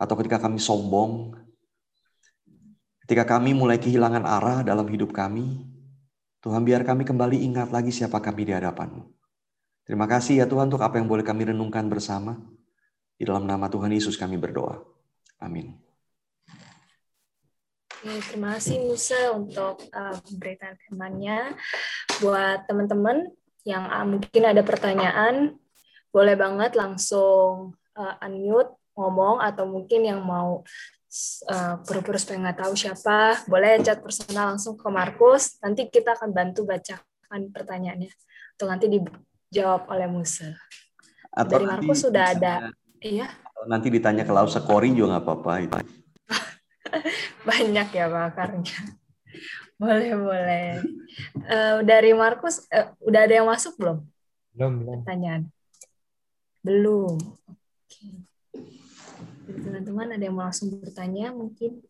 atau 0.00 0.14
ketika 0.16 0.40
kami 0.40 0.56
sombong, 0.56 1.39
Ketika 3.10 3.26
kami 3.26 3.58
mulai 3.58 3.74
kehilangan 3.74 4.22
arah 4.22 4.62
dalam 4.62 4.86
hidup 4.86 5.10
kami, 5.10 5.66
Tuhan 6.46 6.62
biar 6.62 6.86
kami 6.86 7.02
kembali 7.02 7.42
ingat 7.42 7.74
lagi 7.74 7.90
siapa 7.90 8.22
kami 8.22 8.46
di 8.46 8.54
hadapan-Mu. 8.54 9.02
Terima 9.82 10.06
kasih 10.06 10.38
ya 10.38 10.46
Tuhan 10.46 10.70
untuk 10.70 10.78
apa 10.78 11.02
yang 11.02 11.10
boleh 11.10 11.26
kami 11.26 11.50
renungkan 11.50 11.90
bersama. 11.90 12.38
Di 13.18 13.26
dalam 13.26 13.50
nama 13.50 13.66
Tuhan 13.66 13.90
Yesus 13.90 14.14
kami 14.14 14.38
berdoa. 14.38 14.78
Amin. 15.42 15.74
Ya, 18.06 18.14
terima 18.30 18.54
kasih 18.54 18.78
Musa 18.78 19.34
untuk 19.34 19.90
uh, 19.90 20.14
pemberitaan 20.30 20.78
firman-Nya. 20.86 21.58
Buat 22.22 22.70
teman-teman 22.70 23.26
yang 23.66 23.90
uh, 23.90 24.06
mungkin 24.06 24.42
ada 24.46 24.62
pertanyaan, 24.62 25.58
boleh 26.14 26.38
banget 26.38 26.78
langsung 26.78 27.74
uh, 27.74 28.14
unmute, 28.22 28.70
ngomong, 28.94 29.42
atau 29.42 29.66
mungkin 29.66 30.06
yang 30.06 30.22
mau 30.22 30.62
uh, 31.50 31.82
pura-pura 31.82 32.16
supaya 32.16 32.38
nggak 32.48 32.58
tahu 32.62 32.74
siapa, 32.78 33.42
boleh 33.50 33.82
chat 33.82 33.98
personal 33.98 34.54
langsung 34.54 34.78
ke 34.78 34.88
Markus. 34.88 35.58
Nanti 35.58 35.90
kita 35.90 36.14
akan 36.14 36.30
bantu 36.30 36.62
bacakan 36.66 37.50
pertanyaannya. 37.50 38.10
Atau 38.54 38.66
nanti 38.70 38.86
dijawab 38.86 39.90
oleh 39.90 40.06
Musa. 40.06 40.54
Atau 41.34 41.62
Dari 41.62 41.66
Markus 41.66 42.06
sudah 42.06 42.24
ada. 42.34 42.70
Iya. 43.02 43.26
Nanti 43.66 43.92
ditanya 43.92 44.24
ke 44.24 44.32
Lausa 44.32 44.62
Kori 44.62 44.94
juga 44.94 45.18
nggak 45.18 45.24
apa-apa. 45.26 45.52
Itu. 45.62 45.78
Banyak 47.48 47.88
ya 47.90 48.06
bakarnya. 48.06 48.78
Boleh, 49.80 50.12
boleh. 50.12 50.68
Uh, 51.48 51.80
dari 51.80 52.12
Markus, 52.12 52.68
uh, 52.68 52.92
udah 53.00 53.20
ada 53.24 53.34
yang 53.40 53.48
masuk 53.48 53.80
belum? 53.80 54.04
Belum, 54.52 54.72
belum. 54.84 54.98
Pertanyaan. 55.00 55.42
Belum. 56.60 57.16
Teman-teman 59.54 60.14
ada 60.14 60.22
yang 60.22 60.36
mau 60.38 60.46
langsung 60.46 60.70
bertanya 60.78 61.34
mungkin. 61.34 61.82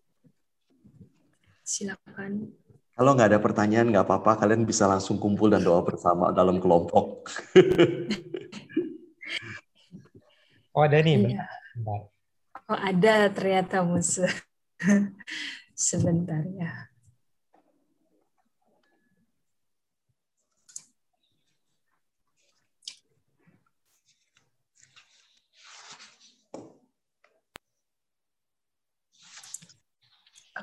Silakan. 1.64 2.52
Kalau 2.96 3.16
nggak 3.16 3.36
ada 3.36 3.40
pertanyaan 3.40 3.88
nggak 3.88 4.06
apa-apa. 4.06 4.44
Kalian 4.44 4.64
bisa 4.68 4.88
langsung 4.88 5.16
kumpul 5.16 5.52
dan 5.52 5.64
doa 5.64 5.80
bersama 5.84 6.32
dalam 6.32 6.60
kelompok. 6.60 7.28
Oh 10.70 10.86
ada 10.86 11.02
nih 11.02 11.34
iya. 11.34 11.44
oh 12.70 12.78
ada 12.78 13.26
ternyata 13.34 13.82
musuh 13.82 14.30
sebentar 15.74 16.46
ya 16.54 16.89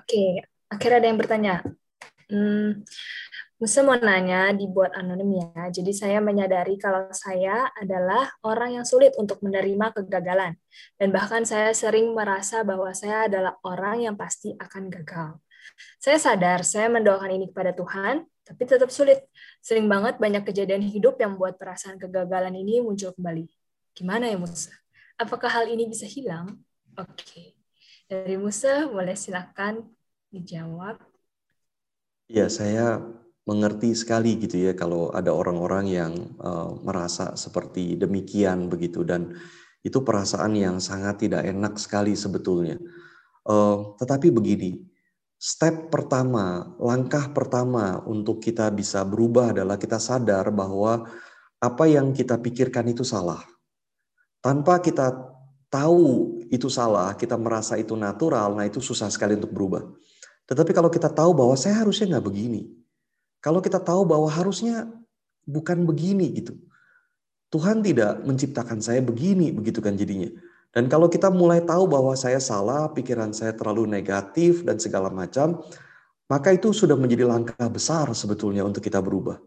Oke, 0.07 0.39
akhirnya 0.71 1.03
ada 1.03 1.07
yang 1.11 1.19
bertanya. 1.19 1.55
Hmm, 2.31 2.87
Musa 3.59 3.83
mau 3.83 3.99
nanya, 3.99 4.55
dibuat 4.55 4.95
anonim 4.95 5.35
ya. 5.35 5.67
Jadi 5.67 5.91
saya 5.91 6.23
menyadari 6.23 6.79
kalau 6.79 7.11
saya 7.11 7.67
adalah 7.75 8.31
orang 8.39 8.79
yang 8.79 8.85
sulit 8.87 9.11
untuk 9.19 9.43
menerima 9.43 9.91
kegagalan. 9.91 10.55
Dan 10.95 11.11
bahkan 11.11 11.43
saya 11.43 11.75
sering 11.75 12.15
merasa 12.15 12.63
bahwa 12.63 12.87
saya 12.95 13.27
adalah 13.27 13.59
orang 13.67 14.07
yang 14.07 14.15
pasti 14.15 14.55
akan 14.55 14.87
gagal. 14.87 15.43
Saya 15.99 16.15
sadar 16.15 16.63
saya 16.63 16.87
mendoakan 16.87 17.43
ini 17.43 17.51
kepada 17.51 17.75
Tuhan, 17.75 18.23
tapi 18.47 18.63
tetap 18.63 18.87
sulit. 18.87 19.27
Sering 19.59 19.91
banget 19.91 20.23
banyak 20.23 20.47
kejadian 20.47 20.87
hidup 20.87 21.19
yang 21.19 21.35
membuat 21.35 21.59
perasaan 21.59 21.99
kegagalan 21.99 22.55
ini 22.55 22.79
muncul 22.79 23.11
kembali. 23.11 23.43
Gimana 23.91 24.31
ya 24.31 24.39
Musa? 24.39 24.71
Apakah 25.19 25.51
hal 25.51 25.67
ini 25.67 25.83
bisa 25.91 26.07
hilang? 26.07 26.63
Oke. 26.95 27.11
Okay. 27.11 27.47
Dari 28.07 28.39
Musa, 28.39 28.87
boleh 28.87 29.19
silakan 29.19 29.96
dijawab. 30.39 31.01
Ya, 32.27 32.51
saya 32.51 33.01
mengerti 33.47 33.95
sekali 33.95 34.35
gitu 34.35 34.59
ya 34.59 34.75
kalau 34.75 35.07
ada 35.15 35.31
orang-orang 35.31 35.85
yang 35.87 36.13
uh, 36.43 36.75
merasa 36.83 37.39
seperti 37.39 37.95
demikian 37.95 38.67
begitu 38.67 39.07
dan 39.07 39.39
itu 39.87 40.03
perasaan 40.03 40.51
yang 40.59 40.83
sangat 40.83 41.23
tidak 41.23 41.47
enak 41.47 41.79
sekali 41.79 42.11
sebetulnya. 42.11 42.75
Uh, 43.47 43.95
tetapi 43.95 44.35
begini, 44.35 44.83
step 45.39 45.87
pertama, 45.87 46.75
langkah 46.75 47.31
pertama 47.31 48.03
untuk 48.03 48.43
kita 48.43 48.67
bisa 48.67 49.07
berubah 49.07 49.55
adalah 49.55 49.79
kita 49.79 49.95
sadar 49.95 50.51
bahwa 50.51 51.07
apa 51.63 51.85
yang 51.87 52.11
kita 52.11 52.35
pikirkan 52.35 52.91
itu 52.91 53.07
salah. 53.07 53.39
Tanpa 54.43 54.83
kita 54.83 55.15
tahu 55.71 56.43
itu 56.51 56.67
salah, 56.67 57.15
kita 57.15 57.39
merasa 57.39 57.79
itu 57.79 57.95
natural, 57.95 58.59
nah 58.59 58.67
itu 58.67 58.83
susah 58.83 59.07
sekali 59.07 59.39
untuk 59.39 59.55
berubah. 59.55 59.87
Tetapi 60.47 60.71
kalau 60.71 60.87
kita 60.87 61.11
tahu 61.11 61.35
bahwa 61.35 61.55
saya 61.59 61.83
harusnya 61.83 62.17
nggak 62.17 62.25
begini, 62.25 62.71
kalau 63.43 63.59
kita 63.59 63.77
tahu 63.83 64.07
bahwa 64.07 64.31
harusnya 64.31 64.87
bukan 65.47 65.83
begini 65.87 66.31
gitu. 66.39 66.55
Tuhan 67.47 67.79
tidak 67.79 68.27
menciptakan 68.27 68.83
saya 68.83 68.99
begini, 68.99 69.55
begitu 69.55 69.79
kan 69.79 69.95
jadinya. 69.95 70.27
Dan 70.75 70.91
kalau 70.91 71.07
kita 71.07 71.31
mulai 71.31 71.63
tahu 71.63 71.87
bahwa 71.87 72.11
saya 72.19 72.43
salah, 72.43 72.91
pikiran 72.91 73.31
saya 73.31 73.55
terlalu 73.55 73.87
negatif 73.87 74.67
dan 74.67 74.75
segala 74.75 75.07
macam, 75.07 75.63
maka 76.27 76.51
itu 76.51 76.75
sudah 76.75 76.99
menjadi 76.99 77.23
langkah 77.23 77.71
besar 77.71 78.11
sebetulnya 78.11 78.67
untuk 78.67 78.83
kita 78.83 78.99
berubah. 78.99 79.39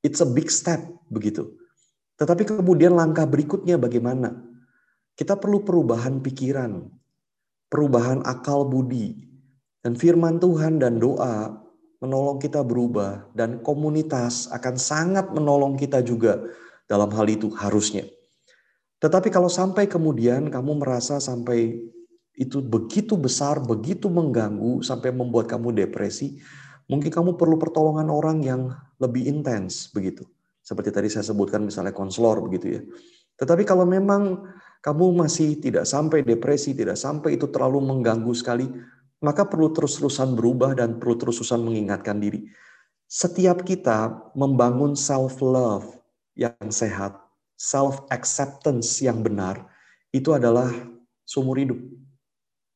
It's 0.00 0.24
a 0.24 0.28
big 0.28 0.48
step 0.48 0.80
begitu. 1.12 1.52
Tetapi 2.16 2.48
kemudian 2.48 2.96
langkah 2.96 3.28
berikutnya 3.28 3.76
bagaimana? 3.76 4.40
Kita 5.12 5.36
perlu 5.36 5.60
perubahan 5.62 6.24
pikiran, 6.24 6.88
perubahan 7.68 8.24
akal 8.24 8.64
budi, 8.64 9.28
dan 9.82 9.94
firman 9.94 10.42
Tuhan 10.42 10.82
dan 10.82 10.98
doa 10.98 11.58
menolong 11.98 12.38
kita 12.38 12.62
berubah 12.62 13.26
dan 13.34 13.58
komunitas 13.62 14.46
akan 14.54 14.74
sangat 14.78 15.30
menolong 15.34 15.74
kita 15.74 16.02
juga 16.02 16.38
dalam 16.86 17.10
hal 17.10 17.26
itu 17.26 17.50
harusnya. 17.54 18.06
Tetapi 18.98 19.30
kalau 19.30 19.46
sampai 19.46 19.86
kemudian 19.86 20.50
kamu 20.50 20.82
merasa 20.82 21.22
sampai 21.22 21.78
itu 22.38 22.62
begitu 22.62 23.18
besar, 23.18 23.58
begitu 23.58 24.06
mengganggu 24.06 24.82
sampai 24.82 25.10
membuat 25.10 25.50
kamu 25.50 25.74
depresi, 25.74 26.38
mungkin 26.86 27.10
kamu 27.10 27.30
perlu 27.34 27.58
pertolongan 27.58 28.10
orang 28.10 28.42
yang 28.42 28.70
lebih 29.02 29.26
intens 29.26 29.90
begitu. 29.90 30.26
Seperti 30.62 30.90
tadi 30.94 31.08
saya 31.10 31.26
sebutkan 31.26 31.66
misalnya 31.66 31.94
konselor 31.94 32.42
begitu 32.46 32.66
ya. 32.78 32.82
Tetapi 33.38 33.62
kalau 33.62 33.86
memang 33.86 34.42
kamu 34.82 35.14
masih 35.18 35.58
tidak 35.58 35.86
sampai 35.86 36.22
depresi, 36.22 36.74
tidak 36.74 36.98
sampai 36.98 37.38
itu 37.38 37.50
terlalu 37.50 37.82
mengganggu 37.82 38.30
sekali, 38.34 38.66
maka 39.18 39.46
perlu 39.46 39.74
terus-terusan 39.74 40.38
berubah 40.38 40.78
dan 40.78 40.98
perlu 41.02 41.18
terus-terusan 41.18 41.62
mengingatkan 41.62 42.22
diri. 42.22 42.46
Setiap 43.08 43.64
kita 43.64 44.30
membangun 44.36 44.92
self-love 44.92 45.96
yang 46.36 46.54
sehat, 46.68 47.18
self-acceptance 47.56 49.00
yang 49.02 49.24
benar, 49.24 49.66
itu 50.12 50.30
adalah 50.36 50.70
sumur 51.24 51.58
hidup. 51.58 51.80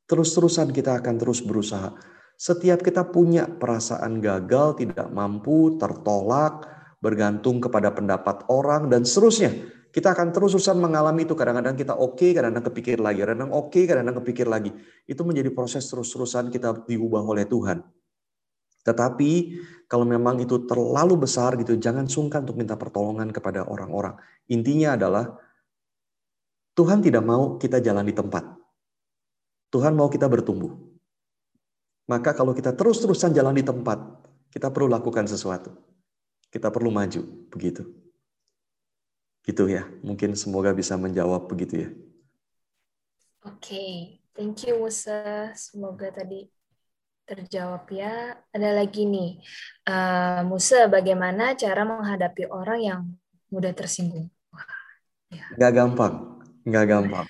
Terus-terusan 0.09 0.75
kita 0.75 0.99
akan 0.99 1.21
terus 1.21 1.45
berusaha. 1.45 1.95
Setiap 2.35 2.83
kita 2.83 3.07
punya 3.07 3.47
perasaan 3.47 4.19
gagal, 4.19 4.83
tidak 4.83 5.09
mampu, 5.15 5.79
tertolak, 5.79 6.67
bergantung 6.99 7.63
kepada 7.63 7.95
pendapat 7.95 8.43
orang, 8.51 8.91
dan 8.91 9.07
seterusnya 9.07 9.53
kita 9.93 10.17
akan 10.17 10.33
terus-terusan 10.33 10.81
mengalami 10.81 11.29
itu. 11.29 11.37
Kadang-kadang 11.37 11.77
kita 11.77 11.93
oke, 11.93 12.17
okay, 12.17 12.31
kadang-kadang 12.33 12.67
kepikir 12.73 12.97
lagi. 12.97 13.21
Kadang-kadang 13.21 13.53
oke, 13.53 13.69
okay, 13.69 13.85
kadang-kadang 13.85 14.19
kepikir 14.25 14.47
lagi. 14.49 14.71
Itu 15.05 15.23
menjadi 15.29 15.53
proses 15.53 15.85
terus-terusan 15.93 16.49
kita 16.49 16.89
diubah 16.89 17.21
oleh 17.21 17.45
Tuhan. 17.45 17.85
Tetapi 18.83 19.31
kalau 19.87 20.09
memang 20.09 20.41
itu 20.41 20.65
terlalu 20.65 21.29
besar 21.29 21.55
gitu, 21.61 21.77
jangan 21.77 22.09
sungkan 22.09 22.49
untuk 22.49 22.57
minta 22.57 22.75
pertolongan 22.75 23.29
kepada 23.31 23.69
orang-orang. 23.69 24.17
Intinya 24.49 24.97
adalah 24.97 25.29
Tuhan 26.73 27.05
tidak 27.05 27.23
mau 27.23 27.61
kita 27.61 27.79
jalan 27.85 28.09
di 28.09 28.17
tempat. 28.17 28.49
Tuhan 29.69 29.93
mau 29.93 30.09
kita 30.09 30.25
bertumbuh. 30.25 30.73
Maka 32.09 32.33
kalau 32.33 32.57
kita 32.57 32.73
terus-terusan 32.73 33.37
jalan 33.37 33.55
di 33.55 33.65
tempat, 33.65 34.01
kita 34.49 34.73
perlu 34.73 34.89
lakukan 34.89 35.29
sesuatu. 35.29 35.71
Kita 36.49 36.73
perlu 36.73 36.89
maju, 36.89 37.49
begitu. 37.53 38.02
Gitu 39.43 39.67
ya. 39.67 39.87
Mungkin 40.07 40.39
semoga 40.39 40.71
bisa 40.71 40.95
menjawab 40.95 41.51
begitu 41.51 41.87
ya. 41.87 41.91
Oke, 43.43 43.59
okay. 43.59 43.93
thank 44.39 44.63
you 44.67 44.79
Musa. 44.79 45.51
Semoga 45.59 46.15
tadi 46.15 46.47
terjawab 47.27 47.87
ya. 47.91 48.39
Ada 48.55 48.71
lagi 48.83 49.07
nih, 49.07 49.43
uh, 49.91 50.47
Musa, 50.47 50.87
bagaimana 50.87 51.55
cara 51.59 51.83
menghadapi 51.83 52.47
orang 52.51 52.81
yang 52.83 53.03
mudah 53.51 53.75
tersinggung? 53.75 54.31
ya. 55.33 55.45
Gak 55.57 55.73
gampang, 55.75 56.45
gak 56.69 56.87
gampang. 56.87 57.27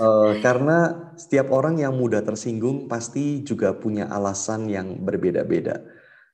uh, 0.00 0.32
karena 0.44 1.10
setiap 1.20 1.52
orang 1.52 1.78
yang 1.78 1.94
mudah 1.94 2.24
tersinggung 2.24 2.88
pasti 2.88 3.44
juga 3.44 3.76
punya 3.76 4.08
alasan 4.08 4.66
yang 4.66 5.04
berbeda-beda 5.04 5.84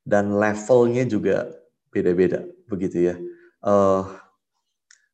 dan 0.07 0.33
levelnya 0.33 1.05
juga 1.05 1.51
beda-beda, 1.91 2.47
begitu 2.71 3.11
ya. 3.11 3.16
Uh, 3.61 4.07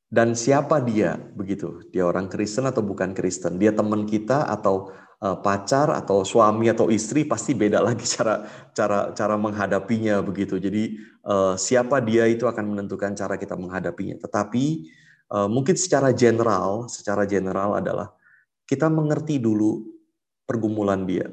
dan 0.06 0.38
siapa 0.38 0.78
dia? 0.78 1.18
Begitu. 1.18 1.82
Dia 1.90 2.06
orang 2.06 2.30
Kristen 2.30 2.62
atau 2.70 2.78
bukan 2.78 3.10
Kristen? 3.10 3.58
Dia 3.58 3.74
teman 3.74 4.06
kita 4.06 4.46
atau 4.46 4.94
uh, 5.18 5.38
pacar 5.42 5.90
atau 5.90 6.22
suami 6.22 6.70
atau 6.70 6.94
istri? 6.94 7.26
Pasti 7.26 7.58
beda 7.58 7.82
lagi 7.82 8.06
cara 8.14 8.46
cara 8.70 9.10
cara 9.10 9.34
menghadapinya 9.34 10.22
begitu. 10.22 10.62
Jadi 10.62 10.94
uh, 11.26 11.58
siapa 11.58 11.98
dia 11.98 12.30
itu 12.30 12.46
akan 12.46 12.78
menentukan 12.78 13.18
cara 13.18 13.34
kita 13.34 13.58
menghadapinya. 13.58 14.22
Tetapi 14.22 14.64
uh, 15.34 15.50
mungkin 15.50 15.74
secara 15.74 16.14
general 16.14 16.86
secara 16.86 17.26
general 17.26 17.74
adalah 17.74 18.14
kita 18.70 18.86
mengerti 18.86 19.42
dulu 19.42 19.90
pergumulan 20.46 21.02
dia. 21.02 21.26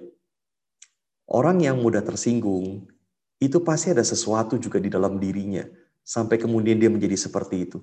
Orang 1.30 1.62
yang 1.62 1.78
mudah 1.78 2.02
tersinggung 2.02 2.90
itu 3.38 3.58
pasti 3.62 3.94
ada 3.94 4.02
sesuatu 4.02 4.58
juga 4.58 4.82
di 4.82 4.90
dalam 4.90 5.22
dirinya. 5.22 5.62
Sampai 6.04 6.42
kemudian 6.42 6.82
dia 6.82 6.90
menjadi 6.90 7.16
seperti 7.16 7.70
itu 7.70 7.80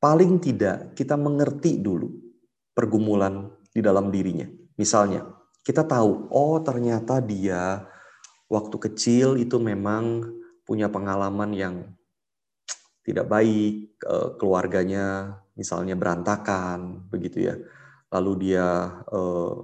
paling 0.00 0.40
tidak 0.40 0.96
kita 0.96 1.14
mengerti 1.14 1.78
dulu 1.78 2.08
pergumulan 2.72 3.52
di 3.70 3.84
dalam 3.84 4.08
dirinya. 4.08 4.48
Misalnya, 4.80 5.28
kita 5.60 5.84
tahu, 5.84 6.32
oh 6.32 6.58
ternyata 6.64 7.20
dia 7.20 7.84
waktu 8.48 8.76
kecil 8.90 9.36
itu 9.36 9.60
memang 9.60 10.24
punya 10.64 10.88
pengalaman 10.88 11.52
yang 11.52 11.74
tidak 13.04 13.28
baik, 13.28 14.00
eh, 14.00 14.28
keluarganya 14.40 15.36
misalnya 15.54 15.94
berantakan, 15.94 17.06
begitu 17.12 17.52
ya. 17.52 17.54
Lalu 18.10 18.50
dia 18.50 18.66
eh, 19.12 19.54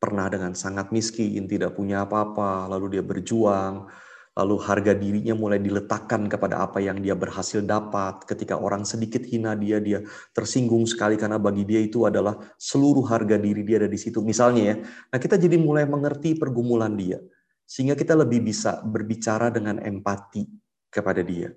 pernah 0.00 0.26
dengan 0.32 0.56
sangat 0.56 0.88
miskin, 0.90 1.44
tidak 1.44 1.76
punya 1.76 2.08
apa-apa, 2.08 2.68
lalu 2.72 2.98
dia 2.98 3.04
berjuang, 3.04 3.88
lalu 4.36 4.60
harga 4.60 4.92
dirinya 4.92 5.32
mulai 5.32 5.56
diletakkan 5.56 6.28
kepada 6.28 6.60
apa 6.60 6.76
yang 6.84 7.00
dia 7.00 7.16
berhasil 7.16 7.64
dapat. 7.64 8.20
Ketika 8.28 8.60
orang 8.60 8.84
sedikit 8.84 9.24
hina 9.24 9.56
dia, 9.56 9.80
dia 9.80 10.04
tersinggung 10.36 10.84
sekali 10.84 11.16
karena 11.16 11.40
bagi 11.40 11.64
dia 11.64 11.80
itu 11.80 12.04
adalah 12.04 12.36
seluruh 12.60 13.08
harga 13.08 13.40
diri 13.40 13.64
dia 13.64 13.80
ada 13.80 13.88
di 13.88 13.96
situ. 13.96 14.20
Misalnya 14.20 14.62
ya, 14.62 14.76
nah 15.08 15.18
kita 15.18 15.40
jadi 15.40 15.56
mulai 15.56 15.88
mengerti 15.88 16.36
pergumulan 16.36 16.92
dia, 16.92 17.16
sehingga 17.64 17.96
kita 17.96 18.12
lebih 18.12 18.44
bisa 18.44 18.84
berbicara 18.84 19.48
dengan 19.48 19.80
empati 19.80 20.44
kepada 20.92 21.24
dia. 21.24 21.56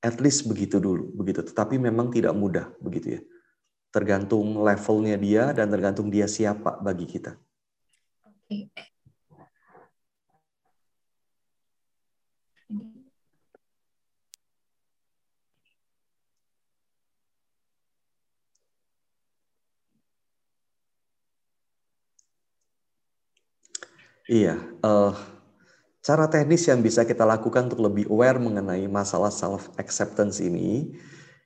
At 0.00 0.22
least 0.22 0.46
begitu 0.46 0.78
dulu, 0.78 1.10
begitu. 1.12 1.44
Tetapi 1.44 1.76
memang 1.76 2.14
tidak 2.14 2.32
mudah, 2.32 2.72
begitu 2.80 3.18
ya. 3.18 3.22
Tergantung 3.90 4.62
levelnya 4.62 5.18
dia 5.18 5.50
dan 5.50 5.66
tergantung 5.66 6.14
dia 6.14 6.30
siapa 6.30 6.78
bagi 6.78 7.10
kita. 7.10 7.34
Oke, 8.22 8.70
Iya, 24.30 24.62
uh, 24.86 25.10
cara 25.98 26.30
teknis 26.30 26.62
yang 26.70 26.86
bisa 26.86 27.02
kita 27.02 27.26
lakukan 27.26 27.66
untuk 27.66 27.82
lebih 27.82 28.06
aware 28.14 28.38
mengenai 28.38 28.86
masalah 28.86 29.34
self 29.34 29.74
acceptance 29.74 30.38
ini, 30.38 30.94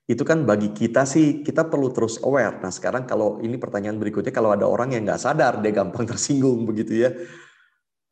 itu 0.04 0.20
kan 0.20 0.44
bagi 0.44 0.68
kita 0.76 1.08
sih 1.08 1.40
kita 1.40 1.64
perlu 1.64 1.88
terus 1.96 2.20
aware. 2.20 2.60
Nah 2.60 2.68
sekarang 2.68 3.08
kalau 3.08 3.40
ini 3.40 3.56
pertanyaan 3.56 3.96
berikutnya, 3.96 4.36
kalau 4.36 4.52
ada 4.52 4.68
orang 4.68 4.92
yang 4.92 5.08
nggak 5.08 5.16
sadar 5.16 5.64
dia 5.64 5.72
gampang 5.72 6.04
tersinggung 6.12 6.68
begitu 6.68 7.08
ya, 7.08 7.10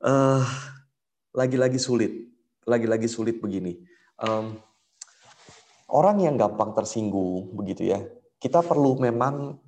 uh, 0.09 0.41
lagi-lagi 1.37 1.77
sulit, 1.77 2.33
lagi-lagi 2.65 3.13
sulit 3.13 3.45
begini. 3.45 3.77
Um, 4.25 4.57
orang 5.93 6.25
yang 6.25 6.41
gampang 6.41 6.73
tersinggung 6.73 7.53
begitu 7.53 7.93
ya, 7.93 8.01
kita 8.41 8.65
perlu 8.65 8.97
memang 8.97 9.61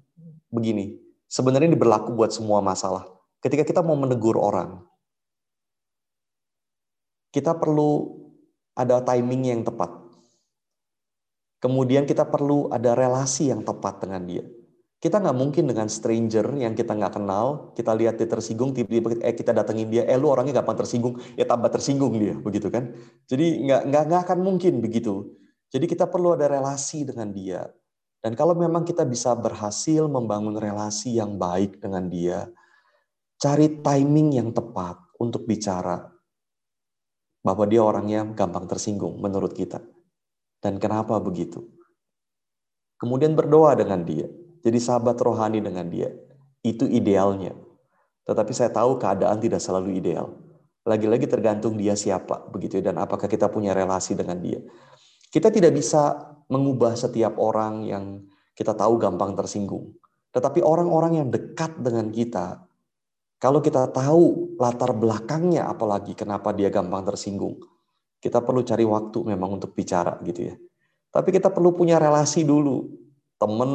begini. 0.49 0.97
Sebenarnya 1.29 1.69
ini 1.69 1.77
berlaku 1.77 2.17
buat 2.17 2.33
semua 2.33 2.65
masalah. 2.65 3.05
Ketika 3.45 3.69
kita 3.69 3.85
mau 3.85 4.01
menegur 4.01 4.41
orang, 4.41 4.94
kita 7.35 7.59
perlu 7.59 8.15
ada 8.79 9.03
timing 9.03 9.51
yang 9.51 9.61
tepat. 9.67 9.91
Kemudian 11.59 12.07
kita 12.07 12.23
perlu 12.31 12.71
ada 12.71 12.95
relasi 12.95 13.51
yang 13.51 13.67
tepat 13.67 14.07
dengan 14.07 14.23
dia. 14.23 14.47
Kita 15.03 15.19
nggak 15.19 15.37
mungkin 15.37 15.67
dengan 15.67 15.91
stranger 15.91 16.47
yang 16.55 16.79
kita 16.79 16.95
nggak 16.95 17.19
kenal, 17.19 17.75
kita 17.75 17.91
lihat 17.93 18.23
dia 18.23 18.31
tersinggung, 18.31 18.71
tiba-tiba 18.73 19.19
eh 19.21 19.35
kita 19.35 19.51
datengin 19.51 19.91
dia, 19.91 20.07
eh 20.07 20.15
lu 20.15 20.31
orangnya 20.31 20.63
gampang 20.63 20.79
tersinggung, 20.81 21.19
ya 21.35 21.45
tambah 21.45 21.69
tersinggung 21.75 22.15
dia, 22.17 22.39
begitu 22.39 22.71
kan? 22.71 22.95
Jadi 23.27 23.67
nggak 23.69 23.83
nggak 23.91 24.03
nggak 24.09 24.21
akan 24.31 24.39
mungkin 24.41 24.79
begitu. 24.79 25.35
Jadi 25.75 25.85
kita 25.91 26.07
perlu 26.07 26.39
ada 26.39 26.47
relasi 26.47 27.03
dengan 27.03 27.35
dia. 27.35 27.67
Dan 28.23 28.39
kalau 28.39 28.57
memang 28.57 28.87
kita 28.87 29.05
bisa 29.05 29.35
berhasil 29.37 30.07
membangun 30.09 30.57
relasi 30.57 31.19
yang 31.21 31.37
baik 31.37 31.83
dengan 31.83 32.09
dia, 32.09 32.49
cari 33.37 33.83
timing 33.85 34.41
yang 34.41 34.49
tepat 34.57 34.97
untuk 35.21 35.45
bicara 35.45 36.14
bahwa 37.45 37.69
dia 37.69 37.85
orangnya 37.85 38.25
gampang 38.33 38.65
tersinggung 38.65 39.21
menurut 39.21 39.53
kita. 39.53 39.85
Dan 40.65 40.81
kenapa 40.81 41.21
begitu? 41.21 41.61
Kemudian 42.97 43.37
berdoa 43.37 43.77
dengan 43.77 44.01
dia 44.03 44.25
jadi 44.65 44.81
sahabat 44.81 45.21
rohani 45.21 45.61
dengan 45.61 45.85
dia. 45.93 46.09
Itu 46.65 46.89
idealnya. 46.89 47.53
Tetapi 48.25 48.53
saya 48.57 48.73
tahu 48.73 48.97
keadaan 48.97 49.37
tidak 49.37 49.61
selalu 49.61 50.01
ideal. 50.01 50.33
Lagi-lagi 50.89 51.29
tergantung 51.29 51.77
dia 51.77 51.93
siapa 51.93 52.49
begitu 52.49 52.81
ya, 52.81 52.89
dan 52.93 52.97
apakah 53.05 53.29
kita 53.29 53.53
punya 53.53 53.77
relasi 53.77 54.17
dengan 54.17 54.41
dia. 54.41 54.65
Kita 55.29 55.53
tidak 55.53 55.77
bisa 55.77 56.17
mengubah 56.49 56.97
setiap 56.97 57.37
orang 57.37 57.85
yang 57.85 58.25
kita 58.57 58.73
tahu 58.73 58.97
gampang 58.97 59.37
tersinggung. 59.37 59.93
Tetapi 60.33 60.65
orang-orang 60.65 61.21
yang 61.21 61.29
dekat 61.29 61.77
dengan 61.77 62.09
kita, 62.09 62.65
kalau 63.45 63.61
kita 63.61 63.93
tahu 63.93 64.57
latar 64.57 64.97
belakangnya 64.97 65.69
apalagi 65.69 66.17
kenapa 66.17 66.57
dia 66.57 66.73
gampang 66.73 67.05
tersinggung, 67.05 67.61
kita 68.17 68.41
perlu 68.41 68.65
cari 68.65 68.89
waktu 68.89 69.21
memang 69.21 69.61
untuk 69.61 69.77
bicara 69.77 70.17
gitu 70.25 70.49
ya. 70.49 70.57
Tapi 71.13 71.29
kita 71.29 71.53
perlu 71.53 71.77
punya 71.77 72.01
relasi 72.01 72.41
dulu. 72.41 72.89
Temen, 73.37 73.73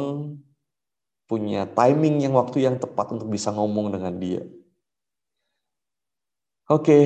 punya 1.30 1.70
timing 1.70 2.26
yang 2.26 2.34
waktu 2.34 2.66
yang 2.66 2.82
tepat 2.82 3.14
untuk 3.14 3.30
bisa 3.30 3.54
ngomong 3.54 3.94
dengan 3.94 4.18
dia. 4.18 4.42
Oke. 6.66 6.82
Okay. 6.82 7.04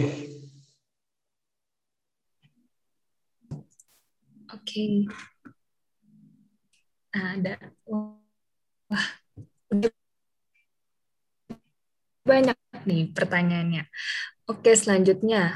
Oke. 4.56 4.56
Okay. 4.64 4.88
Ada. 7.12 7.60
Wah. 8.88 9.06
Banyak 12.24 12.56
nih 12.88 13.12
pertanyaannya. 13.12 13.84
Oke, 14.48 14.72
selanjutnya. 14.76 15.54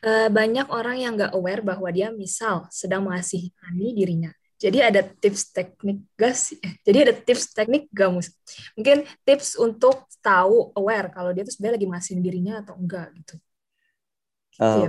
Eh, 0.00 0.28
banyak 0.32 0.72
orang 0.72 0.96
yang 0.96 1.12
nggak 1.16 1.32
aware 1.36 1.60
bahwa 1.60 1.88
dia 1.92 2.08
misal 2.12 2.64
sedang 2.72 3.04
mengasihani 3.04 3.92
dirinya 3.92 4.32
jadi 4.56 4.88
ada 4.88 5.04
tips 5.04 5.52
teknik 5.52 6.00
gas, 6.16 6.56
eh, 6.56 6.80
jadi 6.80 7.08
ada 7.08 7.14
tips 7.14 7.52
teknik 7.52 7.92
gamus. 7.92 8.32
Mungkin 8.72 9.04
tips 9.28 9.60
untuk 9.60 10.08
tahu 10.24 10.72
aware 10.72 11.12
kalau 11.12 11.30
dia 11.36 11.44
tuh 11.44 11.52
sebenarnya 11.52 11.76
lagi 11.76 11.88
masih 11.88 12.12
dirinya 12.24 12.64
atau 12.64 12.74
enggak 12.80 13.12
gitu. 13.20 13.36
Um, 14.56 14.88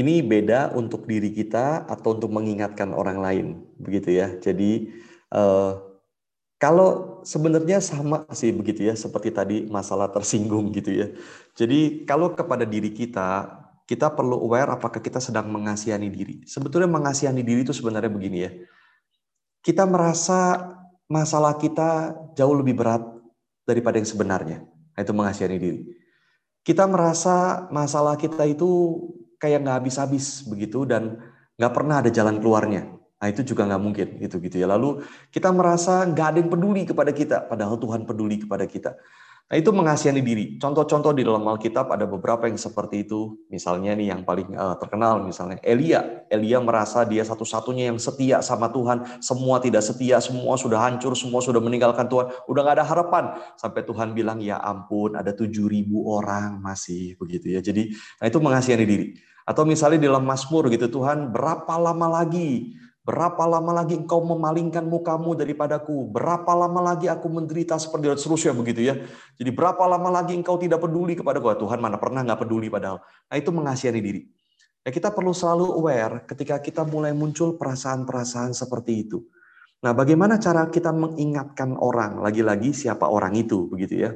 ini 0.00 0.24
beda 0.24 0.72
untuk 0.72 1.04
diri 1.04 1.28
kita 1.28 1.84
atau 1.84 2.16
untuk 2.16 2.32
mengingatkan 2.32 2.96
orang 2.96 3.20
lain, 3.20 3.46
begitu 3.76 4.16
ya. 4.16 4.32
Jadi 4.40 4.96
uh, 5.36 5.85
kalau 6.56 7.20
sebenarnya 7.20 7.84
sama 7.84 8.24
sih 8.32 8.48
begitu 8.48 8.88
ya, 8.88 8.96
seperti 8.96 9.28
tadi 9.28 9.56
masalah 9.68 10.08
tersinggung 10.08 10.72
gitu 10.72 10.88
ya. 10.88 11.06
Jadi 11.52 12.08
kalau 12.08 12.32
kepada 12.32 12.64
diri 12.64 12.92
kita 12.96 13.60
kita 13.86 14.10
perlu 14.10 14.42
aware 14.42 14.74
apakah 14.74 14.98
kita 14.98 15.22
sedang 15.22 15.46
mengasihani 15.46 16.10
diri. 16.10 16.42
Sebetulnya 16.42 16.90
mengasihani 16.90 17.44
diri 17.46 17.62
itu 17.62 17.70
sebenarnya 17.70 18.10
begini 18.10 18.38
ya. 18.42 18.50
Kita 19.62 19.86
merasa 19.86 20.74
masalah 21.06 21.54
kita 21.54 22.14
jauh 22.34 22.56
lebih 22.58 22.74
berat 22.74 23.02
daripada 23.62 24.02
yang 24.02 24.08
sebenarnya. 24.10 24.58
Nah, 24.66 25.00
itu 25.06 25.12
mengasihani 25.14 25.58
diri. 25.62 25.80
Kita 26.66 26.82
merasa 26.90 27.68
masalah 27.70 28.18
kita 28.18 28.42
itu 28.42 28.66
kayak 29.38 29.62
nggak 29.62 29.76
habis-habis 29.86 30.42
begitu 30.50 30.82
dan 30.82 31.22
nggak 31.54 31.72
pernah 31.72 32.02
ada 32.02 32.10
jalan 32.10 32.42
keluarnya. 32.42 32.90
Nah 33.16 33.26
itu 33.32 33.40
juga 33.42 33.64
nggak 33.64 33.82
mungkin 33.82 34.06
gitu 34.20 34.36
gitu 34.40 34.56
ya. 34.60 34.68
Lalu 34.68 35.02
kita 35.32 35.48
merasa 35.50 36.04
nggak 36.04 36.26
ada 36.32 36.38
yang 36.42 36.50
peduli 36.52 36.82
kepada 36.84 37.12
kita, 37.12 37.48
padahal 37.48 37.80
Tuhan 37.80 38.04
peduli 38.04 38.44
kepada 38.44 38.68
kita. 38.68 38.94
Nah, 39.46 39.62
itu 39.62 39.70
mengasihani 39.70 40.26
diri. 40.26 40.44
Contoh-contoh 40.58 41.14
di 41.14 41.22
dalam 41.22 41.46
Alkitab 41.46 41.86
ada 41.94 42.02
beberapa 42.02 42.50
yang 42.50 42.58
seperti 42.58 43.06
itu. 43.06 43.46
Misalnya 43.46 43.94
nih 43.94 44.10
yang 44.10 44.26
paling 44.26 44.50
uh, 44.58 44.74
terkenal 44.74 45.22
misalnya 45.22 45.62
Elia. 45.62 46.26
Elia 46.26 46.58
merasa 46.58 47.06
dia 47.06 47.22
satu-satunya 47.22 47.94
yang 47.94 47.98
setia 48.02 48.42
sama 48.42 48.74
Tuhan. 48.74 49.06
Semua 49.22 49.62
tidak 49.62 49.86
setia, 49.86 50.18
semua 50.18 50.58
sudah 50.58 50.82
hancur, 50.82 51.14
semua 51.14 51.38
sudah 51.46 51.62
meninggalkan 51.62 52.10
Tuhan. 52.10 52.34
Udah 52.50 52.60
gak 52.66 52.82
ada 52.82 52.86
harapan. 52.90 53.38
Sampai 53.54 53.86
Tuhan 53.86 54.18
bilang, 54.18 54.42
ya 54.42 54.58
ampun 54.58 55.14
ada 55.14 55.30
tujuh 55.30 55.70
ribu 55.70 56.10
orang 56.10 56.58
masih 56.58 57.14
begitu 57.14 57.54
ya. 57.54 57.62
Jadi 57.62 57.94
nah 58.18 58.26
itu 58.26 58.42
mengasihani 58.42 58.82
diri. 58.82 59.06
Atau 59.46 59.62
misalnya 59.62 60.02
di 60.02 60.10
dalam 60.10 60.26
Mazmur 60.26 60.66
gitu, 60.74 60.90
Tuhan 60.90 61.30
berapa 61.30 61.70
lama 61.78 62.18
lagi 62.18 62.74
Berapa 63.06 63.46
lama 63.46 63.70
lagi 63.70 63.94
engkau 63.94 64.18
memalingkan 64.18 64.82
mukamu 64.82 65.38
daripadaku? 65.38 66.10
Berapa 66.10 66.50
lama 66.58 66.90
lagi 66.90 67.06
aku 67.06 67.30
menderita 67.30 67.78
seperti 67.78 68.10
dan 68.10 68.18
seterusnya 68.18 68.50
begitu 68.58 68.82
ya. 68.82 68.98
Jadi 69.38 69.54
berapa 69.54 69.78
lama 69.86 70.10
lagi 70.10 70.34
engkau 70.34 70.58
tidak 70.58 70.82
peduli 70.82 71.14
kepada 71.14 71.38
gua? 71.38 71.54
Tuhan 71.54 71.78
mana 71.78 72.02
pernah 72.02 72.26
nggak 72.26 72.42
peduli 72.42 72.66
padahal. 72.66 72.98
Nah 73.30 73.36
itu 73.38 73.54
mengasihani 73.54 74.02
diri. 74.02 74.26
Ya, 74.82 74.90
kita 74.90 75.14
perlu 75.14 75.30
selalu 75.30 75.78
aware 75.78 76.26
ketika 76.26 76.58
kita 76.58 76.82
mulai 76.82 77.14
muncul 77.14 77.54
perasaan-perasaan 77.54 78.50
seperti 78.50 79.06
itu. 79.06 79.22
Nah 79.86 79.94
bagaimana 79.94 80.42
cara 80.42 80.66
kita 80.66 80.90
mengingatkan 80.90 81.78
orang? 81.78 82.18
Lagi-lagi 82.18 82.74
siapa 82.74 83.06
orang 83.06 83.38
itu 83.38 83.70
begitu 83.70 84.02
ya. 84.02 84.10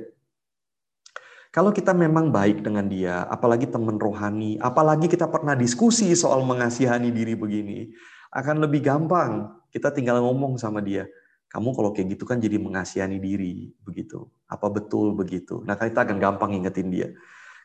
Kalau 1.55 1.71
kita 1.71 1.95
memang 1.95 2.31
baik 2.31 2.63
dengan 2.63 2.87
dia, 2.91 3.27
apalagi 3.27 3.71
teman 3.71 3.99
rohani, 3.99 4.59
apalagi 4.59 5.11
kita 5.11 5.27
pernah 5.31 5.59
diskusi 5.59 6.11
soal 6.15 6.47
mengasihani 6.47 7.11
diri 7.11 7.35
begini, 7.35 7.91
akan 8.31 8.57
lebih 8.63 8.83
gampang. 8.83 9.51
Kita 9.71 9.91
tinggal 9.95 10.23
ngomong 10.23 10.59
sama 10.59 10.83
dia. 10.83 11.07
Kamu 11.51 11.75
kalau 11.75 11.91
kayak 11.91 12.15
gitu 12.15 12.25
kan 12.27 12.39
jadi 12.39 12.63
mengasihani 12.63 13.19
diri, 13.19 13.75
begitu. 13.83 14.27
Apa 14.47 14.71
betul 14.71 15.19
begitu? 15.19 15.67
Nah, 15.67 15.75
kita 15.75 16.07
akan 16.07 16.23
gampang 16.23 16.55
ingetin 16.55 16.91
dia. 16.95 17.11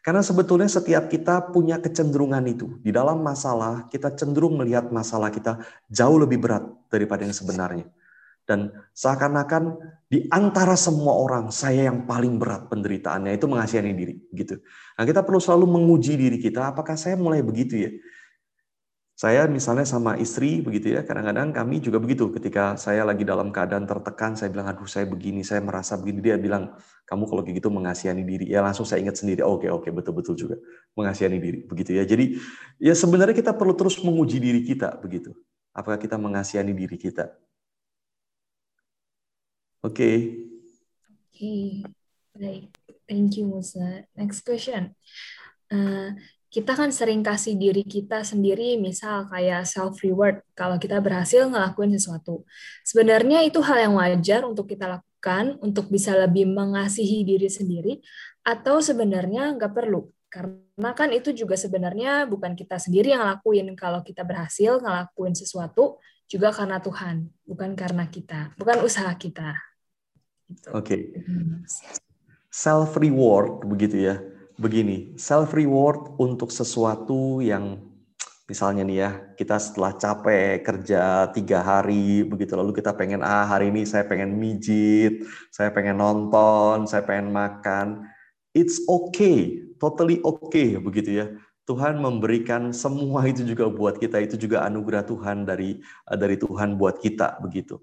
Karena 0.01 0.21
sebetulnya 0.21 0.69
setiap 0.69 1.09
kita 1.09 1.53
punya 1.53 1.81
kecenderungan 1.81 2.45
itu. 2.45 2.77
Di 2.81 2.93
dalam 2.93 3.21
masalah, 3.25 3.89
kita 3.89 4.13
cenderung 4.13 4.57
melihat 4.57 4.89
masalah 4.93 5.33
kita 5.33 5.61
jauh 5.89 6.17
lebih 6.17 6.41
berat 6.41 6.65
daripada 6.93 7.25
yang 7.25 7.33
sebenarnya. 7.33 7.89
Dan 8.45 8.69
seakan-akan 8.93 9.81
di 10.05 10.29
antara 10.29 10.77
semua 10.77 11.17
orang, 11.17 11.49
saya 11.49 11.89
yang 11.89 12.05
paling 12.05 12.37
berat 12.37 12.69
penderitaannya 12.69 13.33
itu 13.33 13.49
mengasihani 13.49 13.93
diri. 13.97 14.15
gitu. 14.37 14.61
Nah, 14.97 15.03
kita 15.09 15.25
perlu 15.25 15.41
selalu 15.41 15.65
menguji 15.65 16.13
diri 16.13 16.37
kita, 16.37 16.69
apakah 16.69 16.93
saya 16.93 17.17
mulai 17.17 17.41
begitu 17.41 17.73
ya? 17.73 17.89
Saya 19.15 19.47
misalnya 19.47 19.87
sama 19.87 20.19
istri 20.19 20.59
begitu 20.59 20.91
ya, 20.91 20.99
kadang-kadang 21.07 21.55
kami 21.55 21.79
juga 21.79 22.03
begitu. 22.03 22.27
Ketika 22.35 22.75
saya 22.75 23.07
lagi 23.07 23.23
dalam 23.23 23.47
keadaan 23.47 23.87
tertekan, 23.87 24.35
saya 24.35 24.51
bilang, 24.51 24.67
aduh 24.67 24.83
saya 24.83 25.07
begini, 25.07 25.39
saya 25.39 25.63
merasa 25.63 25.95
begini. 25.95 26.19
Dia 26.19 26.35
bilang, 26.35 26.75
kamu 27.07 27.23
kalau 27.23 27.41
gitu 27.47 27.71
mengasihani 27.71 28.27
diri. 28.27 28.45
Ya 28.51 28.59
langsung 28.59 28.83
saya 28.83 28.99
ingat 28.99 29.15
sendiri, 29.15 29.39
oke 29.39 29.71
oke 29.71 29.87
betul-betul 29.87 30.35
juga 30.35 30.55
mengasihani 30.99 31.39
diri 31.39 31.59
begitu 31.63 31.95
ya. 31.95 32.03
Jadi 32.03 32.35
ya 32.75 32.91
sebenarnya 32.91 33.31
kita 33.31 33.55
perlu 33.55 33.71
terus 33.77 33.95
menguji 34.03 34.43
diri 34.43 34.61
kita 34.67 34.99
begitu. 34.99 35.31
Apakah 35.71 35.95
kita 35.95 36.19
mengasihani 36.19 36.75
diri 36.75 36.99
kita? 36.99 37.31
Oke. 39.85 39.95
Okay. 39.95 40.15
Oke, 41.35 41.39
okay. 41.39 41.67
baik. 42.35 42.63
Thank 43.07 43.37
you 43.39 43.47
Musa. 43.47 44.09
Next 44.17 44.41
question. 44.43 44.97
Uh, 45.71 46.17
kita 46.55 46.71
kan 46.71 46.87
sering 46.87 47.19
kasih 47.19 47.59
diri 47.59 47.83
kita 47.83 48.23
sendiri, 48.23 48.79
misal 48.79 49.27
kayak 49.27 49.67
self 49.67 49.99
reward 49.99 50.39
kalau 50.55 50.79
kita 50.79 51.03
berhasil 51.03 51.51
ngelakuin 51.51 51.91
sesuatu. 51.91 52.47
Sebenarnya 52.87 53.43
itu 53.43 53.59
hal 53.59 53.91
yang 53.91 53.99
wajar 53.99 54.47
untuk 54.47 54.71
kita 54.71 54.87
lakukan 54.87 55.59
untuk 55.59 55.91
bisa 55.91 56.15
lebih 56.15 56.47
mengasihi 56.47 57.27
diri 57.27 57.51
sendiri, 57.51 57.99
atau 58.47 58.79
sebenarnya 58.79 59.51
nggak 59.59 59.75
perlu. 59.75 60.07
Karena 60.31 60.95
kan 60.95 61.11
itu 61.11 61.35
juga 61.35 61.59
sebenarnya 61.59 62.23
bukan 62.23 62.55
kita 62.55 62.79
sendiri 62.79 63.11
yang 63.11 63.27
ngelakuin. 63.27 63.75
Kalau 63.75 63.99
kita 63.99 64.23
berhasil 64.23 64.79
ngelakuin 64.79 65.35
sesuatu, 65.35 65.99
juga 66.31 66.55
karena 66.55 66.79
Tuhan, 66.79 67.35
bukan 67.43 67.75
karena 67.75 68.07
kita, 68.07 68.55
bukan 68.55 68.79
usaha 68.79 69.11
kita. 69.19 69.59
Gitu. 70.47 70.71
Oke. 70.71 70.87
Okay. 70.87 71.01
Hmm. 71.19 71.67
Self 72.47 72.95
reward 72.95 73.67
begitu 73.67 74.07
ya 74.07 74.34
begini, 74.55 75.15
self 75.19 75.51
reward 75.51 76.15
untuk 76.19 76.51
sesuatu 76.51 77.43
yang 77.43 77.79
misalnya 78.47 78.85
nih 78.85 78.97
ya, 79.01 79.11
kita 79.35 79.57
setelah 79.59 79.97
capek 79.97 80.63
kerja 80.63 81.29
tiga 81.35 81.59
hari 81.65 82.23
begitu, 82.23 82.55
lalu 82.55 82.71
kita 82.77 82.95
pengen 82.95 83.25
ah 83.25 83.43
hari 83.43 83.73
ini 83.73 83.83
saya 83.83 84.07
pengen 84.07 84.37
mijit, 84.37 85.25
saya 85.51 85.73
pengen 85.75 85.99
nonton, 85.99 86.87
saya 86.87 87.03
pengen 87.03 87.33
makan, 87.35 88.07
it's 88.55 88.79
okay, 88.87 89.65
totally 89.81 90.23
okay 90.23 90.79
begitu 90.79 91.11
ya. 91.23 91.27
Tuhan 91.65 91.97
memberikan 91.97 92.69
semua 92.69 93.25
itu 93.25 93.41
juga 93.41 93.65
buat 93.73 93.97
kita 93.97 94.21
itu 94.21 94.37
juga 94.37 94.61
anugerah 94.69 95.01
Tuhan 95.01 95.49
dari 95.49 95.81
dari 96.05 96.37
Tuhan 96.37 96.77
buat 96.77 97.01
kita 97.01 97.41
begitu. 97.41 97.81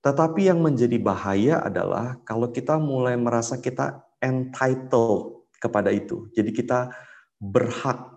Tetapi 0.00 0.48
yang 0.48 0.60
menjadi 0.60 0.96
bahaya 1.00 1.64
adalah 1.64 2.20
kalau 2.28 2.48
kita 2.52 2.76
mulai 2.80 3.16
merasa 3.16 3.56
kita 3.60 4.04
entitled 4.20 5.33
kepada 5.60 5.90
itu. 5.94 6.28
Jadi 6.32 6.50
kita 6.50 6.92
berhak, 7.38 8.14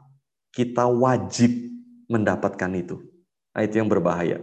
kita 0.53 0.87
wajib 0.87 1.51
mendapatkan 2.07 2.71
itu. 2.75 3.03
Nah, 3.51 3.61
itu 3.65 3.81
yang 3.81 3.89
berbahaya. 3.89 4.39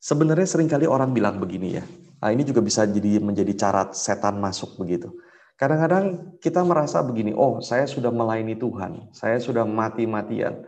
Sebenarnya 0.00 0.48
sering 0.48 0.70
kali 0.70 0.88
orang 0.88 1.12
bilang 1.12 1.36
begini 1.36 1.76
ya. 1.76 1.84
Nah, 2.20 2.30
ini 2.32 2.44
juga 2.44 2.64
bisa 2.64 2.88
jadi 2.88 3.20
menjadi 3.20 3.52
cara 3.56 3.92
setan 3.92 4.40
masuk 4.40 4.80
begitu. 4.80 5.12
Kadang-kadang 5.60 6.36
kita 6.40 6.64
merasa 6.64 7.04
begini, 7.04 7.36
oh 7.36 7.60
saya 7.60 7.84
sudah 7.84 8.08
melayani 8.08 8.56
Tuhan, 8.56 9.12
saya 9.12 9.36
sudah 9.36 9.68
mati-matian, 9.68 10.64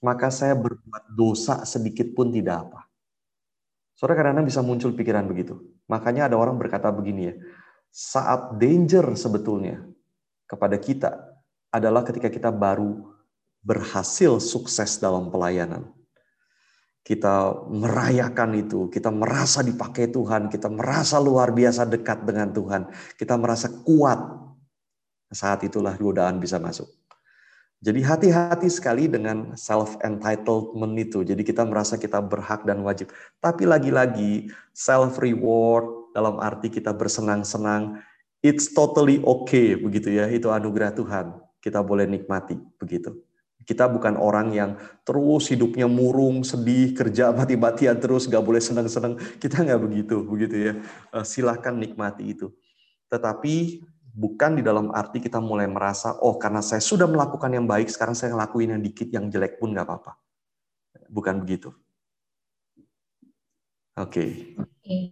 maka 0.00 0.32
saya 0.32 0.56
berbuat 0.56 1.12
dosa 1.12 1.60
sedikit 1.68 2.08
pun 2.16 2.32
tidak 2.32 2.64
apa. 2.64 2.88
Saudara 4.00 4.16
kadang-kadang 4.16 4.48
bisa 4.48 4.64
muncul 4.64 4.96
pikiran 4.96 5.28
begitu. 5.28 5.60
Makanya 5.92 6.32
ada 6.32 6.40
orang 6.40 6.56
berkata 6.56 6.88
begini 6.88 7.28
ya, 7.28 7.34
saat 7.92 8.56
danger 8.56 9.12
sebetulnya 9.12 9.84
kepada 10.50 10.74
kita 10.74 11.14
adalah 11.70 12.02
ketika 12.02 12.26
kita 12.26 12.50
baru 12.50 13.14
berhasil 13.62 14.42
sukses 14.42 14.98
dalam 14.98 15.30
pelayanan 15.30 15.86
kita 17.00 17.66
merayakan 17.66 18.60
itu, 18.60 18.92
kita 18.92 19.08
merasa 19.08 19.64
dipakai 19.64 20.12
Tuhan, 20.12 20.52
kita 20.52 20.68
merasa 20.68 21.16
luar 21.16 21.50
biasa 21.50 21.88
dekat 21.88 22.28
dengan 22.28 22.52
Tuhan, 22.52 22.86
kita 23.16 23.34
merasa 23.40 23.72
kuat. 23.82 24.20
Saat 25.30 25.62
itulah 25.62 25.94
godaan 25.94 26.42
bisa 26.42 26.58
masuk. 26.58 26.90
Jadi 27.80 28.02
hati-hati 28.04 28.68
sekali 28.68 29.08
dengan 29.08 29.56
self 29.56 29.96
entitlement 30.04 30.94
itu. 31.00 31.24
Jadi 31.24 31.40
kita 31.46 31.64
merasa 31.64 31.96
kita 31.96 32.20
berhak 32.20 32.66
dan 32.68 32.84
wajib. 32.84 33.08
Tapi 33.40 33.64
lagi-lagi 33.64 34.52
self 34.76 35.16
reward 35.16 36.12
dalam 36.12 36.36
arti 36.42 36.68
kita 36.68 36.92
bersenang-senang, 36.92 38.02
it's 38.40 38.72
totally 38.72 39.20
okay 39.24 39.76
begitu 39.76 40.12
ya. 40.12 40.28
Itu 40.28 40.52
anugerah 40.52 40.92
Tuhan. 40.96 41.36
Kita 41.60 41.84
boleh 41.84 42.08
nikmati 42.08 42.56
begitu. 42.80 43.16
Kita 43.60 43.86
bukan 43.86 44.16
orang 44.16 44.56
yang 44.56 44.70
terus 45.04 45.52
hidupnya 45.52 45.84
murung, 45.84 46.40
sedih, 46.42 46.96
kerja 46.96 47.30
mati-matian 47.30 48.00
terus, 48.00 48.24
nggak 48.24 48.40
boleh 48.40 48.58
senang-senang. 48.58 49.20
Kita 49.36 49.60
nggak 49.62 49.80
begitu, 49.84 50.16
begitu 50.24 50.56
ya. 50.56 50.72
Eh, 51.12 51.24
silahkan 51.28 51.76
nikmati 51.76 52.34
itu. 52.34 52.50
Tetapi 53.12 53.84
bukan 54.16 54.58
di 54.58 54.62
dalam 54.64 54.90
arti 54.90 55.20
kita 55.20 55.38
mulai 55.38 55.68
merasa, 55.68 56.16
oh 56.24 56.40
karena 56.40 56.64
saya 56.64 56.80
sudah 56.80 57.06
melakukan 57.06 57.52
yang 57.52 57.68
baik, 57.68 57.92
sekarang 57.92 58.16
saya 58.16 58.32
ngelakuin 58.34 58.74
yang 58.74 58.82
dikit, 58.82 59.08
yang 59.12 59.28
jelek 59.28 59.60
pun 59.60 59.76
nggak 59.76 59.86
apa-apa. 59.86 60.16
Bukan 61.06 61.44
begitu. 61.44 61.70
Oke. 64.00 64.08
Okay. 64.08 64.30
Okay. 64.80 65.04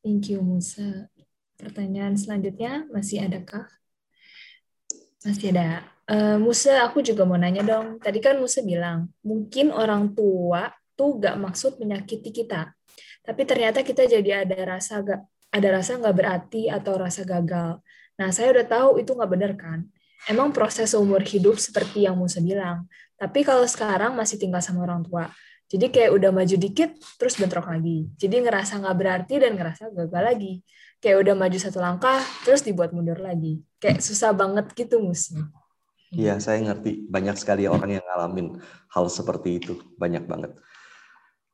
thank 0.00 0.32
you 0.32 0.40
Musa. 0.40 1.12
Pertanyaan 1.56 2.20
selanjutnya 2.20 2.84
masih 2.92 3.24
adakah? 3.24 3.64
Masih 5.24 5.56
ada. 5.56 5.88
Uh, 6.06 6.38
Musa, 6.38 6.86
aku 6.86 7.02
juga 7.02 7.26
mau 7.26 7.34
nanya 7.34 7.66
dong. 7.66 7.98
Tadi 7.98 8.22
kan 8.22 8.38
Musa 8.38 8.62
bilang, 8.62 9.10
mungkin 9.26 9.74
orang 9.74 10.14
tua 10.14 10.70
tuh 10.94 11.18
gak 11.18 11.34
maksud 11.40 11.82
menyakiti 11.82 12.30
kita. 12.30 12.70
Tapi 13.26 13.42
ternyata 13.42 13.82
kita 13.82 14.06
jadi 14.06 14.46
ada 14.46 14.78
rasa 14.78 15.02
gak, 15.02 15.20
ada 15.50 15.68
rasa 15.72 15.98
nggak 15.98 16.14
berarti 16.14 16.68
atau 16.68 16.94
rasa 17.00 17.24
gagal. 17.26 17.82
Nah, 18.16 18.28
saya 18.30 18.52
udah 18.52 18.66
tahu 18.68 18.88
itu 19.00 19.10
nggak 19.16 19.30
benar 19.32 19.52
kan. 19.56 19.88
Emang 20.28 20.52
proses 20.52 20.92
umur 20.92 21.24
hidup 21.24 21.56
seperti 21.56 22.04
yang 22.04 22.16
Musa 22.16 22.38
bilang. 22.38 22.88
Tapi 23.16 23.42
kalau 23.42 23.64
sekarang 23.64 24.12
masih 24.12 24.36
tinggal 24.36 24.60
sama 24.60 24.84
orang 24.84 25.02
tua. 25.02 25.32
Jadi 25.66 25.90
kayak 25.90 26.14
udah 26.14 26.30
maju 26.30 26.56
dikit, 26.56 26.94
terus 27.18 27.34
bentrok 27.40 27.66
lagi. 27.66 28.06
Jadi 28.14 28.38
ngerasa 28.38 28.78
nggak 28.78 28.96
berarti 28.96 29.34
dan 29.42 29.58
ngerasa 29.58 29.90
gagal 29.90 30.22
lagi. 30.22 30.54
Kayak 31.06 31.22
udah 31.22 31.34
maju 31.38 31.58
satu 31.62 31.78
langkah, 31.78 32.18
terus 32.42 32.66
dibuat 32.66 32.90
mundur 32.90 33.22
lagi. 33.22 33.62
Kayak 33.78 34.02
susah 34.02 34.34
banget 34.34 34.66
gitu 34.74 34.98
Musa. 34.98 35.38
Iya, 36.10 36.42
saya 36.42 36.58
ngerti. 36.66 37.06
Banyak 37.06 37.38
sekali 37.38 37.70
orang 37.70 37.94
yang 37.94 38.02
ngalamin 38.02 38.58
hal 38.90 39.06
seperti 39.06 39.62
itu, 39.62 39.78
banyak 39.94 40.26
banget. 40.26 40.58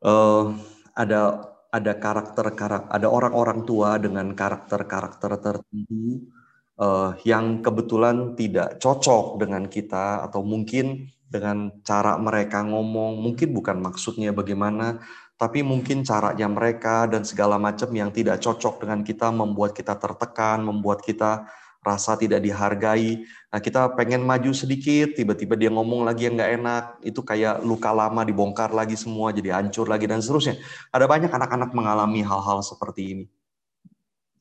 Uh, 0.00 0.56
ada 0.96 1.52
ada 1.68 1.92
karakter 2.00 2.48
karakter, 2.56 2.88
ada 2.96 3.08
orang-orang 3.12 3.68
tua 3.68 4.00
dengan 4.00 4.32
karakter-karakter 4.32 5.36
tertentu 5.36 6.32
uh, 6.80 7.12
yang 7.28 7.60
kebetulan 7.60 8.32
tidak 8.32 8.80
cocok 8.80 9.36
dengan 9.36 9.68
kita 9.68 10.24
atau 10.24 10.40
mungkin 10.40 11.12
dengan 11.32 11.72
cara 11.80 12.20
mereka 12.20 12.60
ngomong, 12.60 13.20
mungkin 13.20 13.56
bukan 13.56 13.80
maksudnya 13.80 14.36
bagaimana, 14.36 15.00
tapi 15.42 15.58
mungkin 15.66 16.06
caranya 16.06 16.46
mereka 16.46 17.10
dan 17.10 17.26
segala 17.26 17.58
macam 17.58 17.90
yang 17.90 18.14
tidak 18.14 18.38
cocok 18.38 18.86
dengan 18.86 19.02
kita 19.02 19.26
membuat 19.34 19.74
kita 19.74 19.98
tertekan, 19.98 20.62
membuat 20.62 21.02
kita 21.02 21.50
rasa 21.82 22.14
tidak 22.14 22.46
dihargai. 22.46 23.26
Nah, 23.50 23.58
kita 23.58 23.90
pengen 23.98 24.22
maju 24.22 24.54
sedikit, 24.54 25.18
tiba-tiba 25.18 25.58
dia 25.58 25.66
ngomong 25.74 26.06
lagi 26.06 26.30
yang 26.30 26.38
nggak 26.38 26.52
enak, 26.62 26.84
itu 27.02 27.26
kayak 27.26 27.58
luka 27.66 27.90
lama 27.90 28.22
dibongkar 28.22 28.70
lagi 28.70 28.94
semua, 28.94 29.34
jadi 29.34 29.58
hancur 29.58 29.90
lagi 29.90 30.06
dan 30.06 30.22
seterusnya. 30.22 30.62
Ada 30.94 31.10
banyak 31.10 31.34
anak-anak 31.34 31.74
mengalami 31.74 32.22
hal-hal 32.22 32.62
seperti 32.62 33.02
ini. 33.02 33.24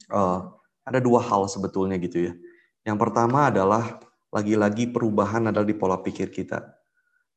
Uh, 0.06 0.54
ada 0.86 1.02
dua 1.02 1.18
hal 1.26 1.49
sebetulnya 1.49 1.97
gitu 1.97 2.30
ya. 2.30 2.34
Yang 2.86 2.97
pertama 3.02 3.49
adalah 3.49 3.97
lagi-lagi 4.30 4.86
perubahan 4.93 5.49
adalah 5.49 5.66
di 5.66 5.74
pola 5.74 5.97
pikir 5.97 6.30
kita. 6.30 6.62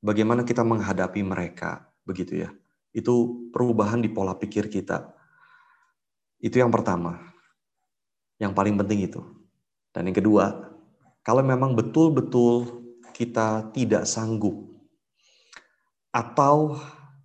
Bagaimana 0.05 0.45
kita 0.45 0.61
menghadapi 0.61 1.25
mereka, 1.25 1.89
begitu 2.05 2.45
ya. 2.45 2.53
Itu 2.95 3.51
perubahan 3.51 3.99
di 3.99 4.09
pola 4.09 4.39
pikir 4.39 4.71
kita. 4.71 5.11
Itu 6.39 6.63
yang 6.63 6.71
pertama. 6.71 7.19
Yang 8.39 8.53
paling 8.55 8.79
penting 8.79 9.11
itu. 9.11 9.21
Dan 9.91 10.11
yang 10.11 10.17
kedua, 10.17 10.75
kalau 11.27 11.43
memang 11.43 11.75
betul-betul 11.75 12.83
kita 13.15 13.71
tidak 13.75 14.07
sanggup 14.07 14.55
atau 16.15 16.79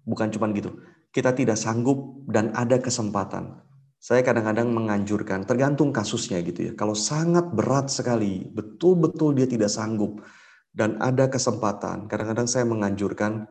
bukan 0.05 0.29
cuma 0.33 0.49
gitu, 0.53 0.73
kita 1.09 1.33
tidak 1.33 1.57
sanggup 1.57 2.25
dan 2.29 2.53
ada 2.53 2.77
kesempatan. 2.77 3.61
Saya 3.99 4.23
kadang-kadang 4.23 4.71
menganjurkan, 4.71 5.43
tergantung 5.43 5.91
kasusnya 5.91 6.39
gitu 6.45 6.71
ya. 6.71 6.73
Kalau 6.77 6.95
sangat 6.95 7.51
berat 7.51 7.91
sekali, 7.91 8.47
betul-betul 8.47 9.35
dia 9.35 9.43
tidak 9.43 9.67
sanggup 9.67 10.23
dan 10.71 10.95
ada 11.03 11.27
kesempatan, 11.27 12.07
kadang-kadang 12.07 12.47
saya 12.47 12.63
menganjurkan 12.63 13.49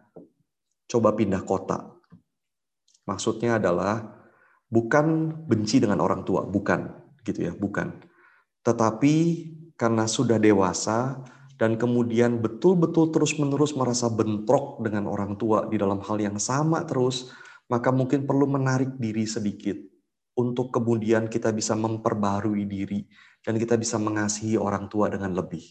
coba 0.89 1.12
pindah 1.12 1.45
kota. 1.45 1.97
Maksudnya 3.09 3.57
adalah 3.57 4.05
bukan 4.69 5.33
benci 5.49 5.81
dengan 5.81 6.05
orang 6.05 6.29
tua, 6.29 6.45
bukan 6.45 6.93
gitu 7.25 7.49
ya, 7.49 7.53
bukan. 7.57 8.05
Tetapi 8.61 9.15
karena 9.81 10.05
sudah 10.05 10.37
dewasa 10.37 11.25
dan 11.57 11.81
kemudian 11.81 12.45
betul-betul 12.45 13.11
terus-menerus 13.11 13.73
merasa 13.73 14.13
bentrok 14.13 14.85
dengan 14.85 15.09
orang 15.09 15.41
tua 15.41 15.65
di 15.67 15.81
dalam 15.81 16.05
hal 16.05 16.21
yang 16.21 16.37
sama 16.37 16.85
terus, 16.85 17.33
maka 17.73 17.89
mungkin 17.89 18.29
perlu 18.29 18.45
menarik 18.45 18.95
diri 19.01 19.25
sedikit 19.25 19.77
untuk 20.39 20.71
kemudian 20.71 21.27
kita 21.27 21.51
bisa 21.51 21.75
memperbarui 21.75 22.69
diri 22.69 23.03
dan 23.43 23.59
kita 23.59 23.75
bisa 23.75 23.99
mengasihi 23.99 24.55
orang 24.55 24.87
tua 24.87 25.11
dengan 25.11 25.35
lebih. 25.35 25.65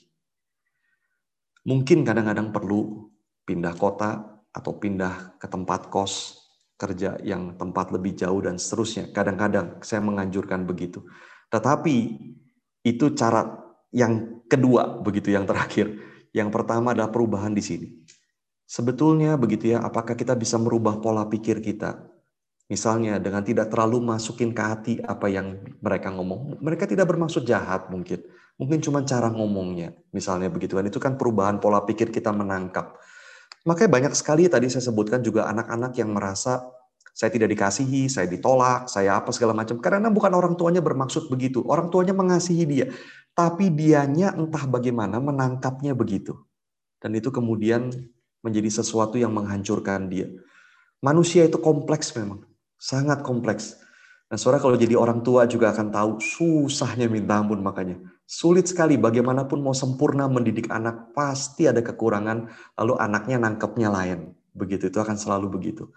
Mungkin 1.67 2.03
kadang-kadang 2.03 2.51
perlu 2.51 3.11
pindah 3.47 3.75
kota 3.79 4.43
atau 4.51 4.71
pindah 4.75 5.39
ke 5.39 5.47
tempat 5.47 5.87
kos 5.87 6.36
kerja 6.77 7.17
yang 7.25 7.57
tempat 7.57 7.89
lebih 7.89 8.13
jauh 8.13 8.37
dan 8.39 8.61
seterusnya. 8.61 9.09
Kadang-kadang 9.09 9.81
saya 9.81 9.99
menganjurkan 10.05 10.63
begitu. 10.63 11.01
Tetapi 11.49 11.95
itu 12.85 13.05
cara 13.17 13.49
yang 13.91 14.45
kedua 14.45 15.01
begitu 15.01 15.33
yang 15.33 15.49
terakhir. 15.49 15.91
Yang 16.31 16.49
pertama 16.53 16.93
adalah 16.93 17.09
perubahan 17.09 17.51
di 17.51 17.65
sini. 17.65 17.87
Sebetulnya 18.67 19.39
begitu 19.39 19.73
ya, 19.73 19.81
apakah 19.81 20.13
kita 20.13 20.35
bisa 20.35 20.59
merubah 20.59 20.99
pola 21.01 21.25
pikir 21.25 21.63
kita? 21.63 22.03
Misalnya 22.67 23.15
dengan 23.15 23.39
tidak 23.47 23.71
terlalu 23.71 24.03
masukin 24.03 24.51
ke 24.51 24.59
hati 24.59 24.93
apa 24.99 25.31
yang 25.31 25.55
mereka 25.79 26.11
ngomong. 26.11 26.59
Mereka 26.59 26.83
tidak 26.83 27.07
bermaksud 27.07 27.47
jahat 27.47 27.87
mungkin. 27.87 28.19
Mungkin 28.59 28.83
cuma 28.83 29.07
cara 29.07 29.31
ngomongnya. 29.31 29.95
Misalnya 30.11 30.51
begitu 30.51 30.75
kan. 30.75 30.83
Itu 30.83 30.99
kan 30.99 31.15
perubahan 31.15 31.63
pola 31.63 31.87
pikir 31.87 32.11
kita 32.11 32.35
menangkap. 32.35 32.99
Makanya 33.67 33.89
banyak 33.91 34.13
sekali 34.15 34.47
tadi 34.47 34.71
saya 34.71 34.87
sebutkan 34.87 35.19
juga 35.19 35.51
anak-anak 35.51 35.91
yang 35.99 36.15
merasa 36.15 36.63
saya 37.17 37.33
tidak 37.33 37.51
dikasihi, 37.51 38.07
saya 38.07 38.29
ditolak, 38.29 38.87
saya 38.87 39.17
apa 39.19 39.33
segala 39.35 39.51
macam. 39.51 39.81
Karena 39.81 40.07
bukan 40.07 40.31
orang 40.31 40.53
tuanya 40.53 40.79
bermaksud 40.79 41.27
begitu. 41.33 41.65
Orang 41.65 41.89
tuanya 41.89 42.13
mengasihi 42.13 42.63
dia. 42.63 42.87
Tapi 43.33 43.73
dianya 43.73 44.37
entah 44.37 44.69
bagaimana 44.69 45.17
menangkapnya 45.17 45.97
begitu. 45.97 46.37
Dan 47.01 47.17
itu 47.17 47.33
kemudian 47.33 47.89
menjadi 48.45 48.69
sesuatu 48.69 49.17
yang 49.17 49.33
menghancurkan 49.33 50.07
dia. 50.13 50.29
Manusia 51.01 51.49
itu 51.49 51.57
kompleks 51.57 52.13
memang. 52.13 52.45
Sangat 52.77 53.25
kompleks. 53.25 53.81
Dan 54.29 54.37
saudara 54.37 54.61
kalau 54.61 54.77
jadi 54.77 54.93
orang 54.93 55.25
tua 55.25 55.49
juga 55.49 55.73
akan 55.73 55.89
tahu 55.89 56.11
susahnya 56.21 57.09
minta 57.09 57.41
ampun 57.41 57.65
makanya. 57.65 57.97
Sulit 58.27 58.67
sekali 58.67 58.99
bagaimanapun 58.99 59.63
mau 59.63 59.71
sempurna 59.71 60.27
mendidik 60.27 60.67
anak, 60.67 61.15
pasti 61.15 61.63
ada 61.63 61.79
kekurangan, 61.79 62.51
lalu 62.75 62.93
anaknya 62.99 63.39
nangkepnya 63.39 63.87
lain. 63.87 64.35
Begitu, 64.51 64.91
itu 64.91 64.99
akan 64.99 65.15
selalu 65.15 65.47
begitu. 65.47 65.87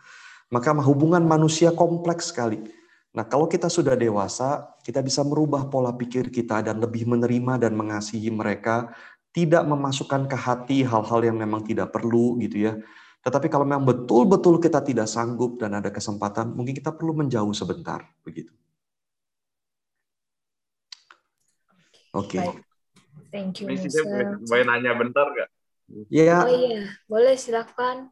Maka 0.55 0.71
hubungan 0.79 1.27
manusia 1.27 1.75
kompleks 1.75 2.31
sekali. 2.31 2.63
Nah, 3.11 3.27
kalau 3.27 3.51
kita 3.51 3.67
sudah 3.67 3.99
dewasa, 3.99 4.79
kita 4.87 5.03
bisa 5.03 5.27
merubah 5.27 5.67
pola 5.67 5.91
pikir 5.91 6.31
kita 6.31 6.63
dan 6.63 6.79
lebih 6.79 7.11
menerima 7.11 7.67
dan 7.67 7.75
mengasihi 7.75 8.31
mereka, 8.31 8.95
tidak 9.35 9.67
memasukkan 9.67 10.31
ke 10.31 10.37
hati 10.39 10.79
hal-hal 10.87 11.27
yang 11.27 11.35
memang 11.35 11.67
tidak 11.67 11.91
perlu 11.91 12.39
gitu 12.39 12.71
ya. 12.71 12.79
Tetapi 13.27 13.51
kalau 13.51 13.67
memang 13.67 13.83
betul-betul 13.83 14.63
kita 14.63 14.87
tidak 14.87 15.11
sanggup 15.11 15.59
dan 15.59 15.83
ada 15.83 15.91
kesempatan, 15.91 16.55
mungkin 16.55 16.79
kita 16.79 16.95
perlu 16.95 17.11
menjauh 17.19 17.51
sebentar, 17.51 18.07
begitu. 18.23 18.55
Oke. 22.15 22.39
Okay. 22.39 22.49
Thank 23.31 23.63
you, 23.63 23.71
Ini 23.71 23.87
saya 23.87 24.05
boleh, 24.07 24.27
boleh 24.43 24.65
nanya 24.67 24.93
bentar 24.99 25.27
nggak? 25.31 25.51
Iya. 26.11 26.39
Oh 26.47 26.51
iya, 26.51 26.83
boleh 27.07 27.35
silakan. 27.39 28.11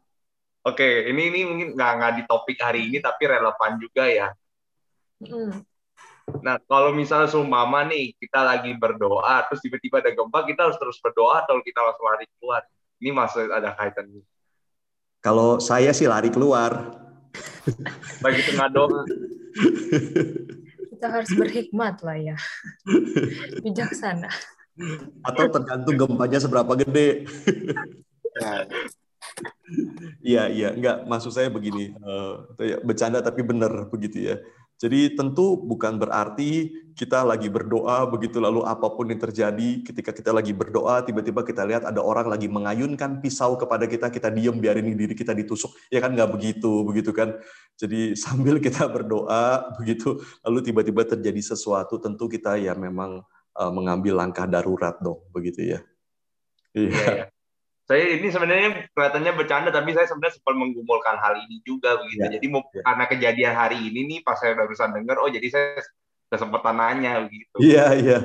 Oke, 0.66 0.82
okay, 0.84 0.94
ini 1.10 1.30
ini 1.30 1.40
mungkin 1.46 1.68
nggak 1.74 1.92
nggak 1.98 2.12
di 2.18 2.22
topik 2.26 2.58
hari 2.58 2.86
ini 2.90 2.98
tapi 3.02 3.26
relevan 3.26 3.78
juga 3.78 4.04
ya. 4.06 4.28
Mm. 5.22 5.64
Nah, 6.44 6.60
kalau 6.68 6.92
misalnya 6.92 7.30
seumpama 7.32 7.88
nih 7.88 8.12
kita 8.20 8.44
lagi 8.44 8.70
berdoa, 8.76 9.48
terus 9.48 9.64
tiba-tiba 9.64 10.04
ada 10.04 10.12
gempa, 10.12 10.44
kita 10.44 10.68
harus 10.68 10.76
terus 10.76 11.00
berdoa 11.00 11.42
atau 11.42 11.58
kita 11.64 11.80
langsung 11.80 12.04
lari 12.04 12.28
keluar? 12.36 12.62
Ini 13.00 13.10
masuk 13.16 13.48
ada 13.48 13.72
kaitannya. 13.72 14.22
Kalau 15.24 15.58
saya 15.58 15.90
sih 15.96 16.06
lari 16.06 16.28
keluar. 16.28 16.94
Bagi 18.22 18.42
tengah 18.44 18.68
doa. 18.70 19.02
kita 20.98 21.14
harus 21.14 21.30
berhikmat 21.30 22.02
lah 22.02 22.18
ya. 22.18 22.36
Bijaksana. 23.64 24.26
Atau 25.22 25.46
tergantung 25.46 25.94
gempanya 25.94 26.42
seberapa 26.42 26.74
gede. 26.74 27.22
Iya, 30.26 30.50
iya, 30.50 30.68
enggak 30.74 31.06
maksud 31.06 31.30
saya 31.30 31.46
begini, 31.54 31.94
uh, 32.02 32.50
bercanda 32.82 33.22
tapi 33.22 33.46
benar 33.46 33.86
begitu 33.86 34.34
ya. 34.34 34.42
Jadi 34.78 35.18
tentu 35.18 35.58
bukan 35.58 35.98
berarti 35.98 36.70
kita 36.94 37.26
lagi 37.26 37.50
berdoa 37.50 38.06
begitu 38.06 38.38
lalu 38.38 38.62
apa 38.62 38.86
pun 38.94 39.10
yang 39.10 39.18
terjadi 39.18 39.82
ketika 39.82 40.14
kita 40.14 40.30
lagi 40.30 40.54
berdoa 40.54 41.02
tiba-tiba 41.02 41.42
kita 41.42 41.66
lihat 41.66 41.82
ada 41.82 41.98
orang 41.98 42.30
lagi 42.30 42.46
mengayunkan 42.46 43.18
pisau 43.18 43.58
kepada 43.58 43.90
kita 43.90 44.06
kita 44.06 44.30
diam 44.30 44.54
biarin 44.62 44.94
diri 44.94 45.18
kita 45.18 45.34
ditusuk. 45.34 45.74
Ya 45.90 45.98
kan 45.98 46.14
nggak 46.14 46.30
begitu 46.30 46.86
begitu 46.86 47.10
kan? 47.10 47.34
Jadi 47.74 48.14
sambil 48.22 48.62
kita 48.62 48.86
berdoa 48.86 49.74
begitu 49.82 50.22
lalu 50.46 50.62
tiba-tiba 50.62 51.02
terjadi 51.02 51.42
sesuatu 51.42 51.98
tentu 51.98 52.30
kita 52.30 52.54
ya 52.54 52.78
memang 52.78 53.26
uh, 53.58 53.72
mengambil 53.74 54.14
langkah 54.22 54.46
darurat 54.46 54.94
dong 55.02 55.26
begitu 55.34 55.74
ya? 55.74 55.80
Iya. 56.70 56.94
Yeah. 56.94 57.37
Saya 57.88 58.20
ini 58.20 58.28
sebenarnya 58.28 58.68
kelihatannya 58.92 59.32
bercanda 59.32 59.72
tapi 59.72 59.96
saya 59.96 60.04
sebenarnya 60.04 60.36
sempat 60.36 60.54
menggumulkan 60.60 61.16
hal 61.16 61.40
ini 61.40 61.64
juga 61.64 61.96
begitu. 61.96 62.20
Ya, 62.20 62.36
jadi 62.36 62.46
ya. 62.52 62.82
karena 62.84 63.04
kejadian 63.08 63.54
hari 63.56 63.78
ini 63.80 64.00
nih 64.04 64.18
pas 64.20 64.36
saya 64.36 64.52
barusan 64.52 64.92
dengar 64.92 65.16
oh 65.16 65.32
jadi 65.32 65.48
saya 65.48 65.80
kesempatan 66.28 66.76
nanya 66.76 67.24
begitu. 67.24 67.56
Iya 67.64 67.86
iya. 67.96 68.18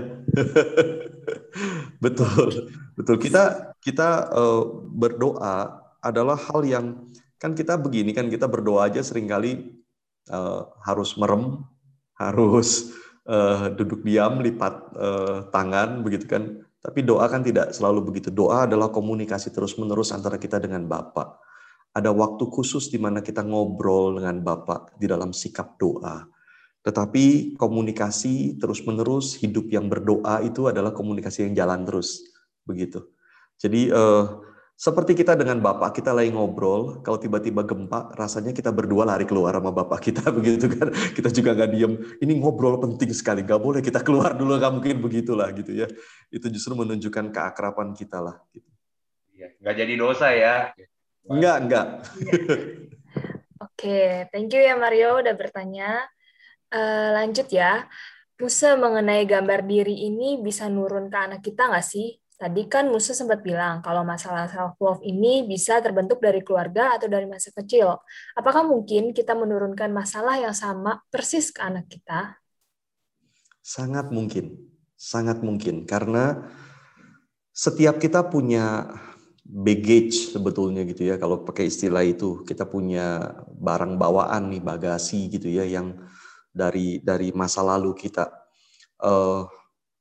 betul 2.04 2.68
betul 3.00 3.16
kita 3.16 3.72
kita 3.80 4.28
uh, 4.36 4.84
berdoa 4.92 5.80
adalah 6.04 6.36
hal 6.36 6.68
yang 6.68 7.08
kan 7.40 7.56
kita 7.56 7.80
begini 7.80 8.12
kan 8.12 8.28
kita 8.28 8.52
berdoa 8.52 8.92
aja 8.92 9.00
sering 9.00 9.32
kali 9.32 9.80
uh, 10.28 10.68
harus 10.84 11.16
merem 11.16 11.64
harus 12.20 12.92
uh, 13.32 13.72
duduk 13.72 14.04
diam 14.04 14.44
lipat 14.44 14.76
uh, 15.00 15.48
tangan 15.56 16.04
begitu 16.04 16.28
kan 16.28 16.60
tapi 16.84 17.00
doa 17.00 17.24
kan 17.32 17.40
tidak 17.40 17.72
selalu 17.72 18.12
begitu. 18.12 18.28
Doa 18.28 18.68
adalah 18.68 18.92
komunikasi 18.92 19.56
terus-menerus 19.56 20.12
antara 20.12 20.36
kita 20.36 20.60
dengan 20.60 20.84
Bapak. 20.84 21.40
Ada 21.96 22.12
waktu 22.12 22.44
khusus 22.52 22.92
di 22.92 23.00
mana 23.00 23.24
kita 23.24 23.40
ngobrol 23.40 24.20
dengan 24.20 24.44
Bapak 24.44 25.00
di 25.00 25.08
dalam 25.08 25.32
sikap 25.32 25.80
doa. 25.80 26.28
Tetapi 26.84 27.56
komunikasi 27.56 28.60
terus-menerus, 28.60 29.40
hidup 29.40 29.72
yang 29.72 29.88
berdoa 29.88 30.44
itu 30.44 30.68
adalah 30.68 30.92
komunikasi 30.92 31.48
yang 31.48 31.56
jalan 31.56 31.88
terus. 31.88 32.20
Begitu. 32.68 33.00
Jadi 33.56 33.88
eh, 33.88 34.24
seperti 34.74 35.14
kita 35.14 35.38
dengan 35.38 35.62
bapak 35.62 36.02
kita 36.02 36.12
lagi 36.12 36.34
ngobrol, 36.34 37.00
kalau 37.06 37.22
tiba-tiba 37.22 37.62
gempa, 37.62 38.10
rasanya 38.18 38.52
kita 38.52 38.74
berdua 38.74 39.06
lari 39.06 39.24
keluar 39.24 39.54
sama 39.54 39.70
bapak 39.70 40.12
kita 40.12 40.28
begitu 40.38 40.66
kan. 40.66 40.90
Kita 41.14 41.30
juga 41.30 41.54
nggak 41.54 41.70
diem. 41.72 41.94
Ini 42.20 42.34
ngobrol 42.42 42.82
penting 42.82 43.14
sekali, 43.14 43.46
nggak 43.46 43.62
boleh 43.62 43.80
kita 43.86 44.02
keluar 44.02 44.34
dulu, 44.34 44.58
nggak 44.58 44.74
mungkin 44.74 44.98
begitulah 45.00 45.54
gitu 45.54 45.72
ya. 45.78 45.88
Itu 46.34 46.50
justru 46.50 46.74
menunjukkan 46.74 47.30
keakraban 47.30 47.94
kita 47.94 48.18
lah. 48.18 48.42
Gitu. 48.50 48.70
Iya, 49.38 49.48
nggak 49.62 49.76
jadi 49.78 49.94
dosa 49.94 50.28
ya. 50.34 50.56
Enggak, 51.30 51.58
enggak. 51.64 51.88
Oke, 53.64 54.28
thank 54.34 54.52
you 54.52 54.60
ya 54.60 54.76
Mario 54.76 55.22
udah 55.22 55.36
bertanya. 55.38 56.04
Uh, 56.74 57.14
lanjut 57.22 57.48
ya. 57.54 57.86
Musa 58.42 58.76
mengenai 58.76 59.24
gambar 59.24 59.64
diri 59.64 60.10
ini 60.10 60.42
bisa 60.42 60.68
nurun 60.68 61.08
ke 61.08 61.16
anak 61.16 61.40
kita 61.46 61.70
nggak 61.72 61.86
sih? 61.86 62.23
Tadi 62.44 62.68
kan 62.68 62.92
Musa 62.92 63.16
sempat 63.16 63.40
bilang 63.40 63.80
kalau 63.80 64.04
masalah 64.04 64.52
self-love 64.52 65.00
ini 65.08 65.48
bisa 65.48 65.80
terbentuk 65.80 66.20
dari 66.20 66.44
keluarga 66.44 67.00
atau 67.00 67.08
dari 67.08 67.24
masa 67.24 67.56
kecil. 67.56 68.04
Apakah 68.36 68.68
mungkin 68.68 69.16
kita 69.16 69.32
menurunkan 69.32 69.88
masalah 69.96 70.36
yang 70.36 70.52
sama 70.52 71.00
persis 71.08 71.56
ke 71.56 71.64
anak 71.64 71.88
kita? 71.88 72.36
Sangat 73.64 74.12
mungkin. 74.12 74.60
Sangat 75.00 75.40
mungkin. 75.40 75.88
Karena 75.88 76.52
setiap 77.56 77.96
kita 77.96 78.28
punya 78.28 78.92
baggage 79.48 80.36
sebetulnya 80.36 80.84
gitu 80.84 81.08
ya. 81.08 81.16
Kalau 81.16 81.48
pakai 81.48 81.72
istilah 81.72 82.04
itu, 82.04 82.44
kita 82.44 82.68
punya 82.68 83.40
barang 83.56 83.96
bawaan 83.96 84.52
nih, 84.52 84.60
bagasi 84.60 85.32
gitu 85.32 85.48
ya, 85.48 85.64
yang 85.64 85.96
dari 86.52 87.00
dari 87.00 87.32
masa 87.32 87.64
lalu 87.64 87.96
kita. 87.96 88.28
Uh, 89.00 89.48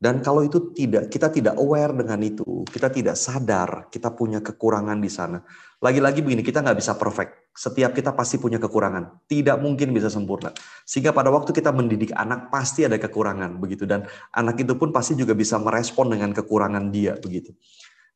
dan 0.02 0.18
kalau 0.18 0.42
itu 0.42 0.74
tidak 0.74 1.14
kita 1.14 1.30
tidak 1.30 1.54
aware 1.54 1.94
dengan 1.94 2.18
itu, 2.26 2.66
kita 2.66 2.90
tidak 2.90 3.14
sadar 3.14 3.86
kita 3.86 4.10
punya 4.10 4.42
kekurangan 4.42 4.98
di 4.98 5.06
sana. 5.06 5.38
Lagi-lagi 5.78 6.26
begini, 6.26 6.42
kita 6.42 6.58
nggak 6.58 6.74
bisa 6.74 6.98
perfect. 6.98 7.54
Setiap 7.54 7.94
kita 7.94 8.10
pasti 8.10 8.42
punya 8.42 8.58
kekurangan. 8.58 9.22
Tidak 9.30 9.62
mungkin 9.62 9.94
bisa 9.94 10.10
sempurna. 10.10 10.50
Sehingga 10.82 11.14
pada 11.14 11.30
waktu 11.30 11.54
kita 11.54 11.70
mendidik 11.70 12.10
anak 12.18 12.50
pasti 12.50 12.82
ada 12.82 12.98
kekurangan 12.98 13.62
begitu 13.62 13.86
dan 13.86 14.02
anak 14.34 14.58
itu 14.58 14.74
pun 14.74 14.90
pasti 14.90 15.14
juga 15.14 15.38
bisa 15.38 15.62
merespon 15.62 16.10
dengan 16.10 16.34
kekurangan 16.34 16.90
dia 16.90 17.14
begitu. 17.22 17.54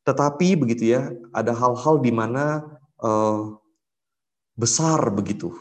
Tetapi 0.03 0.59
begitu 0.59 0.91
ya, 0.91 1.07
ada 1.31 1.55
hal-hal 1.55 2.03
di 2.03 2.11
mana 2.11 2.67
uh, 2.99 3.55
besar 4.59 5.07
begitu. 5.15 5.55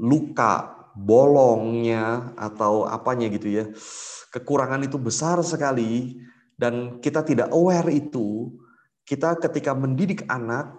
Luka, 0.00 0.88
bolongnya 0.96 2.32
atau 2.40 2.88
apanya 2.88 3.28
gitu 3.28 3.52
ya 3.52 3.68
kekurangan 4.32 4.84
itu 4.84 5.00
besar 5.00 5.40
sekali 5.44 6.20
dan 6.58 6.98
kita 6.98 7.22
tidak 7.22 7.48
aware 7.54 7.88
itu, 7.94 8.50
kita 9.06 9.38
ketika 9.38 9.72
mendidik 9.72 10.26
anak 10.26 10.74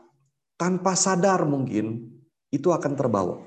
tanpa 0.60 0.94
sadar 0.94 1.48
mungkin 1.48 2.12
itu 2.52 2.70
akan 2.70 2.94
terbawa. 3.00 3.40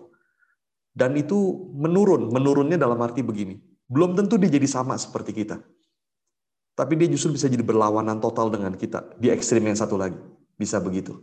Dan 0.92 1.16
itu 1.16 1.68
menurun, 1.72 2.28
menurunnya 2.32 2.76
dalam 2.76 3.00
arti 3.00 3.24
begini. 3.24 3.56
Belum 3.88 4.16
tentu 4.16 4.36
dia 4.36 4.48
jadi 4.48 4.68
sama 4.68 4.96
seperti 4.96 5.32
kita. 5.32 5.60
Tapi 6.72 6.96
dia 6.96 7.08
justru 7.08 7.36
bisa 7.36 7.48
jadi 7.48 7.64
berlawanan 7.64 8.20
total 8.20 8.48
dengan 8.48 8.72
kita. 8.76 9.16
Di 9.20 9.28
ekstrim 9.32 9.64
yang 9.64 9.76
satu 9.76 9.96
lagi. 10.00 10.16
Bisa 10.56 10.80
begitu. 10.80 11.20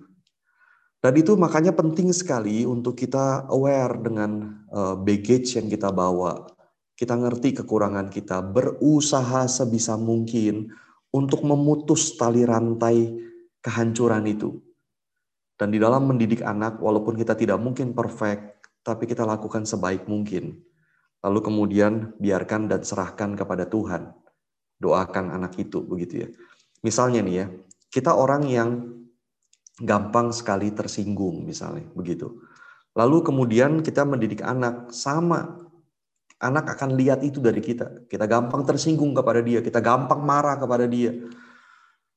Dan 1.00 1.16
itu 1.16 1.34
makanya 1.40 1.72
penting 1.72 2.12
sekali 2.12 2.68
untuk 2.68 2.98
kita 2.98 3.48
aware 3.50 3.98
dengan 4.04 4.62
uh, 4.68 5.00
baggage 5.00 5.56
yang 5.56 5.72
kita 5.72 5.96
bawa, 5.96 6.44
kita 7.00 7.16
ngerti 7.16 7.64
kekurangan 7.64 8.12
kita, 8.12 8.44
berusaha 8.44 9.48
sebisa 9.48 9.96
mungkin 9.96 10.68
untuk 11.16 11.48
memutus 11.48 12.20
tali 12.20 12.44
rantai 12.44 13.16
kehancuran 13.64 14.28
itu. 14.28 14.60
Dan 15.56 15.72
di 15.72 15.80
dalam 15.80 16.12
mendidik 16.12 16.44
anak, 16.44 16.84
walaupun 16.84 17.16
kita 17.16 17.40
tidak 17.40 17.56
mungkin 17.56 17.96
perfect, 17.96 18.68
tapi 18.84 19.08
kita 19.08 19.24
lakukan 19.24 19.64
sebaik 19.64 20.12
mungkin. 20.12 20.60
Lalu 21.24 21.40
kemudian 21.40 22.20
biarkan 22.20 22.68
dan 22.68 22.84
serahkan 22.84 23.32
kepada 23.40 23.64
Tuhan. 23.72 24.12
Doakan 24.76 25.32
anak 25.32 25.56
itu, 25.56 25.80
begitu 25.80 26.28
ya. 26.28 26.30
Misalnya 26.84 27.24
nih 27.24 27.36
ya, 27.36 27.46
kita 27.96 28.12
orang 28.12 28.44
yang 28.44 28.70
gampang 29.80 30.36
sekali 30.36 30.76
tersinggung 30.76 31.48
misalnya, 31.48 31.88
begitu. 31.96 32.44
Lalu 32.92 33.24
kemudian 33.24 33.80
kita 33.80 34.04
mendidik 34.04 34.44
anak 34.44 34.92
sama 34.92 35.69
Anak 36.40 36.80
akan 36.80 36.96
lihat 36.96 37.20
itu 37.22 37.44
dari 37.44 37.60
kita. 37.60 38.08
Kita 38.08 38.24
gampang 38.24 38.64
tersinggung 38.64 39.12
kepada 39.12 39.44
dia, 39.44 39.60
kita 39.60 39.84
gampang 39.84 40.24
marah 40.24 40.56
kepada 40.56 40.88
dia. 40.88 41.12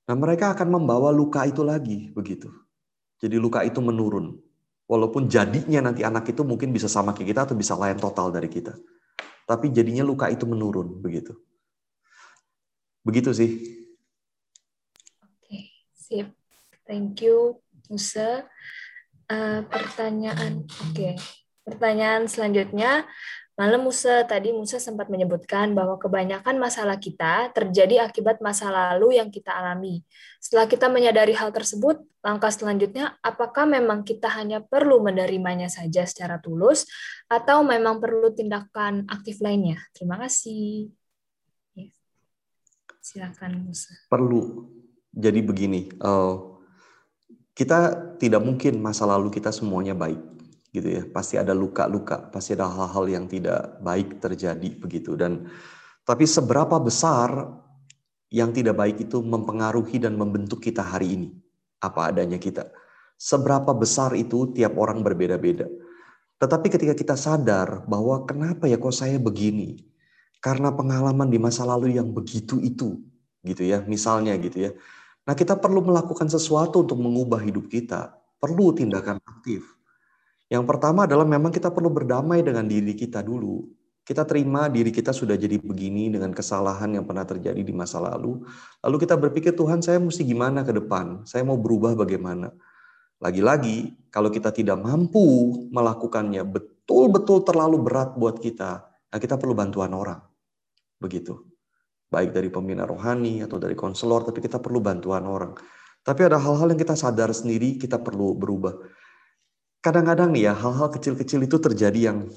Nah, 0.06 0.14
mereka 0.14 0.54
akan 0.54 0.68
membawa 0.78 1.10
luka 1.10 1.42
itu 1.42 1.66
lagi, 1.66 2.14
begitu. 2.14 2.50
Jadi 3.18 3.38
luka 3.38 3.66
itu 3.66 3.82
menurun. 3.82 4.38
Walaupun 4.86 5.26
jadinya 5.26 5.90
nanti 5.90 6.06
anak 6.06 6.30
itu 6.30 6.46
mungkin 6.46 6.70
bisa 6.70 6.86
sama 6.86 7.14
kayak 7.14 7.34
kita 7.34 7.40
atau 7.50 7.56
bisa 7.58 7.74
lain 7.74 7.98
total 7.98 8.30
dari 8.30 8.46
kita. 8.46 8.78
Tapi 9.46 9.74
jadinya 9.74 10.06
luka 10.06 10.30
itu 10.30 10.46
menurun, 10.46 11.02
begitu. 11.02 11.34
Begitu 13.02 13.30
sih. 13.34 13.50
Sip. 16.12 16.28
Thank 16.86 17.24
you, 17.24 17.56
Musa. 17.88 18.44
Uh, 19.30 19.64
pertanyaan, 19.64 20.68
oke. 20.68 20.92
Okay. 20.92 21.14
Pertanyaan 21.64 22.28
selanjutnya, 22.28 23.06
Malam 23.62 23.86
Musa, 23.86 24.26
tadi 24.26 24.50
Musa 24.50 24.82
sempat 24.82 25.06
menyebutkan 25.06 25.70
bahwa 25.70 25.94
kebanyakan 25.94 26.58
masalah 26.58 26.98
kita 26.98 27.54
terjadi 27.54 28.02
akibat 28.02 28.42
masa 28.42 28.74
lalu 28.74 29.22
yang 29.22 29.30
kita 29.30 29.54
alami. 29.54 30.02
Setelah 30.42 30.66
kita 30.66 30.90
menyadari 30.90 31.30
hal 31.30 31.54
tersebut, 31.54 32.02
langkah 32.26 32.50
selanjutnya, 32.50 33.14
apakah 33.22 33.62
memang 33.62 34.02
kita 34.02 34.26
hanya 34.34 34.58
perlu 34.66 34.98
menerimanya 34.98 35.70
saja 35.70 36.02
secara 36.02 36.42
tulus, 36.42 36.90
atau 37.30 37.62
memang 37.62 38.02
perlu 38.02 38.34
tindakan 38.34 39.06
aktif 39.06 39.38
lainnya? 39.38 39.78
Terima 39.94 40.18
kasih. 40.18 40.90
Ya. 41.78 41.94
Silakan 42.98 43.62
Musa. 43.62 43.94
Perlu. 44.10 44.74
Jadi 45.14 45.38
begini, 45.38 45.86
uh, 46.02 46.58
kita 47.54 48.10
tidak 48.18 48.42
mungkin 48.42 48.82
masa 48.82 49.06
lalu 49.06 49.30
kita 49.30 49.54
semuanya 49.54 49.94
baik 49.94 50.31
gitu 50.72 50.88
ya. 50.88 51.02
Pasti 51.06 51.36
ada 51.36 51.52
luka-luka 51.52 52.32
pasti 52.32 52.56
ada 52.56 52.66
hal-hal 52.66 53.04
yang 53.06 53.24
tidak 53.28 53.78
baik 53.84 54.18
terjadi 54.18 54.68
begitu. 54.80 55.14
Dan 55.14 55.46
tapi 56.02 56.24
seberapa 56.24 56.80
besar 56.80 57.60
yang 58.32 58.50
tidak 58.50 58.80
baik 58.80 58.96
itu 59.04 59.20
mempengaruhi 59.20 60.00
dan 60.00 60.16
membentuk 60.16 60.64
kita 60.64 60.80
hari 60.80 61.14
ini? 61.20 61.28
Apa 61.84 62.10
adanya 62.10 62.40
kita. 62.40 62.72
Seberapa 63.20 63.70
besar 63.76 64.16
itu 64.18 64.50
tiap 64.56 64.74
orang 64.80 65.04
berbeda-beda. 65.04 65.68
Tetapi 66.42 66.66
ketika 66.74 66.94
kita 66.98 67.14
sadar 67.14 67.86
bahwa 67.86 68.26
kenapa 68.26 68.66
ya 68.66 68.80
kok 68.80 68.96
saya 68.96 69.14
begini? 69.20 69.78
Karena 70.42 70.74
pengalaman 70.74 71.30
di 71.30 71.38
masa 71.38 71.62
lalu 71.62 71.94
yang 71.94 72.10
begitu 72.10 72.58
itu 72.58 72.98
gitu 73.46 73.62
ya 73.62 73.82
misalnya 73.86 74.34
gitu 74.38 74.58
ya. 74.58 74.70
Nah 75.22 75.38
kita 75.38 75.54
perlu 75.54 75.86
melakukan 75.86 76.26
sesuatu 76.26 76.82
untuk 76.82 76.98
mengubah 76.98 77.38
hidup 77.46 77.70
kita. 77.70 78.18
Perlu 78.42 78.74
tindakan 78.74 79.22
aktif 79.22 79.71
yang 80.52 80.68
pertama 80.68 81.08
adalah 81.08 81.24
memang 81.24 81.48
kita 81.48 81.72
perlu 81.72 81.88
berdamai 81.88 82.44
dengan 82.44 82.68
diri 82.68 82.92
kita 82.92 83.24
dulu. 83.24 83.64
Kita 84.04 84.28
terima 84.28 84.68
diri 84.68 84.92
kita 84.92 85.08
sudah 85.08 85.32
jadi 85.32 85.56
begini 85.56 86.12
dengan 86.12 86.28
kesalahan 86.36 86.92
yang 86.92 87.08
pernah 87.08 87.24
terjadi 87.24 87.56
di 87.64 87.72
masa 87.72 88.04
lalu. 88.04 88.44
Lalu 88.84 88.96
kita 89.00 89.16
berpikir, 89.16 89.56
Tuhan 89.56 89.80
saya 89.80 89.96
mesti 89.96 90.28
gimana 90.28 90.60
ke 90.60 90.76
depan? 90.76 91.24
Saya 91.24 91.48
mau 91.48 91.56
berubah 91.56 91.96
bagaimana? 91.96 92.52
Lagi-lagi, 93.24 93.96
kalau 94.12 94.28
kita 94.28 94.52
tidak 94.52 94.76
mampu 94.76 95.56
melakukannya 95.72 96.44
betul-betul 96.44 97.48
terlalu 97.48 97.80
berat 97.80 98.12
buat 98.20 98.36
kita, 98.36 98.84
nah 98.84 99.18
kita 99.22 99.40
perlu 99.40 99.56
bantuan 99.56 99.96
orang. 99.96 100.20
Begitu. 101.00 101.48
Baik 102.12 102.36
dari 102.36 102.52
pembina 102.52 102.84
rohani 102.84 103.40
atau 103.40 103.56
dari 103.56 103.72
konselor, 103.72 104.28
tapi 104.28 104.44
kita 104.44 104.60
perlu 104.60 104.84
bantuan 104.84 105.24
orang. 105.24 105.56
Tapi 106.04 106.28
ada 106.28 106.36
hal-hal 106.36 106.68
yang 106.74 106.80
kita 106.82 106.92
sadar 106.92 107.32
sendiri, 107.32 107.80
kita 107.80 107.96
perlu 108.02 108.36
berubah 108.36 109.00
kadang-kadang 109.82 110.30
nih 110.30 110.48
ya 110.50 110.52
hal-hal 110.54 110.88
kecil-kecil 110.94 111.42
itu 111.44 111.58
terjadi 111.58 112.14
yang 112.14 112.30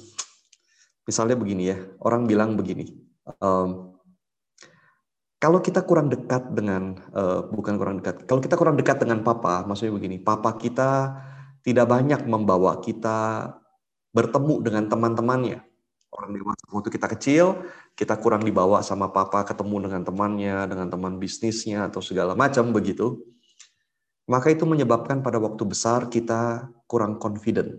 misalnya 1.06 1.38
begini 1.38 1.64
ya 1.72 1.78
orang 2.02 2.26
bilang 2.26 2.58
begini 2.58 2.98
um, 3.40 3.94
kalau 5.38 5.62
kita 5.62 5.86
kurang 5.86 6.10
dekat 6.10 6.50
dengan 6.52 6.98
uh, 7.14 7.46
bukan 7.54 7.78
kurang 7.78 8.02
dekat 8.02 8.26
kalau 8.26 8.42
kita 8.42 8.58
kurang 8.58 8.76
dekat 8.76 8.98
dengan 8.98 9.22
papa 9.22 9.62
maksudnya 9.64 9.94
begini 9.94 10.18
papa 10.18 10.58
kita 10.58 11.22
tidak 11.66 11.86
banyak 11.90 12.22
membawa 12.30 12.78
kita 12.78 13.50
bertemu 14.14 14.62
dengan 14.64 14.84
teman-temannya. 14.88 15.60
Orang 16.16 16.32
dewasa 16.32 16.64
waktu 16.72 16.90
kita 16.94 17.08
kecil 17.18 17.46
kita 18.00 18.16
kurang 18.16 18.48
dibawa 18.48 18.80
sama 18.80 19.12
papa 19.12 19.44
ketemu 19.44 19.90
dengan 19.90 20.02
temannya 20.08 20.64
dengan 20.72 20.88
teman 20.88 21.20
bisnisnya 21.20 21.92
atau 21.92 22.00
segala 22.00 22.32
macam 22.40 22.72
begitu 22.72 23.20
maka 24.26 24.50
itu 24.50 24.66
menyebabkan 24.66 25.22
pada 25.22 25.38
waktu 25.38 25.64
besar 25.70 26.10
kita 26.10 26.70
kurang 26.90 27.22
confident, 27.22 27.78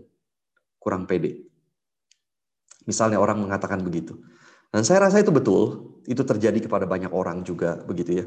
kurang 0.79 1.07
pede. 1.11 1.47
Misalnya 2.87 3.19
orang 3.19 3.43
mengatakan 3.43 3.83
begitu. 3.83 4.15
Dan 4.71 4.87
saya 4.87 5.11
rasa 5.11 5.23
itu 5.23 5.35
betul, 5.35 5.99
itu 6.07 6.23
terjadi 6.23 6.71
kepada 6.71 6.87
banyak 6.87 7.11
orang 7.11 7.43
juga 7.43 7.83
begitu 7.83 8.11
ya. 8.23 8.25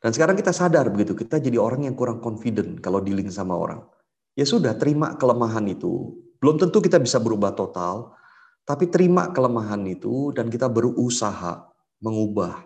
Dan 0.00 0.16
sekarang 0.16 0.38
kita 0.38 0.54
sadar 0.54 0.88
begitu, 0.88 1.12
kita 1.12 1.36
jadi 1.42 1.60
orang 1.60 1.84
yang 1.84 1.96
kurang 1.98 2.24
confident 2.24 2.80
kalau 2.80 3.04
dealing 3.04 3.28
sama 3.28 3.52
orang. 3.52 3.84
Ya 4.32 4.46
sudah, 4.48 4.78
terima 4.78 5.18
kelemahan 5.18 5.66
itu. 5.68 6.14
Belum 6.38 6.56
tentu 6.56 6.78
kita 6.78 7.02
bisa 7.02 7.18
berubah 7.18 7.52
total, 7.52 8.14
tapi 8.62 8.86
terima 8.88 9.34
kelemahan 9.34 9.82
itu 9.90 10.30
dan 10.32 10.46
kita 10.48 10.70
berusaha 10.70 11.66
mengubah. 11.98 12.64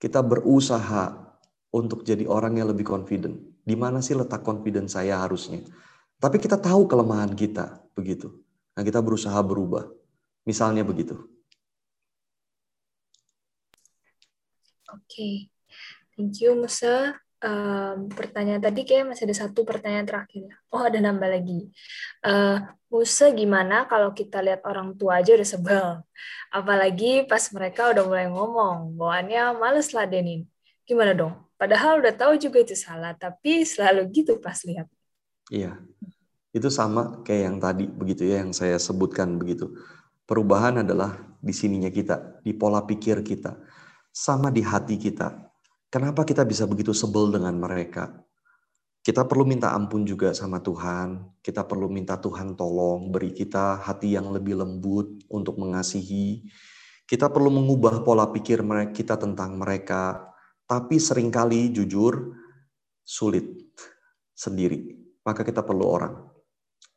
Kita 0.00 0.24
berusaha 0.24 1.36
untuk 1.74 2.00
jadi 2.02 2.24
orang 2.24 2.56
yang 2.56 2.72
lebih 2.72 2.88
confident. 2.88 3.55
Di 3.66 3.74
mana 3.74 3.98
sih 3.98 4.14
letak 4.14 4.46
confidence 4.46 4.94
saya 4.94 5.18
harusnya? 5.18 5.66
Tapi 6.22 6.38
kita 6.38 6.54
tahu 6.54 6.86
kelemahan 6.86 7.34
kita, 7.34 7.82
begitu. 7.98 8.30
Nah, 8.78 8.86
kita 8.86 9.02
berusaha 9.02 9.36
berubah. 9.42 9.90
Misalnya 10.46 10.86
begitu. 10.86 11.18
Oke, 14.86 15.02
okay. 15.02 15.34
thank 16.14 16.38
you 16.38 16.54
Musa. 16.54 17.18
Um, 17.42 18.08
pertanyaan 18.08 18.62
tadi 18.62 18.86
kayak 18.88 19.12
masih 19.12 19.28
ada 19.28 19.36
satu 19.44 19.66
pertanyaan 19.66 20.06
terakhir. 20.08 20.56
Oh, 20.72 20.80
ada 20.80 21.02
nambah 21.02 21.26
lagi. 21.26 21.68
Uh, 22.24 22.62
Musa 22.86 23.28
gimana 23.34 23.84
kalau 23.90 24.14
kita 24.14 24.40
lihat 24.40 24.62
orang 24.62 24.94
tua 24.94 25.20
aja 25.20 25.34
udah 25.34 25.46
sebel? 25.46 25.86
Apalagi 26.48 27.26
pas 27.26 27.44
mereka 27.52 27.92
udah 27.92 28.04
mulai 28.06 28.26
ngomong, 28.30 28.94
bawaannya 28.94 29.58
males 29.58 29.90
ladenin. 29.92 30.46
Gimana 30.86 31.12
dong? 31.12 31.45
Padahal 31.56 32.04
udah 32.04 32.12
tahu 32.12 32.36
juga 32.36 32.60
itu 32.60 32.76
salah, 32.76 33.16
tapi 33.16 33.64
selalu 33.64 34.12
gitu 34.12 34.36
pas 34.36 34.60
lihat. 34.68 34.88
Iya, 35.48 35.80
itu 36.52 36.68
sama 36.68 37.24
kayak 37.24 37.42
yang 37.48 37.56
tadi 37.56 37.84
begitu 37.88 38.28
ya, 38.28 38.44
yang 38.44 38.52
saya 38.52 38.76
sebutkan 38.76 39.40
begitu. 39.40 39.72
Perubahan 40.28 40.84
adalah 40.84 41.16
di 41.40 41.56
sininya 41.56 41.88
kita, 41.88 42.44
di 42.44 42.52
pola 42.52 42.84
pikir 42.84 43.24
kita, 43.24 43.56
sama 44.12 44.52
di 44.52 44.60
hati 44.60 45.00
kita. 45.00 45.32
Kenapa 45.88 46.28
kita 46.28 46.44
bisa 46.44 46.68
begitu 46.68 46.92
sebel 46.92 47.32
dengan 47.32 47.56
mereka? 47.56 48.12
Kita 49.00 49.22
perlu 49.22 49.46
minta 49.46 49.70
ampun 49.70 50.02
juga 50.02 50.34
sama 50.34 50.58
Tuhan. 50.58 51.38
Kita 51.38 51.62
perlu 51.62 51.86
minta 51.86 52.18
Tuhan 52.18 52.58
tolong 52.58 53.14
beri 53.14 53.30
kita 53.30 53.78
hati 53.78 54.18
yang 54.18 54.34
lebih 54.34 54.58
lembut 54.58 55.22
untuk 55.30 55.62
mengasihi. 55.62 56.42
Kita 57.06 57.30
perlu 57.30 57.54
mengubah 57.54 58.02
pola 58.02 58.26
pikir 58.34 58.66
kita 58.90 59.14
tentang 59.14 59.62
mereka 59.62 60.34
tapi 60.66 60.98
sering 60.98 61.30
kali 61.30 61.70
jujur 61.70 62.34
sulit 63.06 63.46
sendiri. 64.34 64.98
Maka 65.22 65.46
kita 65.46 65.62
perlu 65.62 65.86
orang. 65.86 66.14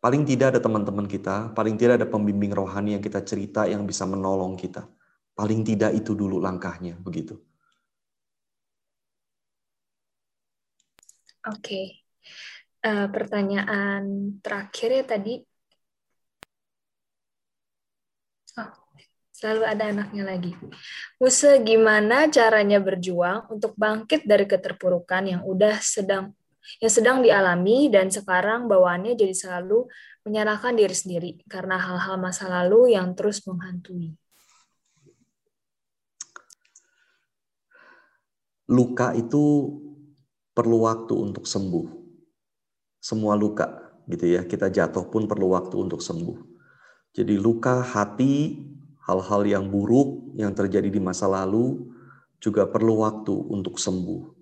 Paling 0.02 0.26
tidak 0.26 0.58
ada 0.58 0.60
teman-teman 0.64 1.06
kita, 1.06 1.54
paling 1.54 1.76
tidak 1.78 2.02
ada 2.02 2.08
pembimbing 2.10 2.52
rohani 2.54 2.98
yang 2.98 3.04
kita 3.04 3.22
cerita 3.22 3.70
yang 3.70 3.86
bisa 3.86 4.10
menolong 4.10 4.58
kita. 4.58 4.90
Paling 5.38 5.64
tidak 5.64 5.96
itu 5.96 6.18
dulu 6.18 6.42
langkahnya, 6.42 7.00
begitu. 7.00 7.38
Oke. 11.48 11.64
Okay. 11.64 11.86
Uh, 12.80 13.04
eh, 13.04 13.08
pertanyaan 13.12 14.04
terakhir 14.40 14.90
ya 14.96 15.04
tadi 15.04 15.44
Selalu 19.40 19.64
ada 19.64 19.88
anaknya 19.88 20.28
lagi. 20.28 20.52
Musa, 21.16 21.56
gimana 21.64 22.28
caranya 22.28 22.84
berjuang 22.84 23.48
untuk 23.48 23.72
bangkit 23.80 24.28
dari 24.28 24.44
keterpurukan 24.44 25.24
yang 25.32 25.42
udah 25.48 25.80
sedang 25.80 26.36
yang 26.84 26.92
sedang 26.92 27.18
dialami 27.24 27.88
dan 27.88 28.12
sekarang 28.12 28.68
bawaannya 28.68 29.16
jadi 29.16 29.32
selalu 29.32 29.88
menyalahkan 30.28 30.76
diri 30.76 30.92
sendiri 30.92 31.32
karena 31.48 31.80
hal-hal 31.80 32.20
masa 32.20 32.52
lalu 32.52 33.00
yang 33.00 33.16
terus 33.16 33.40
menghantui. 33.48 34.12
Luka 38.68 39.16
itu 39.16 39.72
perlu 40.52 40.84
waktu 40.84 41.16
untuk 41.16 41.48
sembuh. 41.48 41.88
Semua 43.00 43.40
luka 43.40 43.96
gitu 44.12 44.36
ya, 44.36 44.44
kita 44.44 44.68
jatuh 44.68 45.08
pun 45.08 45.32
perlu 45.32 45.56
waktu 45.56 45.80
untuk 45.80 46.04
sembuh. 46.04 46.38
Jadi 47.16 47.40
luka 47.40 47.82
hati 47.82 48.68
hal-hal 49.10 49.42
yang 49.50 49.66
buruk 49.74 50.38
yang 50.38 50.54
terjadi 50.54 50.94
di 50.94 51.02
masa 51.02 51.26
lalu 51.26 51.90
juga 52.38 52.70
perlu 52.70 53.02
waktu 53.02 53.34
untuk 53.50 53.82
sembuh. 53.82 54.38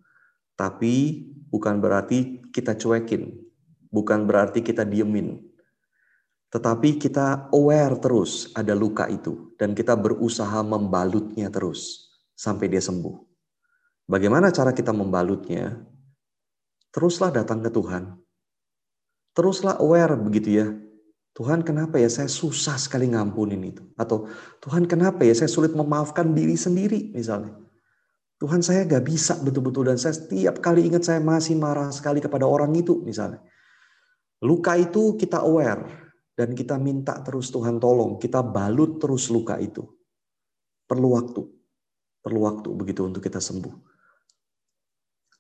Tapi 0.60 1.24
bukan 1.48 1.80
berarti 1.80 2.44
kita 2.52 2.76
cuekin, 2.76 3.32
bukan 3.88 4.28
berarti 4.28 4.60
kita 4.60 4.84
diemin. 4.84 5.40
Tetapi 6.52 7.00
kita 7.00 7.52
aware 7.56 7.96
terus 8.00 8.52
ada 8.56 8.76
luka 8.76 9.08
itu 9.08 9.56
dan 9.56 9.72
kita 9.72 9.96
berusaha 9.96 10.64
membalutnya 10.64 11.48
terus 11.48 12.12
sampai 12.36 12.68
dia 12.68 12.84
sembuh. 12.84 13.16
Bagaimana 14.08 14.52
cara 14.52 14.72
kita 14.72 14.96
membalutnya? 14.96 15.76
Teruslah 16.92 17.36
datang 17.36 17.60
ke 17.60 17.70
Tuhan. 17.72 18.16
Teruslah 19.36 19.78
aware 19.84 20.16
begitu 20.18 20.50
ya 20.50 20.68
Tuhan 21.38 21.62
kenapa 21.62 22.02
ya 22.02 22.10
saya 22.10 22.26
susah 22.26 22.82
sekali 22.82 23.14
ngampunin 23.14 23.62
itu? 23.62 23.86
Atau 23.94 24.26
Tuhan 24.58 24.90
kenapa 24.90 25.22
ya 25.22 25.38
saya 25.38 25.46
sulit 25.46 25.70
memaafkan 25.78 26.34
diri 26.34 26.58
sendiri 26.58 27.14
misalnya? 27.14 27.54
Tuhan 28.42 28.66
saya 28.66 28.90
nggak 28.90 29.06
bisa 29.06 29.38
betul-betul 29.46 29.86
dan 29.86 30.02
saya 30.02 30.18
setiap 30.18 30.58
kali 30.66 30.90
ingat 30.90 31.06
saya 31.06 31.22
masih 31.22 31.54
marah 31.54 31.94
sekali 31.94 32.26
kepada 32.26 32.50
orang 32.50 32.74
itu 32.74 33.06
misalnya. 33.06 33.46
Luka 34.42 34.82
itu 34.82 35.14
kita 35.14 35.46
aware 35.46 36.10
dan 36.34 36.58
kita 36.58 36.82
minta 36.82 37.22
terus 37.22 37.54
Tuhan 37.54 37.78
tolong, 37.78 38.18
kita 38.18 38.42
balut 38.42 38.98
terus 38.98 39.30
luka 39.30 39.62
itu. 39.62 39.86
Perlu 40.90 41.18
waktu. 41.18 41.42
Perlu 42.26 42.40
waktu 42.50 42.70
begitu 42.74 43.06
untuk 43.06 43.22
kita 43.22 43.38
sembuh. 43.38 43.97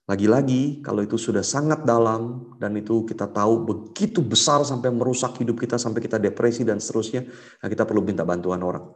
Lagi-lagi 0.07 0.79
kalau 0.79 1.03
itu 1.03 1.19
sudah 1.19 1.43
sangat 1.43 1.83
dalam 1.83 2.55
dan 2.55 2.71
itu 2.79 3.03
kita 3.03 3.27
tahu 3.27 3.67
begitu 3.67 4.23
besar 4.23 4.63
sampai 4.63 4.87
merusak 4.87 5.35
hidup 5.43 5.59
kita 5.59 5.75
sampai 5.75 5.99
kita 5.99 6.15
depresi 6.15 6.63
dan 6.63 6.79
seterusnya, 6.79 7.27
nah 7.59 7.67
kita 7.67 7.83
perlu 7.83 7.99
minta 7.99 8.23
bantuan 8.23 8.63
orang. 8.63 8.95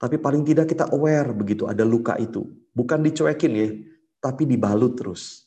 Tapi 0.00 0.16
paling 0.16 0.40
tidak 0.40 0.72
kita 0.72 0.88
aware 0.88 1.36
begitu 1.36 1.68
ada 1.68 1.84
luka 1.84 2.16
itu. 2.16 2.48
Bukan 2.72 3.04
dicuekin 3.04 3.52
ya, 3.52 3.68
tapi 4.24 4.48
dibalut 4.48 4.96
terus. 4.96 5.44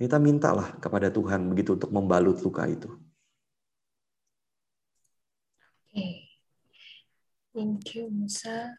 Kita 0.00 0.16
mintalah 0.16 0.80
kepada 0.80 1.12
Tuhan 1.12 1.52
begitu 1.52 1.76
untuk 1.76 1.92
membalut 1.92 2.40
luka 2.40 2.64
itu. 2.64 2.88
Oke. 5.84 6.32
Thank 7.52 7.92
you, 7.92 8.08
Musa. 8.08 8.72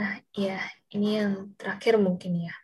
Nah, 0.00 0.24
ya, 0.32 0.56
ini 0.96 1.20
yang 1.20 1.52
terakhir 1.60 2.00
mungkin 2.00 2.48
ya. 2.48 2.61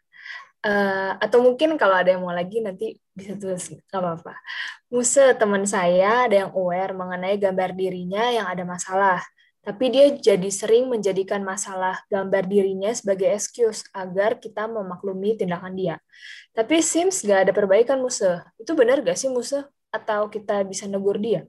Uh, 0.68 1.16
atau 1.16 1.40
mungkin 1.40 1.80
kalau 1.80 1.96
ada 1.96 2.12
yang 2.12 2.20
mau 2.20 2.34
lagi 2.34 2.60
nanti 2.60 3.00
bisa 3.16 3.32
tulis 3.40 3.72
nggak 3.72 3.88
apa-apa. 3.88 4.36
Musa 4.92 5.32
teman 5.32 5.64
saya 5.64 6.28
ada 6.28 6.44
yang 6.44 6.52
aware 6.52 6.92
mengenai 6.92 7.40
gambar 7.40 7.72
dirinya 7.72 8.28
yang 8.28 8.44
ada 8.44 8.68
masalah 8.68 9.24
tapi 9.68 9.92
dia 9.92 10.08
jadi 10.08 10.48
sering 10.48 10.88
menjadikan 10.88 11.44
masalah 11.44 12.00
gambar 12.08 12.48
dirinya 12.48 12.88
sebagai 12.88 13.28
excuse 13.28 13.84
agar 13.92 14.40
kita 14.40 14.64
memaklumi 14.64 15.36
tindakan 15.36 15.76
dia. 15.76 16.00
Tapi 16.56 16.80
Sims 16.80 17.20
gak 17.20 17.44
ada 17.44 17.52
perbaikan 17.52 18.00
Musa. 18.00 18.48
Itu 18.56 18.72
benar 18.72 19.04
gak 19.04 19.20
sih 19.20 19.28
Musa? 19.28 19.68
Atau 19.92 20.32
kita 20.32 20.64
bisa 20.64 20.88
negur 20.88 21.20
dia? 21.20 21.44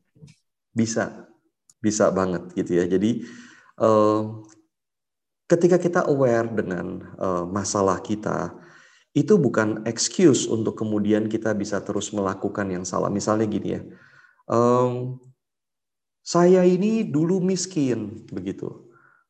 Bisa, 0.75 1.31
bisa 1.79 2.11
banget 2.11 2.51
gitu 2.59 2.83
ya. 2.83 2.91
Jadi 2.91 3.23
uh, 3.79 4.43
ketika 5.47 5.79
kita 5.79 6.03
aware 6.11 6.51
dengan 6.51 6.99
uh, 7.15 7.47
masalah 7.47 8.03
kita, 8.03 8.51
itu 9.17 9.41
bukan 9.41 9.83
excuse 9.89 10.45
untuk 10.45 10.77
kemudian 10.77 11.25
kita 11.25 11.57
bisa 11.57 11.81
terus 11.81 12.13
melakukan 12.13 12.69
yang 12.69 12.85
salah. 12.85 13.09
Misalnya 13.09 13.49
gini 13.49 13.69
ya, 13.73 13.81
um, 14.45 15.17
saya 16.21 16.61
ini 16.61 17.01
dulu 17.09 17.41
miskin 17.41 18.29
begitu. 18.29 18.89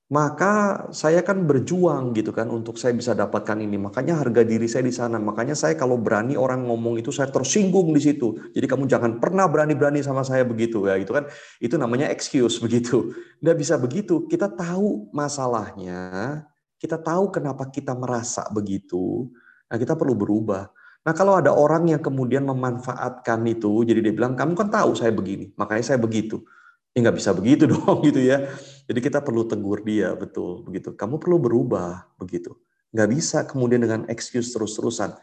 Maka 0.09 0.89
saya 0.89 1.21
kan 1.21 1.45
berjuang 1.45 2.17
gitu 2.17 2.33
kan 2.33 2.49
untuk 2.49 2.81
saya 2.81 2.97
bisa 2.97 3.13
dapatkan 3.13 3.61
ini. 3.61 3.77
Makanya 3.77 4.17
harga 4.17 4.41
diri 4.41 4.65
saya 4.65 4.81
di 4.81 4.89
sana. 4.89 5.21
Makanya 5.21 5.53
saya 5.53 5.77
kalau 5.77 6.01
berani 6.01 6.33
orang 6.33 6.65
ngomong 6.65 6.97
itu 6.97 7.13
saya 7.13 7.29
tersinggung 7.29 7.93
di 7.93 8.01
situ. 8.01 8.33
Jadi 8.57 8.65
kamu 8.65 8.89
jangan 8.89 9.21
pernah 9.21 9.45
berani-berani 9.45 10.01
sama 10.01 10.25
saya 10.25 10.41
begitu 10.41 10.89
ya 10.89 10.97
gitu 10.97 11.13
kan. 11.13 11.29
Itu 11.61 11.77
namanya 11.77 12.09
excuse 12.09 12.57
begitu. 12.65 13.13
Nggak 13.37 13.57
bisa 13.61 13.77
begitu. 13.77 14.25
Kita 14.25 14.49
tahu 14.49 15.13
masalahnya. 15.13 16.41
Kita 16.81 16.97
tahu 16.97 17.29
kenapa 17.29 17.69
kita 17.69 17.93
merasa 17.93 18.49
begitu. 18.49 19.29
Nah 19.69 19.77
kita 19.77 19.93
perlu 19.93 20.17
berubah. 20.17 20.67
Nah 21.05 21.13
kalau 21.15 21.39
ada 21.39 21.53
orang 21.53 21.87
yang 21.87 22.01
kemudian 22.03 22.43
memanfaatkan 22.43 23.39
itu, 23.47 23.87
jadi 23.87 24.03
dia 24.03 24.13
bilang, 24.13 24.35
kamu 24.35 24.57
kan 24.57 24.67
tahu 24.67 24.97
saya 24.97 25.13
begini, 25.15 25.53
makanya 25.55 25.95
saya 25.95 25.99
begitu. 26.01 26.43
Ya 26.91 27.05
nggak 27.05 27.21
bisa 27.21 27.31
begitu 27.37 27.69
dong 27.71 28.01
gitu 28.01 28.19
ya. 28.19 28.49
Jadi 28.89 28.99
kita 28.99 29.21
perlu 29.21 29.45
tegur 29.45 29.85
dia 29.85 30.17
betul 30.17 30.65
begitu. 30.65 30.97
Kamu 30.97 31.21
perlu 31.21 31.37
berubah 31.37 32.09
begitu. 32.17 32.57
Nggak 32.89 33.09
bisa 33.13 33.37
kemudian 33.45 33.85
dengan 33.85 34.01
excuse 34.09 34.49
terus-terusan. 34.49 35.13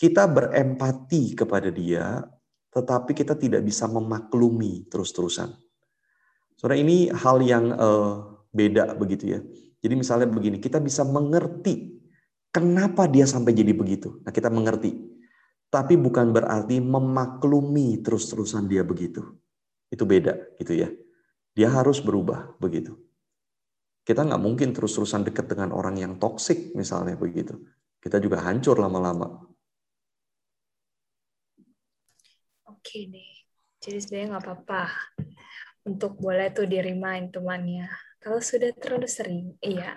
Kita 0.00 0.24
berempati 0.24 1.36
kepada 1.36 1.68
dia, 1.68 2.24
tetapi 2.72 3.12
kita 3.12 3.36
tidak 3.36 3.60
bisa 3.60 3.84
memaklumi 3.84 4.88
terus-terusan. 4.88 5.52
Saudara 6.56 6.80
ini 6.80 7.12
hal 7.12 7.44
yang 7.44 7.68
uh, 7.76 8.40
beda 8.48 8.96
begitu 8.96 9.36
ya. 9.36 9.40
Jadi 9.80 9.94
misalnya 9.96 10.28
begini, 10.28 10.56
kita 10.56 10.80
bisa 10.80 11.04
mengerti 11.04 11.99
kenapa 12.50 13.06
dia 13.06 13.26
sampai 13.26 13.54
jadi 13.54 13.74
begitu. 13.74 14.22
Nah 14.22 14.30
kita 14.34 14.50
mengerti. 14.50 14.94
Tapi 15.70 15.94
bukan 15.94 16.34
berarti 16.34 16.82
memaklumi 16.82 18.02
terus-terusan 18.02 18.66
dia 18.66 18.82
begitu. 18.82 19.22
Itu 19.86 20.02
beda 20.02 20.58
gitu 20.58 20.74
ya. 20.74 20.90
Dia 21.54 21.70
harus 21.70 22.02
berubah 22.02 22.58
begitu. 22.58 22.98
Kita 24.02 24.26
nggak 24.26 24.42
mungkin 24.42 24.74
terus-terusan 24.74 25.22
dekat 25.22 25.46
dengan 25.46 25.70
orang 25.70 25.94
yang 25.94 26.18
toksik 26.18 26.74
misalnya 26.74 27.14
begitu. 27.14 27.54
Kita 28.02 28.18
juga 28.18 28.42
hancur 28.42 28.82
lama-lama. 28.82 29.46
Oke 32.66 33.06
deh. 33.06 33.34
Jadi 33.78 33.98
sebenarnya 34.02 34.26
nggak 34.34 34.44
apa-apa 34.50 34.82
untuk 35.86 36.18
boleh 36.18 36.50
tuh 36.50 36.66
di 36.66 36.82
remind 36.82 37.30
temannya. 37.30 37.86
Kalau 38.20 38.42
sudah 38.42 38.74
terlalu 38.76 39.08
sering, 39.08 39.54
iya. 39.62 39.96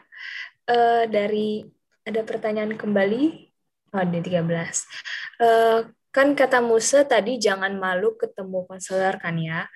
Uh, 0.64 1.04
dari 1.10 1.66
ada 2.04 2.22
pertanyaan 2.24 2.76
kembali. 2.76 3.52
Oh, 3.94 4.06
di 4.10 4.20
13. 4.20 4.44
Uh, 5.40 5.80
kan 6.10 6.34
kata 6.34 6.60
Musa 6.62 7.06
tadi 7.06 7.38
jangan 7.38 7.78
malu 7.78 8.18
ketemu 8.18 8.66
konselor 8.68 9.18
kan 9.22 9.38
ya. 9.38 9.70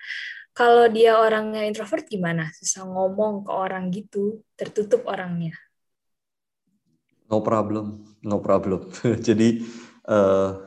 Kalau 0.52 0.90
dia 0.90 1.14
orangnya 1.14 1.62
introvert 1.62 2.02
gimana? 2.10 2.50
Susah 2.50 2.82
ngomong 2.82 3.46
ke 3.46 3.52
orang 3.54 3.94
gitu, 3.94 4.42
tertutup 4.58 5.06
orangnya. 5.06 5.54
No 7.30 7.38
problem, 7.46 8.02
no 8.26 8.42
problem. 8.42 8.90
Jadi 9.26 9.62
uh, 10.10 10.58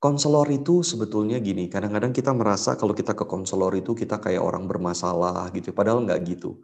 konselor 0.00 0.48
itu 0.48 0.80
sebetulnya 0.80 1.36
gini. 1.44 1.68
Kadang-kadang 1.68 2.16
kita 2.16 2.32
merasa 2.32 2.72
kalau 2.80 2.96
kita 2.96 3.12
ke 3.12 3.28
konselor 3.28 3.76
itu 3.76 3.92
kita 3.92 4.16
kayak 4.16 4.40
orang 4.40 4.64
bermasalah 4.64 5.52
gitu. 5.52 5.76
Padahal 5.76 6.00
nggak 6.00 6.20
gitu. 6.24 6.56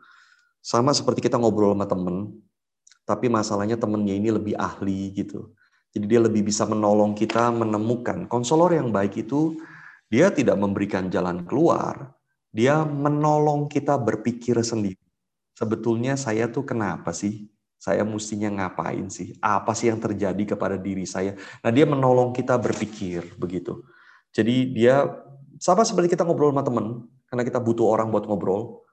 Sama 0.65 0.97
seperti 0.97 1.21
kita 1.21 1.37
ngobrol 1.37 1.77
sama 1.77 1.85
temen, 1.85 2.46
tapi 3.07 3.31
masalahnya 3.31 3.79
temennya 3.79 4.19
ini 4.19 4.35
lebih 4.35 4.59
ahli 4.59 5.15
gitu. 5.15 5.55
Jadi 5.95 6.05
dia 6.11 6.21
lebih 6.21 6.45
bisa 6.45 6.69
menolong 6.69 7.17
kita 7.17 7.49
menemukan. 7.55 8.29
Konselor 8.29 8.75
yang 8.77 8.93
baik 8.93 9.25
itu 9.25 9.57
dia 10.13 10.29
tidak 10.29 10.59
memberikan 10.61 11.09
jalan 11.09 11.47
keluar, 11.49 12.13
dia 12.53 12.85
menolong 12.85 13.71
kita 13.71 13.97
berpikir 13.97 14.61
sendiri. 14.61 15.01
Sebetulnya 15.57 16.21
saya 16.21 16.53
tuh 16.53 16.69
kenapa 16.69 17.17
sih? 17.17 17.49
Saya 17.81 18.05
mestinya 18.05 18.49
ngapain 18.53 19.09
sih? 19.09 19.37
Apa 19.41 19.73
sih 19.73 19.89
yang 19.89 20.03
terjadi 20.03 20.57
kepada 20.57 20.77
diri 20.77 21.09
saya? 21.09 21.33
Nah, 21.65 21.71
dia 21.73 21.89
menolong 21.89 22.33
kita 22.37 22.57
berpikir 22.61 23.37
begitu. 23.41 23.85
Jadi 24.33 24.77
dia 24.77 25.05
sama 25.57 25.85
seperti 25.85 26.13
kita 26.13 26.25
ngobrol 26.25 26.53
sama 26.53 26.65
teman, 26.65 26.87
karena 27.29 27.43
kita 27.45 27.61
butuh 27.61 27.89
orang 27.89 28.13
buat 28.13 28.29
ngobrol. 28.29 28.85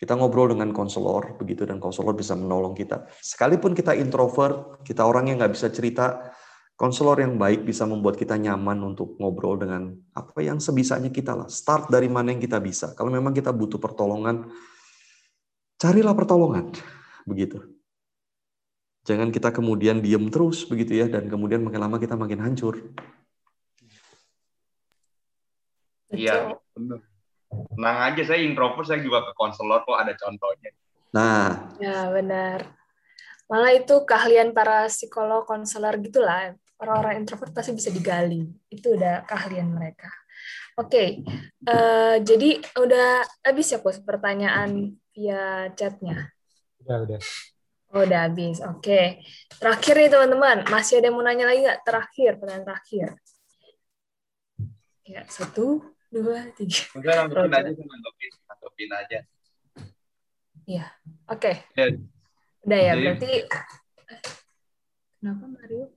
Kita 0.00 0.16
ngobrol 0.16 0.56
dengan 0.56 0.72
konselor 0.72 1.36
begitu 1.36 1.68
dan 1.68 1.76
konselor 1.76 2.16
bisa 2.16 2.32
menolong 2.32 2.72
kita. 2.72 3.04
Sekalipun 3.20 3.76
kita 3.76 3.92
introvert, 3.92 4.80
kita 4.80 5.04
orang 5.04 5.28
yang 5.28 5.36
nggak 5.44 5.52
bisa 5.52 5.68
cerita, 5.68 6.32
konselor 6.72 7.20
yang 7.20 7.36
baik 7.36 7.68
bisa 7.68 7.84
membuat 7.84 8.16
kita 8.16 8.40
nyaman 8.40 8.80
untuk 8.80 9.20
ngobrol 9.20 9.60
dengan 9.60 9.92
apa 10.16 10.40
yang 10.40 10.56
sebisanya 10.56 11.12
kita 11.12 11.36
lah. 11.36 11.52
Start 11.52 11.92
dari 11.92 12.08
mana 12.08 12.32
yang 12.32 12.40
kita 12.40 12.56
bisa. 12.64 12.96
Kalau 12.96 13.12
memang 13.12 13.36
kita 13.36 13.52
butuh 13.52 13.76
pertolongan, 13.76 14.48
carilah 15.76 16.16
pertolongan. 16.16 16.72
Begitu. 17.28 17.60
Jangan 19.04 19.28
kita 19.28 19.52
kemudian 19.52 20.00
diem 20.00 20.32
terus 20.32 20.64
begitu 20.64 20.96
ya, 20.96 21.12
dan 21.12 21.28
kemudian 21.28 21.60
makin 21.60 21.80
lama 21.84 22.00
kita 22.00 22.16
makin 22.16 22.40
hancur. 22.40 22.80
Iya, 26.08 26.56
benar. 26.72 27.09
Tenang 27.50 27.98
aja, 28.12 28.22
saya 28.22 28.40
introvert, 28.46 28.86
saya 28.86 29.02
juga 29.02 29.26
ke 29.26 29.32
konselor 29.34 29.82
kok 29.82 29.98
ada 29.98 30.14
contohnya. 30.14 30.70
Nah. 31.10 31.74
Ya, 31.82 32.06
benar. 32.14 32.70
Malah 33.50 33.74
itu 33.74 34.06
keahlian 34.06 34.54
para 34.54 34.86
psikolog, 34.86 35.42
konselor 35.42 35.98
gitulah 35.98 36.54
orang-orang 36.80 37.22
introvert 37.22 37.52
pasti 37.52 37.76
bisa 37.76 37.92
digali. 37.92 38.48
Itu 38.72 38.96
udah 38.96 39.28
keahlian 39.28 39.68
mereka. 39.68 40.08
Oke, 40.80 40.96
okay. 40.96 41.08
uh, 41.68 42.16
eh, 42.16 42.16
jadi 42.24 42.56
udah 42.80 43.26
habis 43.44 43.68
ya, 43.68 43.84
Kus, 43.84 44.00
pertanyaan 44.00 44.96
via 45.12 45.68
chatnya? 45.76 46.32
Udah, 46.80 47.04
udah. 47.04 47.20
Oh, 47.90 48.06
udah 48.06 48.20
habis. 48.30 48.62
Oke. 48.64 48.80
Okay. 48.80 49.06
Terakhir 49.60 49.94
nih, 49.98 50.08
teman-teman. 50.08 50.58
Masih 50.72 51.02
ada 51.02 51.10
yang 51.10 51.18
mau 51.18 51.26
nanya 51.26 51.44
lagi 51.50 51.60
nggak? 51.66 51.80
Terakhir, 51.84 52.30
pertanyaan 52.40 52.64
terakhir. 52.64 53.08
Ya, 55.04 55.26
satu, 55.26 55.84
dua, 56.10 56.50
tiga. 56.58 56.82
Udah, 56.98 57.24
nanggepin 57.24 57.54
aja, 57.54 57.70
nanggepin, 57.70 58.30
nanggepin 58.50 58.90
aja. 58.92 59.18
Iya, 60.66 60.86
oke. 61.30 61.40
Okay. 61.40 61.54
Ya. 61.78 61.86
Udah 62.66 62.78
ya, 62.78 62.92
berarti... 62.98 63.32
Kenapa, 65.20 65.44
Mario? 65.46 65.94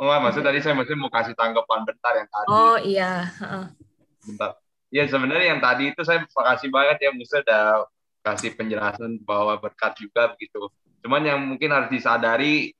Oh, 0.00 0.08
maksud 0.08 0.40
tadi 0.40 0.64
saya 0.64 0.72
masih 0.72 0.96
mau 0.96 1.12
kasih 1.12 1.36
tanggapan 1.36 1.84
bentar 1.84 2.12
yang 2.16 2.28
tadi. 2.32 2.48
Oh 2.48 2.76
iya. 2.80 3.28
Bentar. 4.24 4.56
Ya 4.88 5.04
sebenarnya 5.04 5.54
yang 5.54 5.60
tadi 5.60 5.92
itu 5.92 6.00
saya 6.02 6.24
makasih 6.24 6.72
banget 6.72 6.96
ya 7.04 7.10
Musa 7.12 7.44
udah 7.44 7.84
kasih 8.24 8.56
penjelasan 8.56 9.20
bahwa 9.22 9.60
berkat 9.60 9.96
juga 10.00 10.32
begitu. 10.32 10.72
Cuman 11.04 11.20
yang 11.24 11.40
mungkin 11.44 11.68
harus 11.68 11.92
disadari 11.92 12.72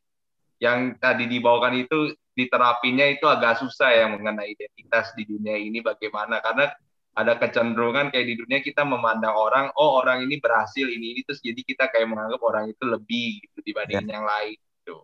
yang 0.60 0.96
tadi 0.96 1.28
dibawakan 1.28 1.84
itu 1.84 2.16
diterapinya 2.46 3.04
itu 3.04 3.28
agak 3.28 3.60
susah 3.60 3.92
ya 3.92 4.06
mengenai 4.08 4.56
identitas 4.56 5.12
di 5.12 5.28
dunia 5.28 5.56
ini 5.60 5.84
bagaimana 5.84 6.40
karena 6.40 6.72
ada 7.10 7.34
kecenderungan 7.36 8.14
kayak 8.14 8.26
di 8.26 8.34
dunia 8.38 8.58
kita 8.62 8.86
memandang 8.86 9.34
orang 9.34 9.66
oh 9.74 9.98
orang 9.98 10.22
ini 10.24 10.38
berhasil 10.38 10.86
ini 10.86 11.18
ini 11.18 11.20
terus 11.26 11.42
jadi 11.42 11.58
kita 11.58 11.90
kayak 11.90 12.06
menganggap 12.06 12.40
orang 12.40 12.70
itu 12.70 12.84
lebih 12.86 13.42
gitu 13.44 13.58
dibandingin 13.66 14.06
yeah. 14.06 14.14
yang 14.14 14.26
lain 14.26 14.56
gitu 14.56 14.96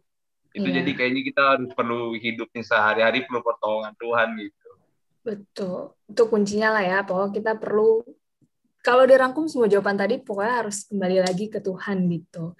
itu 0.55 0.69
yeah. 0.71 0.77
jadi 0.81 0.91
kayaknya 0.95 1.23
kita 1.27 1.43
harus 1.43 1.71
perlu 1.75 2.15
hidupnya 2.15 2.63
sehari-hari 2.63 3.27
perlu 3.27 3.43
pertolongan 3.43 3.95
Tuhan 3.99 4.29
gitu 4.39 4.71
betul 5.27 5.79
itu 6.07 6.23
kuncinya 6.31 6.79
lah 6.79 6.85
ya 6.87 6.99
pokoknya 7.03 7.31
kita 7.35 7.53
perlu 7.59 8.07
kalau 8.87 9.03
dirangkum 9.03 9.51
semua 9.51 9.67
jawaban 9.67 9.99
tadi 9.99 10.23
pokoknya 10.23 10.55
harus 10.63 10.87
kembali 10.87 11.27
lagi 11.27 11.51
ke 11.51 11.59
Tuhan 11.59 12.07
gitu 12.07 12.55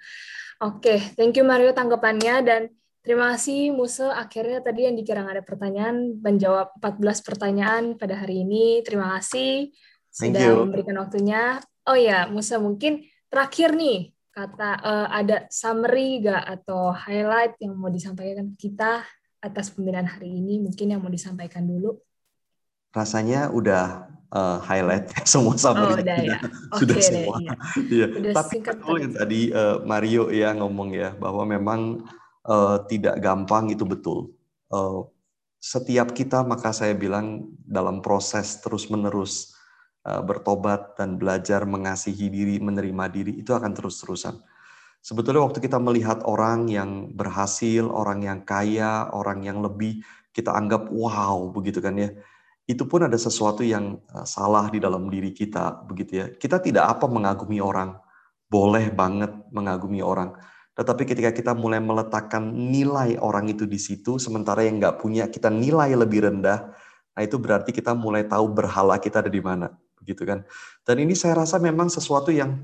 oke 0.59 0.83
okay. 0.83 0.99
thank 1.15 1.39
you 1.39 1.47
Mario 1.47 1.71
tanggapannya 1.71 2.35
dan 2.43 2.61
Terima 3.07 3.31
kasih 3.31 3.71
Muse. 3.71 4.03
Akhirnya 4.03 4.59
tadi 4.59 4.83
yang 4.83 4.99
dikira 4.99 5.23
ada 5.23 5.39
pertanyaan 5.39 6.19
menjawab 6.19 6.75
14 6.83 7.23
pertanyaan 7.23 7.83
pada 7.95 8.19
hari 8.19 8.43
ini. 8.43 8.83
Terima 8.83 9.15
kasih 9.15 9.71
sudah 10.11 10.67
memberikan 10.67 10.99
waktunya. 10.99 11.63
Oh 11.87 11.95
ya, 11.95 12.27
Musa 12.27 12.59
mungkin 12.59 13.07
terakhir 13.31 13.79
nih 13.79 14.11
kata 14.35 14.69
uh, 14.83 15.07
ada 15.07 15.47
summary 15.47 16.19
gak 16.19 16.59
atau 16.59 16.91
highlight 16.91 17.55
yang 17.63 17.79
mau 17.79 17.87
disampaikan 17.87 18.51
kita 18.59 19.07
atas 19.39 19.71
pembinaan 19.71 20.11
hari 20.11 20.27
ini 20.43 20.59
mungkin 20.59 20.91
yang 20.91 20.99
mau 20.99 21.07
disampaikan 21.07 21.63
dulu. 21.63 21.95
Rasanya 22.91 23.55
udah 23.55 24.03
uh, 24.35 24.59
highlight 24.67 25.15
semua 25.31 25.55
summary 25.55 25.95
oh, 25.95 26.03
udah, 26.03 26.17
ya. 26.27 26.37
sudah 26.75 26.95
okay, 26.99 27.07
semua. 27.07 27.35
Iya. 27.39 27.55
iya. 27.87 28.35
Tapi 28.35 28.55
betul 28.59 28.95
yang 28.99 29.13
tadi 29.15 29.39
uh, 29.55 29.79
Mario 29.87 30.27
ya 30.27 30.51
ngomong 30.59 30.91
ya 30.91 31.15
bahwa 31.15 31.47
memang 31.47 32.03
uh, 32.47 32.77
tidak 32.87 33.19
gampang 33.19 33.69
itu 33.69 33.83
betul. 33.83 34.31
Uh, 34.71 35.05
setiap 35.59 36.15
kita 36.15 36.41
maka 36.47 36.71
saya 36.71 36.95
bilang 36.95 37.51
dalam 37.67 37.99
proses 37.99 38.63
terus-menerus 38.63 39.53
uh, 40.07 40.23
bertobat 40.23 40.95
dan 40.95 41.19
belajar 41.19 41.67
mengasihi 41.67 42.31
diri, 42.31 42.55
menerima 42.63 43.05
diri 43.11 43.33
itu 43.37 43.51
akan 43.51 43.71
terus-terusan. 43.75 44.39
Sebetulnya 45.03 45.45
waktu 45.45 45.61
kita 45.61 45.77
melihat 45.77 46.25
orang 46.25 46.67
yang 46.67 47.13
berhasil, 47.13 47.85
orang 47.85 48.25
yang 48.25 48.39
kaya, 48.43 49.07
orang 49.13 49.45
yang 49.45 49.61
lebih 49.61 50.01
kita 50.33 50.51
anggap 50.51 50.89
wow 50.89 51.47
begitu 51.53 51.79
kan 51.79 51.95
ya. 51.95 52.11
Itu 52.67 52.83
pun 52.83 53.07
ada 53.07 53.15
sesuatu 53.15 53.63
yang 53.63 54.03
salah 54.27 54.67
di 54.67 54.83
dalam 54.83 55.07
diri 55.07 55.31
kita 55.31 55.87
begitu 55.87 56.11
ya. 56.19 56.25
Kita 56.35 56.59
tidak 56.59 56.99
apa 56.99 57.07
mengagumi 57.07 57.63
orang. 57.63 57.95
Boleh 58.51 58.91
banget 58.91 59.31
mengagumi 59.47 60.03
orang 60.03 60.35
tetapi 60.77 61.09
ketika 61.09 61.33
kita 61.33 61.57
mulai 61.57 61.81
meletakkan 61.81 62.53
nilai 62.53 63.17
orang 63.17 63.49
itu 63.49 63.65
di 63.65 63.81
situ, 63.81 64.21
sementara 64.21 64.61
yang 64.61 64.77
nggak 64.77 65.01
punya 65.01 65.25
kita 65.25 65.49
nilai 65.49 65.89
lebih 65.97 66.29
rendah, 66.29 66.69
nah 67.17 67.21
itu 67.25 67.41
berarti 67.41 67.73
kita 67.73 67.97
mulai 67.97 68.29
tahu 68.29 68.45
berhala 68.45 69.01
kita 69.01 69.25
ada 69.25 69.31
di 69.33 69.41
mana, 69.41 69.73
begitu 69.97 70.21
kan? 70.21 70.45
Dan 70.85 71.01
ini 71.01 71.17
saya 71.17 71.41
rasa 71.41 71.57
memang 71.57 71.89
sesuatu 71.89 72.29
yang 72.29 72.61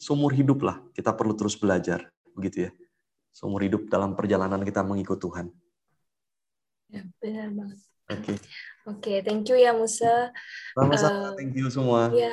seumur 0.00 0.32
hidup 0.32 0.64
lah 0.64 0.80
kita 0.96 1.12
perlu 1.12 1.36
terus 1.36 1.52
belajar, 1.52 2.08
begitu 2.32 2.66
ya? 2.66 2.70
Seumur 3.28 3.60
hidup 3.60 3.92
dalam 3.92 4.16
perjalanan 4.16 4.64
kita 4.64 4.80
mengikut 4.80 5.20
Tuhan. 5.20 5.52
Ya, 6.88 7.04
benar 7.20 7.52
banget. 7.52 7.78
Oke. 8.08 8.16
Okay. 8.24 8.36
Oke, 8.88 8.96
okay, 8.96 9.16
thank 9.20 9.44
you 9.52 9.60
ya 9.60 9.76
Musa. 9.76 10.32
Sama-sama, 10.72 11.30
uh, 11.30 11.36
thank 11.36 11.52
you 11.52 11.68
semua. 11.68 12.08
Ya, 12.16 12.32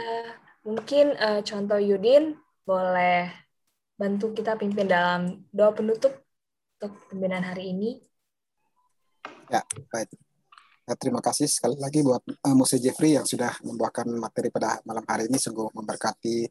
mungkin 0.64 1.12
uh, 1.20 1.44
contoh 1.44 1.76
Yudin 1.76 2.40
boleh 2.64 3.28
bantu 3.98 4.32
kita 4.32 4.54
pimpin 4.56 4.86
dalam 4.86 5.42
doa 5.50 5.74
penutup 5.74 6.14
untuk 6.78 6.94
pembinaan 7.10 7.44
hari 7.44 7.74
ini. 7.74 7.98
Ya, 9.50 9.66
baik. 9.90 10.14
Ya, 10.88 10.94
terima 10.96 11.20
kasih 11.20 11.52
sekali 11.52 11.76
lagi 11.76 12.00
buat 12.00 12.24
uh, 12.24 12.56
Muse 12.56 12.80
Jeffrey 12.80 13.18
yang 13.20 13.28
sudah 13.28 13.52
membawakan 13.60 14.08
materi 14.16 14.48
pada 14.48 14.80
malam 14.88 15.04
hari 15.04 15.28
ini 15.28 15.36
sungguh 15.36 15.74
memberkati 15.76 16.48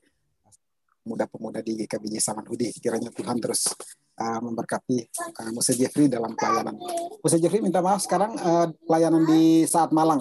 pemuda-pemuda 1.07 1.65
di 1.65 1.87
GKBJ 1.87 2.21
Samanhudi. 2.21 2.69
Kiranya 2.77 3.09
Tuhan 3.15 3.41
terus 3.41 3.73
uh, 4.21 4.41
memberkati 4.45 5.09
uh, 5.41 5.51
Muse 5.57 5.73
Jeffrey 5.79 6.11
dalam 6.13 6.37
pelayanan. 6.37 6.77
Muse 7.23 7.39
Jeffrey 7.41 7.65
minta 7.65 7.81
maaf 7.81 8.05
sekarang 8.05 8.37
uh, 8.37 8.69
pelayanan 8.85 9.25
di 9.25 9.65
saat 9.65 9.95
Malang. 9.95 10.21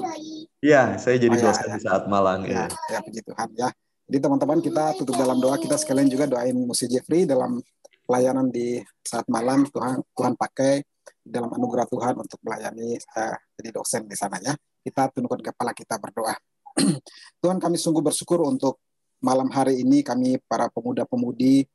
Iya, 0.63 0.95
saya 0.95 1.19
jadi 1.19 1.35
oh, 1.35 1.41
ya, 1.41 1.45
dosen 1.51 1.67
ya, 1.67 1.75
di 1.75 1.81
saat 1.83 2.03
Malang. 2.07 2.39
Ya, 2.47 2.71
ya, 2.71 2.95
ya 2.95 2.99
puji 3.03 3.19
Tuhan 3.19 3.49
ya. 3.57 3.69
Jadi 4.05 4.17
teman-teman 4.21 4.59
kita 4.61 4.93
tutup 5.01 5.17
dalam 5.17 5.41
doa 5.41 5.57
kita 5.57 5.81
sekalian 5.81 6.05
juga 6.05 6.29
doain 6.29 6.53
Musi 6.53 6.85
Jeffrey 6.85 7.25
dalam 7.25 7.57
pelayanan 8.05 8.53
di 8.53 8.77
saat 9.01 9.25
malam 9.25 9.65
Tuhan 9.65 9.97
Tuhan 10.13 10.37
pakai 10.37 10.85
dalam 11.25 11.49
anugerah 11.49 11.89
Tuhan 11.89 12.13
untuk 12.21 12.37
melayani 12.45 13.01
uh, 13.17 13.37
jadi 13.57 13.69
dosen 13.73 14.05
di 14.05 14.13
sananya. 14.13 14.53
Kita 14.85 15.09
tundukkan 15.09 15.41
kepala 15.41 15.73
kita 15.73 15.97
berdoa. 15.97 16.37
Tuhan 17.41 17.57
kami 17.57 17.81
sungguh 17.81 18.05
bersyukur 18.05 18.45
untuk 18.45 18.77
malam 19.25 19.49
hari 19.49 19.81
ini 19.81 20.05
kami 20.05 20.37
para 20.45 20.69
pemuda-pemudi 20.69 21.65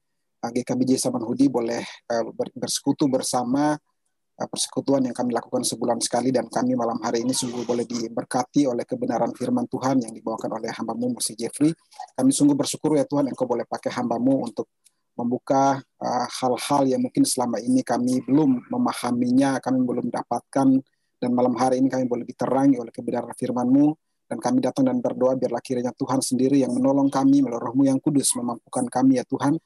uh, 0.46 0.50
GKBJ 0.54 1.02
Samanhudi 1.02 1.50
boleh 1.50 1.82
uh, 2.14 2.30
bersekutu 2.54 3.10
bersama 3.10 3.74
Eh, 3.74 3.89
persekutuan 4.48 5.04
yang 5.04 5.12
kami 5.12 5.36
lakukan 5.36 5.60
sebulan 5.60 6.00
sekali 6.00 6.32
dan 6.32 6.48
kami 6.48 6.72
malam 6.72 6.96
hari 7.04 7.20
ini 7.20 7.36
sungguh 7.36 7.68
boleh 7.68 7.84
diberkati 7.84 8.64
oleh 8.64 8.88
kebenaran 8.88 9.36
firman 9.36 9.68
Tuhan 9.68 10.00
yang 10.00 10.12
dibawakan 10.16 10.56
oleh 10.56 10.72
hambamu 10.72 11.18
Musi 11.18 11.36
Jeffrey. 11.36 11.74
Kami 12.16 12.30
sungguh 12.32 12.56
bersyukur 12.56 12.96
ya 12.96 13.04
Tuhan 13.04 13.28
Engkau 13.28 13.44
boleh 13.44 13.68
pakai 13.68 13.92
hambamu 13.92 14.48
untuk 14.48 14.72
membuka 15.20 15.76
eh, 15.76 16.26
hal-hal 16.40 16.82
uh, 16.86 16.88
yang 16.88 17.04
mungkin 17.04 17.28
selama 17.28 17.60
ini 17.60 17.84
kami 17.84 18.24
belum 18.24 18.72
memahaminya, 18.72 19.60
kami 19.60 19.84
belum 19.84 20.08
dapatkan. 20.08 20.68
Dan 21.20 21.36
malam 21.36 21.52
hari 21.60 21.84
ini 21.84 21.92
kami 21.92 22.08
boleh 22.08 22.24
diterangi 22.24 22.80
oleh 22.80 22.88
kebenaran 22.88 23.36
firman-Mu. 23.36 23.92
Dan 24.30 24.38
kami 24.38 24.62
datang 24.62 24.86
dan 24.86 25.02
berdoa 25.02 25.34
biarlah 25.34 25.60
kiranya 25.60 25.90
Tuhan 25.92 26.22
sendiri 26.22 26.62
yang 26.62 26.70
menolong 26.70 27.10
kami 27.10 27.42
melalui 27.42 27.66
rohmu 27.66 27.82
yang 27.84 27.98
kudus 27.98 28.32
memampukan 28.38 28.86
kami 28.86 29.18
ya 29.18 29.26
Tuhan. 29.26 29.58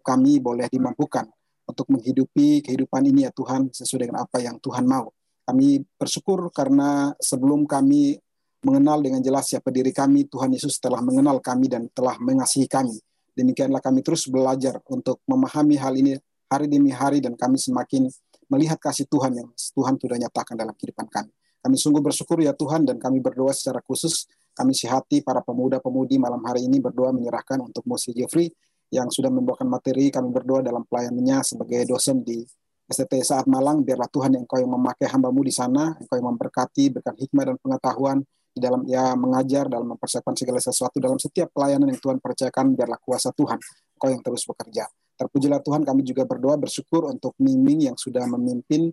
Kami 0.00 0.32
boleh 0.40 0.66
dimampukan 0.72 1.28
untuk 1.66 1.86
menghidupi 1.90 2.62
kehidupan 2.62 3.02
ini 3.10 3.26
ya 3.26 3.32
Tuhan 3.34 3.74
sesuai 3.74 4.08
dengan 4.08 4.22
apa 4.22 4.38
yang 4.38 4.56
Tuhan 4.62 4.86
mau. 4.86 5.10
Kami 5.46 5.82
bersyukur 5.98 6.50
karena 6.50 7.14
sebelum 7.22 7.66
kami 7.70 8.18
mengenal 8.66 8.98
dengan 8.98 9.22
jelas 9.22 9.46
siapa 9.46 9.70
diri 9.70 9.94
kami, 9.94 10.26
Tuhan 10.26 10.50
Yesus 10.54 10.78
telah 10.82 10.98
mengenal 10.98 11.38
kami 11.38 11.70
dan 11.70 11.86
telah 11.94 12.18
mengasihi 12.18 12.66
kami. 12.66 12.98
Demikianlah 13.36 13.78
kami 13.78 14.02
terus 14.02 14.26
belajar 14.26 14.80
untuk 14.90 15.22
memahami 15.28 15.76
hal 15.78 15.94
ini 15.94 16.18
hari 16.50 16.66
demi 16.66 16.90
hari 16.90 17.22
dan 17.22 17.38
kami 17.38 17.58
semakin 17.60 18.08
melihat 18.50 18.78
kasih 18.78 19.06
Tuhan 19.06 19.34
yang 19.34 19.48
Tuhan 19.54 19.94
sudah 19.98 20.18
nyatakan 20.18 20.54
dalam 20.58 20.74
kehidupan 20.74 21.06
kami. 21.10 21.30
Kami 21.62 21.76
sungguh 21.76 21.98
bersyukur 21.98 22.38
ya 22.42 22.54
Tuhan 22.54 22.86
dan 22.86 22.96
kami 22.96 23.18
berdoa 23.18 23.50
secara 23.50 23.82
khusus 23.82 24.30
kami 24.56 24.72
sihati 24.72 25.20
para 25.20 25.42
pemuda-pemudi 25.42 26.16
malam 26.16 26.40
hari 26.46 26.64
ini 26.64 26.80
berdoa 26.80 27.12
menyerahkan 27.12 27.60
untuk 27.60 27.84
Musi 27.84 28.16
Jeffrey 28.16 28.48
yang 28.90 29.10
sudah 29.10 29.30
membawakan 29.30 29.66
materi 29.66 30.14
kami 30.14 30.30
berdoa 30.30 30.62
dalam 30.62 30.86
pelayanannya 30.86 31.42
sebagai 31.42 31.82
dosen 31.90 32.22
di 32.22 32.42
STT 32.86 33.18
Saat 33.22 33.46
Malang. 33.50 33.82
Biarlah 33.82 34.06
Tuhan 34.06 34.38
yang 34.38 34.46
kau 34.46 34.62
yang 34.62 34.70
memakai 34.70 35.10
hambamu 35.10 35.42
di 35.42 35.50
sana 35.50 35.98
engkau 35.98 36.16
yang 36.18 36.28
memberkati 36.30 36.94
berikan 36.94 37.14
hikmah 37.18 37.44
dan 37.50 37.56
pengetahuan 37.58 38.18
di 38.56 38.60
dalam 38.62 38.86
ya 38.88 39.12
mengajar 39.18 39.68
dalam 39.68 39.98
mempersiapkan 39.98 40.32
segala 40.38 40.62
sesuatu 40.62 40.96
dalam 41.02 41.18
setiap 41.18 41.50
pelayanan 41.50 41.90
yang 41.90 42.00
Tuhan 42.00 42.18
percayakan. 42.22 42.78
Biarlah 42.78 43.00
kuasa 43.02 43.34
Tuhan 43.34 43.58
engkau 43.98 44.08
yang 44.10 44.22
terus 44.22 44.46
bekerja. 44.46 44.86
Terpujilah 45.16 45.60
Tuhan 45.64 45.82
kami 45.82 46.04
juga 46.06 46.28
berdoa 46.28 46.60
bersyukur 46.60 47.08
untuk 47.08 47.32
Miming 47.40 47.90
yang 47.90 47.96
sudah 47.96 48.28
memimpin 48.28 48.92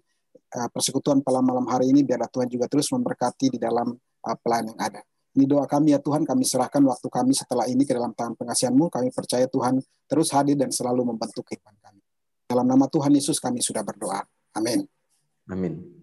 uh, 0.56 0.70
persekutuan 0.72 1.20
pada 1.22 1.44
malam 1.44 1.68
hari 1.70 1.94
ini. 1.94 2.02
Biarlah 2.02 2.32
Tuhan 2.32 2.50
juga 2.50 2.66
terus 2.66 2.90
memberkati 2.90 3.54
di 3.54 3.60
dalam 3.62 3.94
uh, 3.94 4.38
pelayanan 4.42 4.74
yang 4.74 4.82
ada 4.82 5.02
ini 5.34 5.50
doa 5.50 5.66
kami 5.66 5.98
ya 5.98 6.00
Tuhan, 6.00 6.30
kami 6.30 6.46
serahkan 6.46 6.82
waktu 6.86 7.08
kami 7.10 7.34
setelah 7.34 7.66
ini 7.66 7.82
ke 7.90 7.98
dalam 7.98 8.14
tangan 8.14 8.38
pengasihan-Mu. 8.38 8.94
Kami 8.94 9.10
percaya 9.10 9.50
Tuhan 9.50 9.82
terus 10.06 10.30
hadir 10.30 10.54
dan 10.54 10.70
selalu 10.70 11.10
membantu 11.10 11.42
kehidupan 11.42 11.74
kami. 11.82 12.02
Dalam 12.46 12.70
nama 12.70 12.86
Tuhan 12.86 13.10
Yesus 13.10 13.42
kami 13.42 13.58
sudah 13.58 13.82
berdoa. 13.82 14.22
Amin. 14.54 14.86
Amin. 15.50 16.03